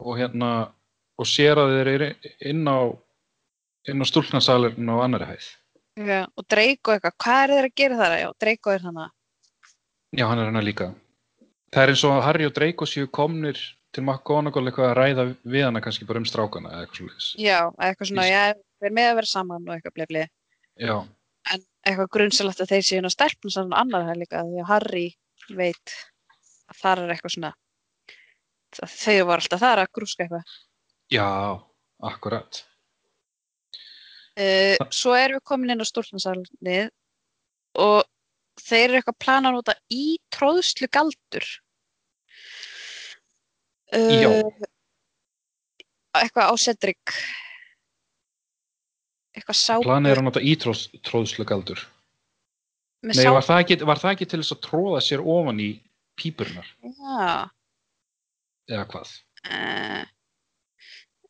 Og 0.00 0.16
hérna 0.18 0.72
og 1.20 1.28
sér 1.28 1.58
að 1.60 1.74
þeir 1.76 1.90
eru 1.94 2.10
inn 2.50 2.64
á 2.66 2.78
inn 3.90 4.00
á 4.02 4.06
stúlknasalurinn 4.08 4.88
á 4.92 4.96
annari 5.04 5.28
hæð. 5.30 5.46
Já, 6.00 6.20
og 6.36 6.44
Draco 6.48 6.94
eitthvað, 6.94 7.16
hvað 7.20 7.42
er 7.42 7.50
þeir 7.54 7.68
að 7.68 7.74
gera 7.80 7.98
þar? 8.00 8.14
Já, 8.22 8.28
Draco 8.44 8.70
er 8.74 8.84
þannig 8.86 9.04
já 10.16 10.24
hann 10.26 10.38
er 10.42 10.48
hérna 10.50 10.62
líka. 10.64 10.90
Það 11.70 11.82
er 11.84 11.92
eins 11.92 12.04
og 12.08 12.22
Harry 12.26 12.46
og 12.48 12.54
Draco 12.56 12.86
séu 12.88 13.06
komnir 13.14 13.58
til 13.94 14.02
McGonagall 14.04 14.66
eitthvað 14.70 14.88
að 14.90 14.96
ræða 14.98 15.24
við 15.50 15.64
hana 15.66 15.80
kannski 15.82 16.06
bara 16.06 16.18
um 16.22 16.26
strákana 16.26 16.70
eða 16.72 16.84
eitthvað 16.86 16.98
svolítið 17.00 17.44
Já, 17.44 17.58
eitthvað 17.86 18.10
svona, 18.10 18.26
já, 18.30 18.42
við 18.80 18.86
erum 18.88 18.98
með 18.98 19.08
að 19.10 19.16
vera 19.20 19.30
saman 19.30 19.68
og 19.68 19.74
eitthvað 19.76 19.96
blefli. 19.98 20.24
já, 20.80 20.96
En 21.50 21.64
eitthvað 21.86 22.10
grunnsalegt 22.14 22.60
að 22.60 22.70
þeir 22.74 22.84
séu 22.86 22.98
inn 23.00 23.08
á 23.10 23.16
stelpun 23.16 23.50
saman 23.54 23.78
annar 23.80 24.06
það 24.10 24.20
líka, 24.22 24.42
því 24.46 24.60
að 24.62 24.68
Harry 24.70 25.06
veit 25.56 25.94
að 26.70 26.80
þar 26.82 27.02
er 27.04 27.14
eitthvað 27.14 27.34
svona, 27.36 27.52
það- 28.76 28.96
þau 29.02 29.24
voru 29.30 29.40
alltaf 29.40 29.60
þar 29.64 29.78
að 29.84 29.92
grúska 29.98 30.24
eitthvað. 30.26 30.44
já, 31.10 31.28
akkurat. 32.02 32.64
Uh, 34.40 34.76
svo 34.94 35.12
erum 35.18 35.38
við 35.40 35.44
komin 35.50 35.70
inn 35.74 35.82
á 35.82 35.86
stúlnasalnið 35.90 36.90
og 37.82 38.04
þeir 38.66 38.84
eru 38.88 38.98
eitthvað 39.00 39.16
að 39.16 39.22
plana 39.24 39.50
að 39.50 39.56
nota 39.58 39.74
í 39.94 40.04
tróðslu 40.36 40.88
galdur. 40.94 41.46
Uh. 43.90 44.42
Eitthvað 46.20 46.50
á 46.50 46.54
Cedric. 46.58 47.14
Eitthvað 49.36 49.58
sápu. 49.60 49.86
planið 49.86 50.12
er 50.12 50.20
að 50.20 50.26
nota 50.26 50.42
ítróðslugaldur 50.42 51.82
með 53.06 53.14
nei, 53.14 53.22
sápu. 53.24 53.34
var 53.36 53.46
það, 53.46 53.60
ekki, 53.64 53.76
var 53.88 54.00
það 54.02 54.14
ekki 54.16 54.26
til 54.28 54.40
þess 54.42 54.54
að 54.56 54.62
tróða 54.66 55.02
sér 55.06 55.22
ofan 55.22 55.60
í 55.62 55.68
pípurnar 56.20 56.66
Já. 56.84 57.50
eða 58.74 58.86
hvað 58.92 59.16
Uh, 59.40 60.02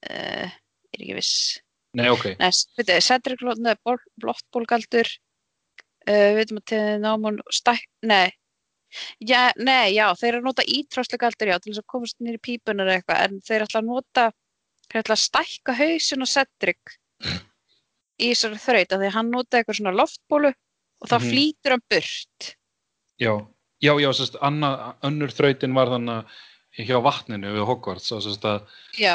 uh, 0.02 0.48
er 0.50 0.96
ekki 0.96 1.14
viss. 1.14 1.60
nei, 1.94 2.08
ok, 2.10 2.24
Cedric 3.06 3.44
notaði 3.46 3.78
blottbólgaldur, 4.18 5.06
uh, 6.08 6.28
við 6.30 6.36
veitum 6.40 6.60
að 6.60 6.66
til 6.72 6.82
námun 7.04 7.40
stæk, 7.52 7.84
nei, 8.02 8.30
já, 9.22 9.50
nei, 9.58 9.92
já, 9.94 10.06
þeir 10.18 10.32
eru 10.34 10.40
að 10.42 10.48
nota 10.50 10.66
ítráðslegaldur, 10.66 11.52
já, 11.52 11.58
til 11.58 11.72
þess 11.72 11.82
að 11.84 11.90
komast 11.94 12.18
nýri 12.20 12.40
pípunar 12.42 12.88
eða 12.88 13.00
eitthvað, 13.00 13.22
en 13.26 13.40
þeir 13.46 13.66
ætla 13.66 13.82
að 13.82 13.90
nota, 13.90 14.24
þeir 14.90 15.02
ætla 15.04 15.16
að 15.18 15.24
stækka 15.26 15.76
hausin 15.78 16.26
og 16.26 16.30
Cedric 16.32 16.96
í 18.20 18.30
þessari 18.32 18.58
þraut, 18.60 18.92
að 18.96 19.06
hann 19.14 19.30
notaði 19.32 19.62
eitthvað 19.62 19.78
svona 19.80 19.96
loftbólu 19.96 20.50
og 21.00 21.08
þá 21.08 21.16
Mhm. 21.18 21.28
flýtur 21.30 21.70
hann 21.76 21.86
burt. 21.88 22.56
já 23.20 23.32
já, 23.80 23.92
já, 24.00 24.10
sérst, 24.12 24.36
annað, 24.44 24.94
önnur 25.02 25.30
þrautin 25.32 25.74
var 25.74 25.88
þannig 25.88 26.26
hjá 26.86 26.98
vatninu 27.02 27.52
við 27.54 27.66
Hogwarts, 27.66 28.10
sérst 28.12 28.44
að 28.44 28.66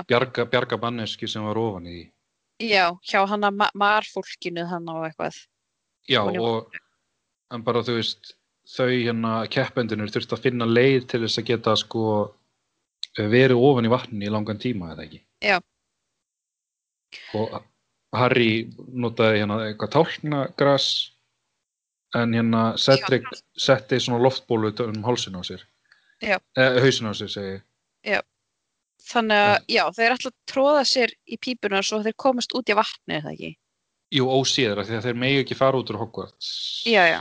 bjarga, 0.07 0.45
bjarga 0.49 0.77
bannesku 0.77 1.27
sem 1.27 1.43
var 1.45 1.57
ofan 1.57 1.85
í 1.87 2.11
já, 2.59 2.89
hjá 3.05 3.27
hann 3.27 3.43
að 3.43 3.53
ma 3.59 3.69
marfólkinu 3.75 4.65
hann 4.67 4.87
á 4.89 4.95
eitthvað. 5.05 5.35
Já, 6.09 6.21
og 6.21 6.75
en 7.53 7.63
bara 7.65 7.83
þú 7.85 7.99
veist 7.99 8.35
þau 8.65 8.89
hérna 8.89 9.35
keppendunir 9.51 10.11
þurft 10.13 10.33
að 10.33 10.43
finna 10.47 10.65
leið 10.65 11.07
til 11.11 11.21
þess 11.25 11.41
að 11.41 11.47
geta 11.51 11.75
sko 11.77 12.05
verið 13.15 13.61
ofan 13.61 13.87
í 13.87 13.91
vatninu 13.93 14.27
í 14.27 14.33
langan 14.33 14.61
tíma 14.61 14.93
eða 14.93 15.05
ekki 15.05 15.21
Já. 15.45 15.57
og 17.37 17.59
Harry 18.15 18.65
notaði 18.95 19.43
hérna 19.43 19.59
eitthvað 19.67 19.93
tálknagras 19.95 20.89
en 22.15 22.33
hérna 22.35 22.63
Cedric 22.79 23.27
setti 23.59 23.99
svona 23.99 24.23
loftbólu 24.23 24.71
um 24.87 25.03
hálsin 25.05 25.37
á 25.37 25.43
sér 25.45 25.63
Já. 26.23 26.39
eh, 26.57 26.81
hausin 26.81 27.11
á 27.11 27.13
sér 27.13 27.31
segi 27.31 27.55
ég. 28.05 28.23
Þannig 29.05 29.37
að, 29.37 29.55
já, 29.69 29.83
þeir 29.93 30.13
ætla 30.15 30.29
að 30.31 30.37
tróða 30.49 30.83
sér 30.89 31.11
í 31.29 31.37
pípunar 31.37 31.85
svo 31.85 31.99
þeir 32.01 32.15
komast 32.17 32.55
út 32.57 32.71
í 32.71 32.77
vatni, 32.77 33.19
það 33.21 33.33
ekki? 33.35 33.51
Jú 34.13 34.27
ósíður 34.29 34.79
af 34.83 34.87
því 34.89 34.97
að 34.99 35.05
þeir 35.07 35.17
megi 35.23 35.39
ekki 35.43 35.55
fara 35.57 35.77
út 35.79 35.89
úr 35.89 35.97
Hogwarts 36.03 36.83
Já, 36.85 37.03
já. 37.09 37.19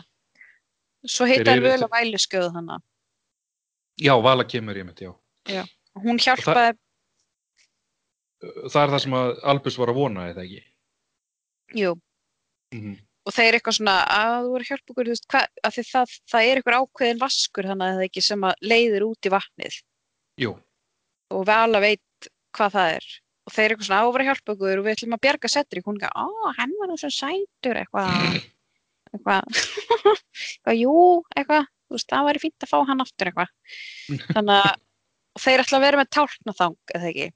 Svo 1.07 1.27
hann 1.29 1.41
eru- 1.49 1.69
völu 1.69 1.89
væluskjöðu 1.93 2.51
þannig. 2.55 2.83
Já, 4.01 4.15
Vala 4.25 4.45
kemur 4.45 4.75
ég 4.77 4.87
mitt, 4.89 5.01
já. 5.01 5.65
Hún 6.01 6.19
hjálpaði, 6.19 6.79
Það 8.45 8.83
er 8.83 8.91
það 8.93 9.01
sem 9.05 9.13
að 9.17 9.31
Albus 9.53 9.77
var 9.79 9.89
að 9.93 9.99
vona, 10.01 10.29
eða 10.33 10.45
ekki? 10.45 10.63
jú, 11.75 11.95
Mm 12.75 12.97
og 13.25 13.33
þeir 13.33 13.57
eitthvað 13.57 13.77
svona 13.79 13.93
að 14.05 14.35
þú 14.45 14.49
voru 14.53 14.65
að 14.65 14.69
hjálpa 14.69 14.91
okkur, 14.93 15.07
þú 15.09 15.13
veist, 15.15 15.27
hvað, 15.33 15.45
að 15.65 15.73
því 15.79 15.83
það, 15.89 16.11
það 16.29 16.43
er 16.49 16.59
eitthvað 16.61 16.83
ákveðin 16.85 17.21
vaskur 17.23 17.65
þannig 17.71 17.87
að 17.87 17.95
það 17.97 18.05
ekki 18.05 18.23
sem 18.27 18.43
að 18.45 18.55
leiðir 18.69 19.05
út 19.07 19.25
í 19.25 19.31
vatnið 19.33 19.79
Jú, 20.45 20.51
og 21.33 21.47
Vala 21.49 21.81
veit 21.81 22.29
hvað 22.53 22.75
það 22.77 22.91
er 22.99 23.07
og 23.45 23.53
þeir 23.53 23.75
eitthvað 23.75 23.89
svona 23.89 24.01
á 24.01 24.07
að 24.07 24.15
vera 24.17 24.27
hjálpa 24.31 24.55
okkur 24.55 24.81
og 24.81 24.87
við 24.87 24.95
ætlum 24.97 25.17
að 25.17 25.23
bjarga 25.27 25.51
Cedric, 25.53 25.85
hún 25.87 25.99
er 26.01 26.07
eitthvað, 26.09 26.25
ó, 26.25 26.53
hann 26.59 26.75
var 26.81 26.91
nú 26.91 26.97
svo 27.01 27.11
sætur 27.13 27.81
eitthvað. 27.83 28.11
Eitthvað, 29.15 29.45
eitthvað, 29.55 30.75
jú, 30.75 30.93
eitthvað 31.39 31.67
þú 31.71 31.95
veist, 31.95 32.09
það 32.11 32.25
væri 32.27 32.41
fínt 32.43 32.65
að 32.67 32.71
fá 32.73 32.79
hann 32.89 33.03
aftur 33.05 33.29
eitthvað. 33.31 33.53
Þannig 34.35 34.57
að 34.57 35.45
þeir 35.45 35.63
ætla 35.63 35.79
að 35.79 35.85
vera 35.85 36.01
með 36.01 36.09
tálknaþang, 36.17 36.75
eða 36.97 37.11
ekki? 37.13 37.29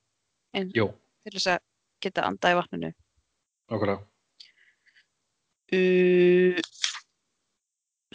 En 0.58 0.72
jú, 0.74 0.86
til 1.22 1.34
þess 1.36 1.50
að 1.52 1.60
geta 2.02 2.24
andað 2.26 2.50
í 2.50 2.58
vatninu. 2.58 2.90
Okkurlega. 3.68 4.02
uh, 5.78 6.58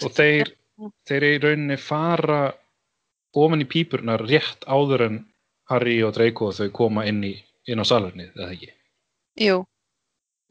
Og 0.04 0.16
þeir, 0.18 0.52
þeir 1.08 1.28
í 1.30 1.34
rauninni 1.44 1.80
fara 1.80 2.42
ofan 3.38 3.64
í 3.64 3.70
pípurnar 3.70 4.24
rétt 4.28 4.66
áður 4.68 5.06
en 5.08 5.20
Harry 5.72 6.00
og 6.04 6.16
Draco 6.18 6.52
þau 6.52 6.68
koma 6.76 7.06
inn, 7.10 7.24
í, 7.24 7.34
inn 7.72 7.80
á 7.82 7.86
salernið, 7.88 8.34
eða 8.38 8.52
ekki? 8.56 8.72
jú, 9.48 9.62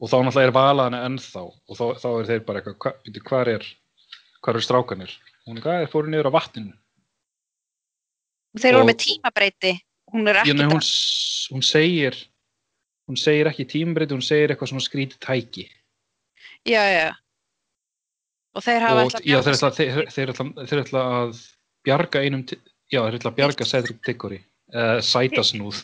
Og 0.03 0.09
þá 0.11 0.15
náttúrulega 0.25 0.49
er 0.49 0.55
valaðan 0.57 0.95
ennþá 0.99 1.41
og 1.47 1.77
þá, 1.77 1.83
þá 2.01 2.07
er 2.19 2.25
þeir 2.27 2.41
bara 2.47 2.59
eitthvað, 2.59 2.77
hva, 2.83 2.91
byrju, 3.05 3.21
hvar 3.29 3.51
er, 3.53 3.67
hvar 4.43 4.57
er 4.59 4.65
strákanir? 4.65 5.13
Hún 5.47 5.59
er 5.59 5.63
hvað, 5.63 5.77
þeir 5.83 5.91
fóru 5.93 6.11
niður 6.11 6.27
á 6.27 6.35
vatninu. 6.35 6.73
þeir 8.59 8.73
eru 8.73 8.81
Og- 8.83 8.89
með 8.89 8.97
tímabreyti 9.05 9.71
hún 10.13 10.27
er 10.29 10.39
ekki 10.41 10.53
nei, 10.57 10.65
hún, 10.67 10.83
hún 11.53 11.63
segir, 11.65 12.17
hún 13.07 13.17
segir 13.17 13.47
ekki 13.49 13.65
tímbreyt, 13.71 14.11
hún 14.11 14.21
segir 14.25 14.51
eitthvað 14.53 14.73
svona 14.73 14.85
skrítið 14.85 15.19
tæki. 15.23 15.65
já, 16.67 16.83
já 16.91 17.13
og 18.53 18.61
þeir 18.63 18.81
hafa 18.85 19.05
að 19.07 19.25
já, 19.25 19.39
þeir 19.41 19.55
ætla, 19.57 19.71
þeir, 19.73 20.09
þeir, 20.13 20.33
ætla, 20.33 20.65
þeir 20.69 20.81
ætla 20.83 21.01
að 21.23 21.39
bjarga 21.83 22.21
einum 22.21 22.43
já, 22.45 22.99
þeir 23.01 23.17
ætla 23.17 23.31
að 23.31 23.37
bjarga 23.39 23.65
Cedric 23.65 24.03
Diggory 24.05 24.41
uh, 24.75 24.99
sætasnúð 25.01 25.79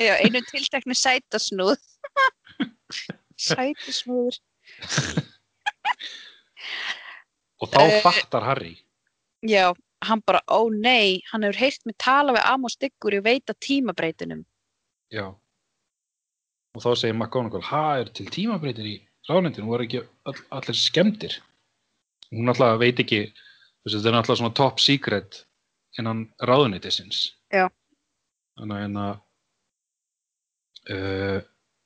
Já, 0.00 0.14
einu 0.24 0.40
tilteknu 0.50 0.94
sætasnúð. 0.98 1.78
Sætasnúður. 3.48 4.36
og 7.62 7.68
þá 7.70 7.80
Eh, 7.84 8.00
fattar 8.02 8.44
Harry 8.46 8.74
Já, 9.44 9.74
hann 10.04 10.22
bara, 10.26 10.40
ó 10.48 10.68
nei, 10.72 11.20
hann 11.30 11.42
hefur 11.44 11.58
heyrt 11.60 11.86
mig 11.86 11.96
tala 12.00 12.32
við 12.32 12.44
Amos 12.48 12.76
Diggur 12.80 13.12
í 13.14 13.20
veita 13.24 13.54
tímabreitinum. 13.54 14.44
já 15.12 15.26
og 16.74 16.82
þá 16.82 16.90
segir 16.98 17.14
McGonagall 17.14 17.62
ha, 17.62 17.98
er 18.00 18.08
til 18.10 18.26
tímabreytir 18.26 18.86
í 18.88 18.94
ráðnendinu, 19.28 19.68
voru 19.68 19.84
ekki 19.86 20.00
all, 20.26 20.38
allir 20.50 20.74
skemmtir 20.76 21.36
hún 22.32 22.48
alltaf 22.50 22.78
veit 22.80 22.98
ekki 22.98 23.20
veist, 23.84 23.94
þetta 23.94 24.08
er 24.10 24.18
alltaf 24.18 24.38
svona 24.40 24.54
top 24.56 24.80
secret 24.82 25.44
innan 25.98 26.24
ráðuneytisins 26.42 27.34
Já. 27.52 27.68
þannig 28.58 28.74
að 28.74 28.82
hérna 28.82 29.06
uh, 30.90 31.38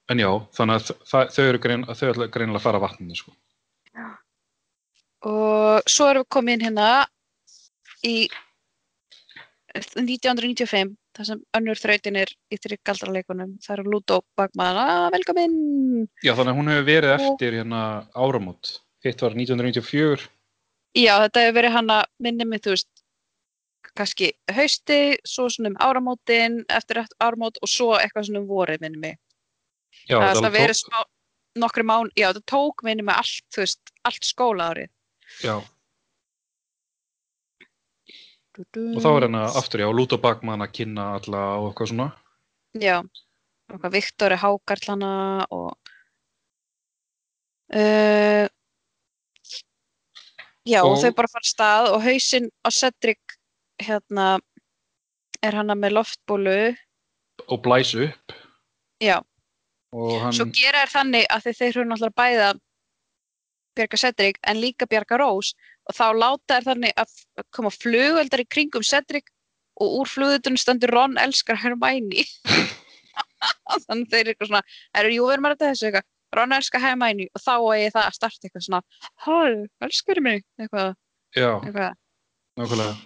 en 0.08 0.22
já, 0.22 0.30
þannig 0.56 0.88
að 0.88 1.32
þau 1.34 1.44
eru 1.44 1.60
grein, 1.62 1.84
þau 1.84 2.12
greinilega 2.32 2.58
að 2.58 2.64
fara 2.64 2.80
vatninu 2.82 3.16
sko. 3.18 3.34
Og 5.28 5.88
svo 5.90 6.06
erum 6.08 6.22
við 6.24 6.30
komin 6.32 6.62
hérna 6.62 6.88
í 8.06 8.28
1995, 9.78 10.94
þar 11.18 11.26
sem 11.28 11.40
önnur 11.58 11.78
þrautin 11.78 12.18
er 12.22 12.30
í 12.54 12.58
þryggaldraleikunum. 12.62 13.56
Það 13.62 13.74
eru 13.76 13.92
Ludo 13.92 14.20
Bagman, 14.38 14.78
að 14.80 15.06
velkomin! 15.18 15.56
Já, 16.24 16.32
þannig 16.38 16.52
að 16.54 16.58
hún 16.60 16.70
hefur 16.72 16.86
verið 16.88 17.14
Og- 17.14 17.24
eftir 17.26 17.58
hérna 17.58 17.82
áramót. 18.14 18.78
Hitt 19.04 19.20
var 19.22 19.34
1994. 19.36 20.28
Já, 20.98 21.12
þetta 21.26 21.44
hefur 21.44 21.58
verið 21.60 21.76
hann 21.76 21.92
að 21.98 22.04
minni 22.24 22.46
mig, 22.48 22.62
þú 22.64 22.74
veist, 22.74 22.88
kannski 23.98 24.32
hausti, 24.54 25.18
svo 25.26 25.48
svona 25.50 25.72
um 25.72 25.78
áramótin, 25.82 26.60
eftir 26.70 27.00
áramót 27.22 27.58
og 27.62 27.70
svo 27.70 27.94
eitthvað 27.98 28.28
svona 28.28 28.42
um 28.42 28.48
vorið 28.50 28.82
minni 28.84 29.00
mig. 29.02 29.16
Já, 30.08 30.18
það 30.20 30.36
alveg 30.36 30.54
verið 30.58 30.78
smá, 30.82 31.00
nokkri 31.58 31.84
mán, 31.86 32.10
já, 32.16 32.28
þetta 32.32 32.44
tók 32.52 32.84
minni 32.86 33.02
með 33.06 33.20
allt, 33.22 33.48
veist, 33.58 33.92
allt 34.06 34.24
skólaárið. 34.28 34.90
Já, 35.44 35.56
og 38.58 39.00
þá 39.02 39.08
er 39.12 39.22
hérna 39.28 39.44
aftur, 39.60 39.82
já, 39.84 39.88
Ludo 39.94 40.18
Bagman 40.18 40.64
að 40.64 40.72
kynna 40.80 41.10
alla 41.18 41.42
og 41.60 41.70
eitthvað 41.70 41.92
svona. 41.92 42.08
Já, 42.78 42.96
okkar 43.72 43.92
Viktor 43.94 44.34
er 44.34 44.42
hákarlana 44.42 45.12
og 45.54 45.70
uh, 47.74 48.46
Já, 50.68 50.82
og, 50.84 50.98
Og- 50.98 51.00
þau 51.00 51.12
bara 51.16 51.30
fara 51.32 51.48
stað 51.48 51.90
og 51.94 52.02
hausinn 52.04 52.50
á 52.60 52.68
Cedric 52.74 53.37
hérna 53.82 54.28
er 55.44 55.58
hana 55.58 55.76
með 55.78 55.98
loftbólu. 55.98 56.60
Og 57.48 57.60
blæs 57.62 57.94
upp. 57.94 58.34
Já, 59.02 59.20
hann, 59.94 60.34
svo 60.34 60.48
gera 60.50 60.82
er 60.82 60.90
þannig 60.90 61.28
að 61.30 61.52
þeir 61.52 61.68
eru 61.68 61.84
náttúrulega 61.86 62.18
bæði 62.18 62.44
að 62.48 62.60
bjarga 63.78 64.00
Cedric 64.02 64.40
en 64.50 64.60
líka 64.60 64.88
bjarga 64.90 65.20
Rose. 65.22 65.54
Og 65.88 65.96
þá 65.96 66.06
láta 66.18 66.58
er 66.58 66.66
þannig 66.66 67.00
að 67.00 67.14
koma 67.54 67.70
flugöldar 67.72 68.42
í 68.42 68.48
kringum 68.50 68.84
Cedric 68.84 69.30
og 69.78 70.00
úr 70.00 70.10
flugöldunum 70.10 70.58
stendur 70.60 70.92
Ron 70.92 71.16
elskar 71.22 71.58
Hermione. 71.62 72.26
Þannig 73.86 74.08
þeir 74.10 74.20
eru 74.20 74.32
eitthvað 74.32 74.50
svona 74.50 74.62
eru 74.98 75.12
jú, 75.14 75.26
við 75.28 75.36
erum 75.36 75.48
að 75.48 75.54
ræða 75.54 75.70
þessu 75.70 75.88
eitthvað. 75.88 76.08
Ron 76.36 76.56
elskar 76.58 76.82
Hermione 76.84 77.28
og 77.32 77.40
þá 77.40 77.54
er 77.78 77.94
það 77.94 78.02
að 78.02 78.16
starta 78.18 78.48
eitthvað 78.48 78.66
svona 78.66 78.82
hæ, 79.24 79.38
elskar 79.86 80.20
mig? 80.26 80.44
Eitthvað, 80.60 80.90
já, 81.38 81.50
eitthvað. 81.54 81.94
nákvæmlega. 82.58 82.96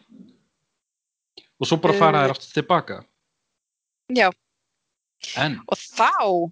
Og 1.62 1.68
svo 1.68 1.78
bara 1.78 1.94
fara 1.94 2.24
þær 2.24 2.34
aftur 2.34 2.56
tilbaka. 2.56 2.96
Já, 4.12 4.28
En, 5.38 5.60
og 5.70 5.78
þá 5.78 6.50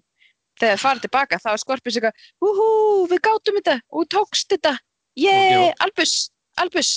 þegar 0.61 0.77
það 0.77 0.83
farið 0.83 1.05
tilbaka 1.05 1.39
þá 1.41 1.49
er 1.51 1.61
Skorpus 1.61 1.97
eitthvað 1.97 2.47
úhú, 2.47 2.67
við 3.11 3.21
gátum 3.27 3.57
þetta 3.59 3.75
og 3.89 4.07
tókst 4.13 4.53
þetta 4.53 4.71
yeah. 5.19 5.73
Albus, 5.83 6.13
Albus 6.61 6.91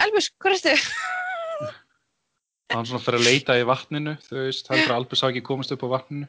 Albus, 0.00 0.30
hvað 0.40 0.56
er 0.56 0.62
þetta? 0.64 1.78
hann 2.74 2.88
svona 2.88 3.02
fyrir 3.04 3.20
að 3.20 3.28
leita 3.28 3.58
í 3.60 3.64
vatninu, 3.68 4.16
þú 4.26 4.42
veist, 4.46 4.70
heldur 4.72 4.94
að 4.94 4.98
Albus 4.98 5.24
hafi 5.24 5.36
ekki 5.36 5.46
komist 5.46 5.74
upp 5.74 5.84
á 5.86 5.94
vatninu. 5.94 6.28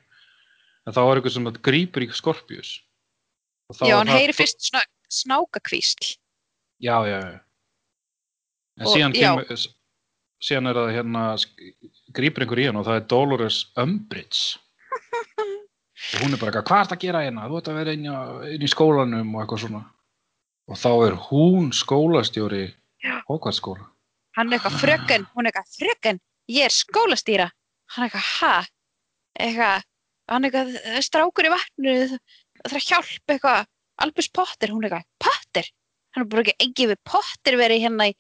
En 0.82 0.96
þá 0.96 1.02
er 1.04 1.20
eitthvað 1.20 1.36
sem 1.38 1.50
að 1.52 1.60
grípur 1.66 2.06
í 2.06 2.10
þá 3.72 3.86
Já, 3.88 3.96
hann 4.02 4.12
heyri 4.12 4.34
fyrst 4.36 4.72
snákakvísl 5.22 6.18
Já, 6.82 6.98
já, 7.08 7.20
já. 7.22 7.40
En 8.82 8.88
Og- 8.88 8.96
síðan, 8.96 9.14
já. 9.16 9.32
kemur, 9.32 9.48
síðan 10.42 10.68
er 10.72 10.80
það 10.80 10.92
hérna, 10.98 11.24
grípur 12.18 12.44
einhver 12.46 12.62
í 12.64 12.66
hann 12.70 12.80
og 12.82 12.86
það 12.88 13.00
er 13.02 13.08
Dolores 13.14 13.60
Umbridge. 13.78 14.58
og 16.12 16.20
hún 16.24 16.34
er 16.34 16.40
bara 16.42 16.52
eitthvað, 16.52 16.68
hvað 16.68 16.82
er 16.82 16.90
það 16.90 16.98
að 16.98 17.04
gera 17.06 17.24
hérna? 17.26 17.48
Þú 17.52 17.58
ert 17.60 17.70
að 17.72 17.78
vera 17.82 17.94
inn, 17.98 18.08
á- 18.10 18.44
inn 18.56 18.66
í 18.66 18.70
skólanum 18.72 19.36
og 19.36 19.42
eitthvað 19.44 19.64
svona. 19.66 19.82
Og 20.72 20.78
þá 20.82 20.90
er 21.08 21.16
hún 21.30 21.72
skólastjóri. 21.76 22.64
Hogwarts-skóla. 23.30 23.88
hann 24.38 24.48
er 24.54 24.60
eitthvað 24.60 24.76
fröken, 24.80 25.24
hún 25.36 25.48
er 25.48 25.52
eitthvað 25.52 25.78
fröken 25.82 26.20
ég 26.54 26.64
er 26.68 26.72
skólastýra 26.72 27.48
hann 27.96 28.04
er 28.06 28.10
eitthvað, 28.10 28.28
ha? 28.40 28.66
eitthvað, 29.40 29.84
hann 30.30 30.46
er 30.46 30.50
eitthvað 30.52 30.70
"Það 30.76 30.98
er 31.00 31.06
strákur 31.08 31.48
í 31.48 31.52
vatnu 31.52 31.96
það 32.12 32.20
þarf 32.62 32.78
að 32.78 32.86
hjálpa 32.92 33.34
eitthvað 33.36 33.66
Albus 34.06 34.30
Potter, 34.30 34.70
hún 34.70 34.86
er 34.86 34.90
eitthvað, 34.92 35.08
Potter 35.26 35.66
hann 36.14 36.22
er 36.24 36.30
bara 36.30 36.42
ekki 36.46 36.56
engið 36.68 36.92
við 36.94 37.02
Potter 37.12 37.58
verið 37.58 37.82
hérna 37.88 38.08
í, 38.12 38.16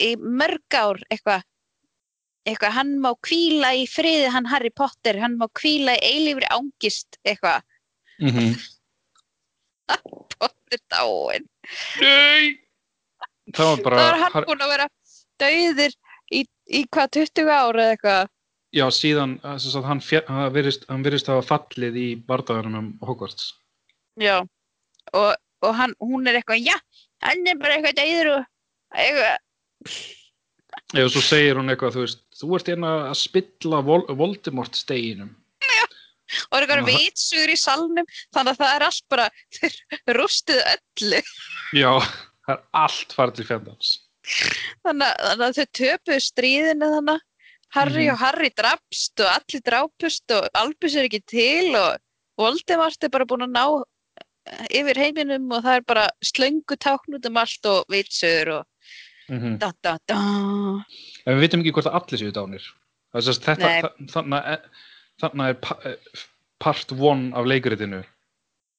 í 0.00 0.10
mörg 0.16 0.78
ár 0.80 0.98
eitthvað 1.12 1.42
eitthvað, 2.48 2.72
hann 2.78 2.94
má 3.02 3.10
kvíla 3.26 3.72
í 3.78 3.86
friði 3.90 4.30
hann 4.34 4.46
Harry 4.50 4.70
Potter, 4.74 5.18
hann 5.22 5.36
má 5.40 5.46
kvíla 5.58 5.94
í 5.98 6.02
eilífri 6.12 6.48
ángist 6.50 7.18
eitthvað, 7.24 7.62
Mm 8.22 8.28
-hmm. 8.30 8.52
Potter 10.38 10.78
dáin 10.92 11.46
Nei! 12.00 12.58
Það 13.52 13.66
var 13.70 13.82
bara, 13.84 13.96
það 13.96 14.10
var 14.10 14.18
hann 14.22 14.32
har, 14.32 14.46
búinn 14.46 14.62
að 14.64 14.72
vera 14.72 14.86
dauðir 15.42 15.94
í, 16.32 16.40
í 16.70 16.82
hvað 16.92 17.08
20 17.18 17.50
ár 17.50 17.74
eða 17.82 17.94
eitthvað 17.96 18.28
já, 18.72 18.84
síðan, 18.90 19.34
þess 19.42 19.76
að 19.76 19.88
hann, 19.90 20.00
fjö- 20.00 20.24
hann 20.28 20.52
virðist, 20.54 20.86
hann 20.88 21.02
virðist 21.04 21.28
hafa 21.28 21.42
fallið 21.44 21.96
í 22.00 22.06
bardaganum 22.16 22.78
um 22.78 22.86
Hogwarts. 23.04 23.50
Já, 24.20 24.38
og, 25.12 25.34
og 25.60 25.74
hann, 25.76 25.92
hún 26.00 26.26
er 26.30 26.38
eitthvað, 26.40 26.62
já, 26.64 26.78
hann 27.20 27.46
er 27.46 27.58
bara 27.60 27.74
eitthvað 27.76 27.98
deyður 27.98 28.30
og 28.38 28.46
eitthvað, 28.96 29.36
Eða 30.92 31.08
svo 31.14 31.22
segir 31.24 31.56
hún 31.56 31.72
eitthvað, 31.72 31.94
þú 31.96 32.02
veist, 32.04 32.20
þú 32.36 32.50
ert 32.58 32.68
hérna 32.72 32.90
að 33.08 33.16
spilla 33.22 33.78
Vol 33.86 34.02
Voldemort 34.18 34.76
steginum. 34.76 35.30
og 36.50 36.56
er 36.58 36.64
eitthvað 36.64 36.86
vitsugur 36.88 37.50
í 37.52 37.56
salnum, 37.60 38.06
þannig 38.32 38.54
að 38.54 38.60
það 38.62 38.74
er 38.76 38.84
allt 38.86 39.04
bara, 39.12 39.26
þeir 39.56 39.74
rústuðu 40.16 40.62
öllu. 40.74 41.20
Já, 41.76 41.92
það 42.46 42.54
er 42.56 42.62
allt 42.84 43.12
farið 43.16 43.34
til 43.40 43.46
fjandans. 43.50 43.92
þannig, 44.86 45.14
þannig 45.18 45.46
að 45.48 45.56
þau 45.58 45.66
töpuðu 45.80 46.20
stríðinu 46.22 46.88
þannig 46.96 47.20
Harry 47.72 48.04
Mhm. 48.06 48.12
og 48.12 48.18
Harry 48.20 48.50
drapst 48.52 49.20
og 49.24 49.30
allir 49.32 49.62
drápust 49.66 50.34
og 50.36 50.48
Albus 50.54 50.94
er 50.94 51.08
ekki 51.08 51.22
til 51.26 51.74
og 51.74 51.96
Voldemort 52.38 53.02
er 53.04 53.08
bara 53.12 53.24
búin 53.26 53.42
að 53.48 53.56
ná 53.56 53.64
yfir 54.70 54.98
heiminum 55.00 55.50
og 55.56 55.62
það 55.64 55.76
er 55.80 55.84
bara 55.88 56.04
slöngu 56.24 56.76
tákn 56.76 57.16
út 57.18 57.26
um 57.26 57.36
allt 57.40 57.66
og 57.66 57.84
vitsur 57.92 58.50
og 58.58 58.66
mm 59.30 59.58
da 59.62 59.72
da 59.82 59.98
da 60.08 60.18
En 61.26 61.36
við 61.36 61.44
vitum 61.44 61.60
ekki 61.62 61.74
hvort 61.76 61.90
að 61.90 61.98
allir 62.00 62.20
séu 62.22 62.32
dánir. 62.34 62.64
Það 63.12 63.20
er 65.46 65.56
part 66.62 66.92
one 66.92 67.32
af 67.34 67.46
leikritinu. 67.46 68.02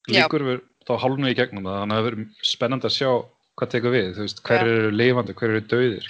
Já. 0.08 0.24
Líkur 0.24 0.44
við 0.44 0.60
þá 0.84 0.98
hálfnu 1.00 1.30
í 1.32 1.36
gegnum 1.36 1.64
það, 1.68 1.78
þannig 1.80 1.94
að 1.94 2.00
það 2.00 2.08
verður 2.08 2.50
spennandi 2.50 2.88
að 2.88 2.96
sjá 2.98 3.10
hvað 3.54 3.70
tekur 3.72 3.94
við, 3.94 4.10
veist, 4.18 4.42
hver 4.44 4.60
Já. 4.60 4.72
eru 4.74 4.90
lifandi, 4.92 5.36
hver 5.38 5.54
eru 5.54 5.62
dauðir. 5.70 6.08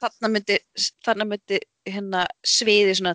þarna 0.00 0.30
myndi, 0.32 0.58
myndi 1.24 1.58
hérna 1.88 2.22
sviði 2.46 2.94
svona 2.96 3.14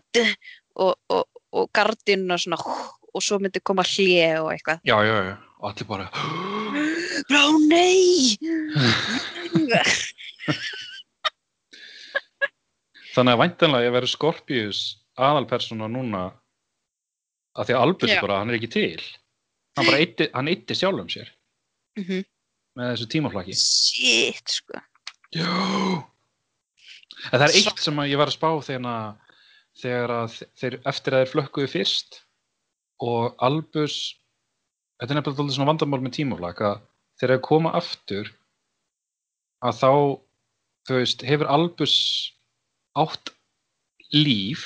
og, 0.76 0.94
og, 1.10 1.24
og 1.56 1.72
gardinuna 1.74 2.38
svona 2.42 2.60
og 3.16 3.24
svo 3.24 3.40
myndi 3.42 3.64
koma 3.66 3.86
hlje 3.88 4.28
og 4.44 4.52
eitthvað 4.54 4.84
Já, 4.86 4.98
já, 5.08 5.16
já, 5.32 5.36
og 5.58 5.72
allir 5.72 5.90
bara, 5.90 6.10
Brá, 7.30 7.44
nei! 7.66 8.36
þannig 13.16 13.36
að 13.36 13.42
væntanlega 13.44 13.88
ég 13.88 13.94
verður 13.96 14.12
Scorpius 14.12 14.80
aðalpersona 15.16 15.88
núna 15.92 16.24
að 17.56 17.70
því 17.70 17.76
að 17.78 17.84
Já. 18.18 18.22
bara, 18.26 18.40
hann 18.42 18.52
er 18.52 18.58
ekki 18.60 18.72
til. 18.74 19.04
Hann 19.78 19.88
bara 19.90 20.00
eitti, 20.04 20.28
hann 20.34 20.48
eitti 20.52 20.76
sjálfum 20.76 21.08
sér 21.12 21.30
Mhm. 21.98 22.26
með 22.78 22.92
þessu 22.92 23.08
tímaflaki. 23.14 23.56
Shit, 23.56 24.48
sko 24.50 24.82
Já. 25.36 26.04
En 27.32 27.40
það 27.40 27.48
er 27.48 27.56
eitt 27.56 27.80
sem 27.80 27.96
ég 28.06 28.18
var 28.20 28.28
að 28.28 28.36
spá 28.38 28.50
þegar, 28.64 29.16
þegar 29.82 30.10
að 30.16 30.36
þeir, 30.60 30.76
eftir 30.86 31.14
að 31.16 31.24
þeir 31.24 31.32
flökkuðu 31.34 31.70
fyrst 31.72 32.20
og 33.02 33.36
Albus, 33.40 34.16
þetta 35.00 35.12
er 35.12 35.18
nefnilega 35.22 35.40
dálítið 35.40 35.56
svona 35.58 35.72
vandamál 35.72 36.02
með 36.04 36.14
tímaflak 36.20 36.62
að 36.62 36.82
þegar 37.20 37.36
þeir 37.36 37.42
koma 37.48 37.72
aftur 37.76 38.32
að 39.64 39.80
þá, 39.80 39.92
þú 40.88 41.00
veist, 41.00 41.22
hefur 41.26 41.48
Albus 41.52 41.96
átt 42.96 43.34
líf, 44.16 44.66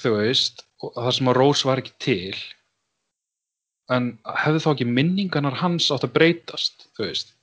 þú 0.00 0.14
veist, 0.18 0.64
það 0.82 1.10
sem 1.16 1.30
að 1.32 1.38
Rós 1.38 1.64
var 1.66 1.82
ekki 1.82 1.94
til, 2.02 2.36
en 3.92 4.14
hefði 4.44 4.62
þá 4.64 4.70
ekki 4.74 4.88
minningarnar 4.88 5.58
hans 5.60 5.90
átt 5.94 6.06
að 6.06 6.14
breytast, 6.16 6.88
þú 6.96 7.08
veist. 7.08 7.34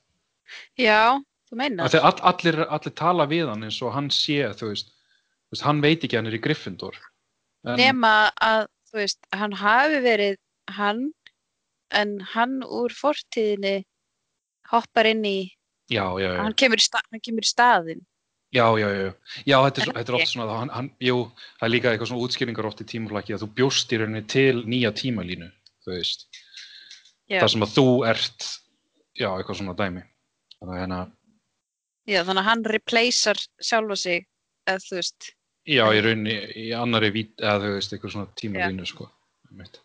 Já, 0.79 1.19
þú 1.49 1.59
meinar 1.59 1.95
all, 2.01 2.17
allir, 2.33 2.59
allir 2.67 2.95
tala 2.97 3.27
við 3.29 3.51
hann 3.51 3.65
eins 3.67 3.79
og 3.85 3.93
hann 3.95 4.09
sé, 4.13 4.43
þú 4.59 4.73
veist, 4.73 4.91
þú 5.47 5.55
veist 5.55 5.67
hann 5.67 5.81
veit 5.83 6.05
ekki 6.05 6.19
hann 6.19 6.29
er 6.29 6.37
í 6.37 6.43
Gryffindor. 6.43 6.97
En, 7.67 7.77
Nema 7.79 8.31
að, 8.41 8.67
þú 8.89 9.01
veist, 9.03 9.21
hann 9.37 9.55
hafi 9.57 10.01
verið 10.03 10.39
hann 10.75 11.09
en 11.91 12.19
hann 12.33 12.61
úr 12.63 12.93
fortíðinni 12.95 13.81
hoppar 14.71 15.09
inn 15.09 15.25
í 15.27 15.37
já, 15.91 16.05
já, 16.15 16.29
já, 16.31 16.39
hann 16.39 16.55
kemur 16.57 16.79
í, 16.79 16.85
sta, 16.85 17.01
hann 17.11 17.23
kemur 17.23 17.45
í 17.45 17.49
staðinn 17.49 18.03
já, 18.51 18.65
já, 18.79 18.87
já, 18.91 19.09
já, 19.45 19.57
þetta 19.65 19.81
er, 19.81 19.87
það 19.87 19.97
þetta 19.99 20.13
er 20.13 20.17
oft 20.19 20.31
svona, 20.31 20.59
hann, 20.59 20.71
hann, 20.75 20.91
jú, 21.03 21.17
það 21.59 21.67
er 21.67 21.73
líka 21.73 21.91
eitthvað 21.91 22.11
svona 22.11 22.27
útskýringar 22.27 22.69
oft 22.69 22.83
í 22.83 22.87
tímaflaki 22.91 23.35
að 23.35 23.45
þú 23.45 23.49
bjóst 23.59 23.93
í 23.93 24.01
rauninni 24.01 24.23
til 24.31 24.63
nýja 24.67 24.93
tímalínu, 24.97 25.51
þú 25.85 25.95
veist, 25.95 26.27
Já, 27.31 27.39
það 27.39 27.51
sem 27.53 27.65
að 27.65 27.75
þú 27.77 27.85
ert, 28.11 28.47
já, 29.15 29.27
eitthvað 29.31 29.59
svona 29.61 29.75
dæmi. 29.79 30.01
Þannig 30.57 30.73
að 30.73 30.81
hérna, 30.81 30.97
já 32.11 32.19
þannig 32.27 32.41
að 32.41 32.49
hann 32.49 32.65
replacear 32.75 33.39
sjálfa 33.61 33.97
sig 34.01 34.25
eða 34.67 34.83
þú 34.83 34.97
veist 34.99 35.29
já, 35.69 35.85
í 35.85 36.01
rauninni, 36.03 36.35
í 36.57 36.67
annari 36.75 37.11
vít, 37.13 37.33
eða 37.39 37.57
þú 37.63 37.73
veist, 37.77 37.95
eitthvað 37.95 38.15
svona 38.15 38.31
tímalínu, 38.41 38.87
sko, 38.89 39.07
einmitt. 39.49 39.81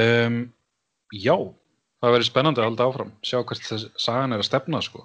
Um, 0.00 0.38
já, 1.12 1.34
það 2.00 2.14
verður 2.16 2.28
spennandi 2.28 2.62
að 2.62 2.70
halda 2.70 2.88
áfram, 2.88 3.14
sjá 3.22 3.38
hvert 3.42 3.66
þess 3.68 3.90
sagan 4.00 4.34
er 4.34 4.42
að 4.42 4.48
stefna, 4.48 4.80
sko. 4.84 5.04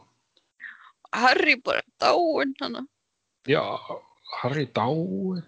Harry 1.17 1.55
bara 1.63 1.83
dáinn 2.01 2.55
hann 2.61 2.87
Já, 3.47 3.63
Harry 4.41 4.65
dái 4.65 5.43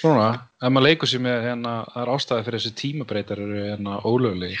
Svona, 0.00 0.50
ef 0.58 0.72
maður 0.72 0.88
leikur 0.88 1.08
sér 1.08 1.22
með 1.22 1.44
hérna, 1.46 1.72
það 1.92 2.02
er 2.02 2.12
ástæði 2.16 2.46
fyrir 2.46 2.60
þessi 2.60 2.78
tímabreytar 2.80 3.42
eru 3.44 3.60
hérna 3.68 4.00
ólögli 4.02 4.54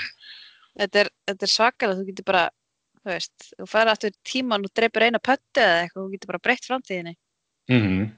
þetta 0.78 1.04
er, 1.04 1.10
þetta 1.28 1.46
er 1.46 1.52
svakalega, 1.54 1.98
þú 1.98 2.10
getur 2.10 2.28
bara 2.30 2.44
þú 3.00 3.12
veist, 3.14 3.48
þú 3.56 3.66
færi 3.70 3.92
aftur 3.92 4.14
tíman 4.28 4.66
og 4.66 4.72
dreipur 4.76 5.06
eina 5.06 5.20
pöttu 5.22 5.62
eða 5.62 5.82
eitthvað, 5.84 6.06
þú 6.06 6.14
getur 6.14 6.32
bara 6.32 6.42
breytt 6.46 6.68
framtíðinni. 6.68 7.14
Mm 7.70 7.82
-hmm. 7.82 8.08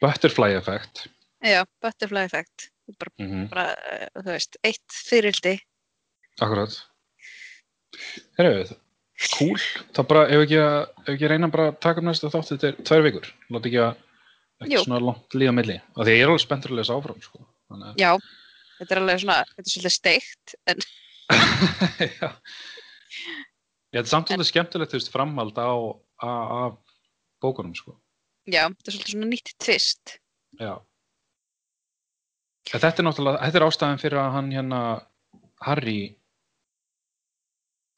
Butterfly 0.00 0.56
effect. 0.56 1.06
Já, 1.42 1.64
butterfly 1.82 2.24
effect. 2.24 2.70
Bara, 2.98 3.10
mm 3.18 3.30
-hmm. 3.30 3.48
bara, 3.48 3.66
eh, 3.72 4.08
þú 4.14 4.30
veist, 4.30 4.56
eitt 4.62 4.90
fyrildi 4.92 5.58
Akkurat. 6.40 6.82
Herru, 8.38 8.64
cool 9.38 9.58
Það 9.94 10.06
bara, 10.10 10.22
ef 10.34 10.42
ekki, 10.44 10.58
ef 11.04 11.10
ekki 11.14 11.28
reyna 11.30 11.48
bara 11.52 11.68
að 11.72 11.76
taka 11.84 12.02
um 12.02 12.08
næsta 12.10 12.30
þátt 12.32 12.50
þetta 12.54 12.70
er 12.72 12.78
tvær 12.88 13.04
vikur 13.06 13.28
Láta 13.54 13.70
ekki 13.70 13.80
að 13.84 13.92
ekki 14.64 14.74
Jú. 14.76 14.84
svona 14.86 15.00
langt 15.02 15.36
líða 15.38 15.52
á 15.54 15.58
milli 15.58 15.76
af 15.80 16.00
því 16.06 16.14
ég 16.14 16.22
er 16.24 16.30
alveg 16.32 16.42
spenntur 16.44 16.72
að 16.74 16.78
lesa 16.80 16.94
áfram 16.96 17.20
sko. 17.22 17.40
Þannig 17.70 17.98
já, 18.00 18.10
þetta 18.78 18.94
er 18.94 19.00
alveg 19.02 19.20
svona, 19.24 19.36
þetta 19.50 19.64
er 19.66 19.72
svolítið 19.74 19.94
steikt 19.98 20.54
en 20.70 20.84
Já. 22.22 22.30
Þetta 23.94 24.02
er 24.02 24.10
samt 24.10 24.32
alveg 24.34 24.48
skemmtilegt 24.50 24.92
þú 24.94 24.98
veist, 24.98 25.12
framhald 25.14 25.58
á, 25.58 25.70
á, 26.22 26.30
af 26.66 26.78
bókunum 27.44 27.74
sko. 27.78 27.94
já, 28.50 28.66
þetta 28.70 28.90
er 28.90 28.96
svolítið 28.96 29.14
svona 29.14 29.30
nýtt 29.30 29.54
tvist 29.62 30.16
Já. 30.62 30.74
En 32.72 32.80
Þetta 32.80 33.02
er 33.02 33.06
náttúrulega, 33.08 33.40
þetta 33.44 33.60
er 33.60 33.66
ástæðan 33.68 34.00
fyrir 34.00 34.18
að 34.22 34.30
hann 34.38 34.50
hérna, 34.54 34.78
Harry, 35.66 35.98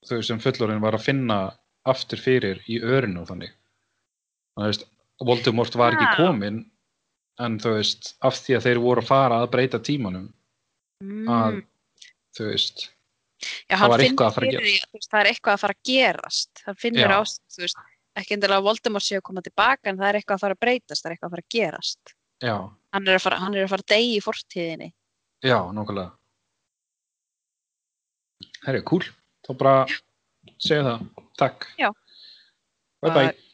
þau 0.06 0.18
sem 0.22 0.40
fullorinn 0.42 0.82
var 0.84 0.96
að 0.98 1.06
finna 1.06 1.38
aftur 1.86 2.18
fyrir 2.20 2.60
í 2.68 2.80
örinu 2.82 3.22
og 3.22 3.30
þannig. 3.30 3.52
Þannig 4.56 4.72
veist, 4.72 4.86
Voldemort 5.24 5.74
var 5.78 5.94
ekki 5.96 6.08
Já. 6.10 6.16
kominn, 6.26 6.58
en 7.40 7.58
þú 7.62 7.76
veist, 7.78 8.12
af 8.26 8.36
því 8.36 8.56
að 8.58 8.66
þeir 8.66 8.80
voru 8.84 9.00
að 9.04 9.08
fara 9.08 9.38
að 9.44 9.50
breyta 9.54 9.80
tímanum, 9.80 10.26
að, 11.30 11.62
þú 12.36 12.50
veist, 12.50 12.86
Já, 13.68 13.76
Það 13.76 13.90
var 13.92 14.00
eitthvað 14.00 14.26
að 14.30 14.34
fara 14.34 14.46
að 14.48 14.62
veist, 14.64 15.08
það 15.12 15.18
er 15.20 15.28
eitthvað 15.28 15.52
að 15.52 15.60
fara 15.60 15.74
að 15.76 15.82
gerast. 15.90 16.62
Hann 16.64 16.78
finnur 16.80 17.10
Já. 17.12 17.16
ást, 17.20 17.42
þú 17.52 17.60
veist, 17.66 17.80
ekki 18.16 18.32
endilega 18.36 18.60
að 18.62 18.64
Voldemort 18.64 19.04
sé 19.04 19.18
að 19.18 19.24
koma 19.28 19.42
tilbaka 19.44 19.90
en 19.90 19.98
það 20.00 20.08
er 20.08 20.18
eitthvað 20.20 20.38
að 20.38 20.44
fara 20.46 20.56
að 20.56 20.62
breytast, 20.64 21.02
það 21.02 21.08
er 21.10 21.14
eitthvað 21.16 21.28
að 21.28 21.34
fara 21.36 21.44
að 21.44 21.52
gerast. 21.56 22.14
já, 22.40 22.54
Hann 22.96 23.08
er 23.10 23.18
að 23.18 23.24
fara, 23.26 23.40
hann 23.44 23.54
er 23.54 23.66
að 23.66 23.72
fara 23.74 23.84
að 23.84 23.92
deyja 23.92 24.16
í 24.16 24.22
fortíðinni. 24.24 24.88
já, 25.44 25.58
nákvæmlega. 25.76 26.10
Herri, 28.66 28.82
cool. 28.88 29.04
Þá 29.46 29.52
bara 29.62 29.74
segja 30.58 30.82
það. 30.82 31.08
Takk. 31.38 31.68
Já. 31.78 31.90
Bye 33.02 33.10
bye. 33.12 33.26
Bye. 33.30 33.45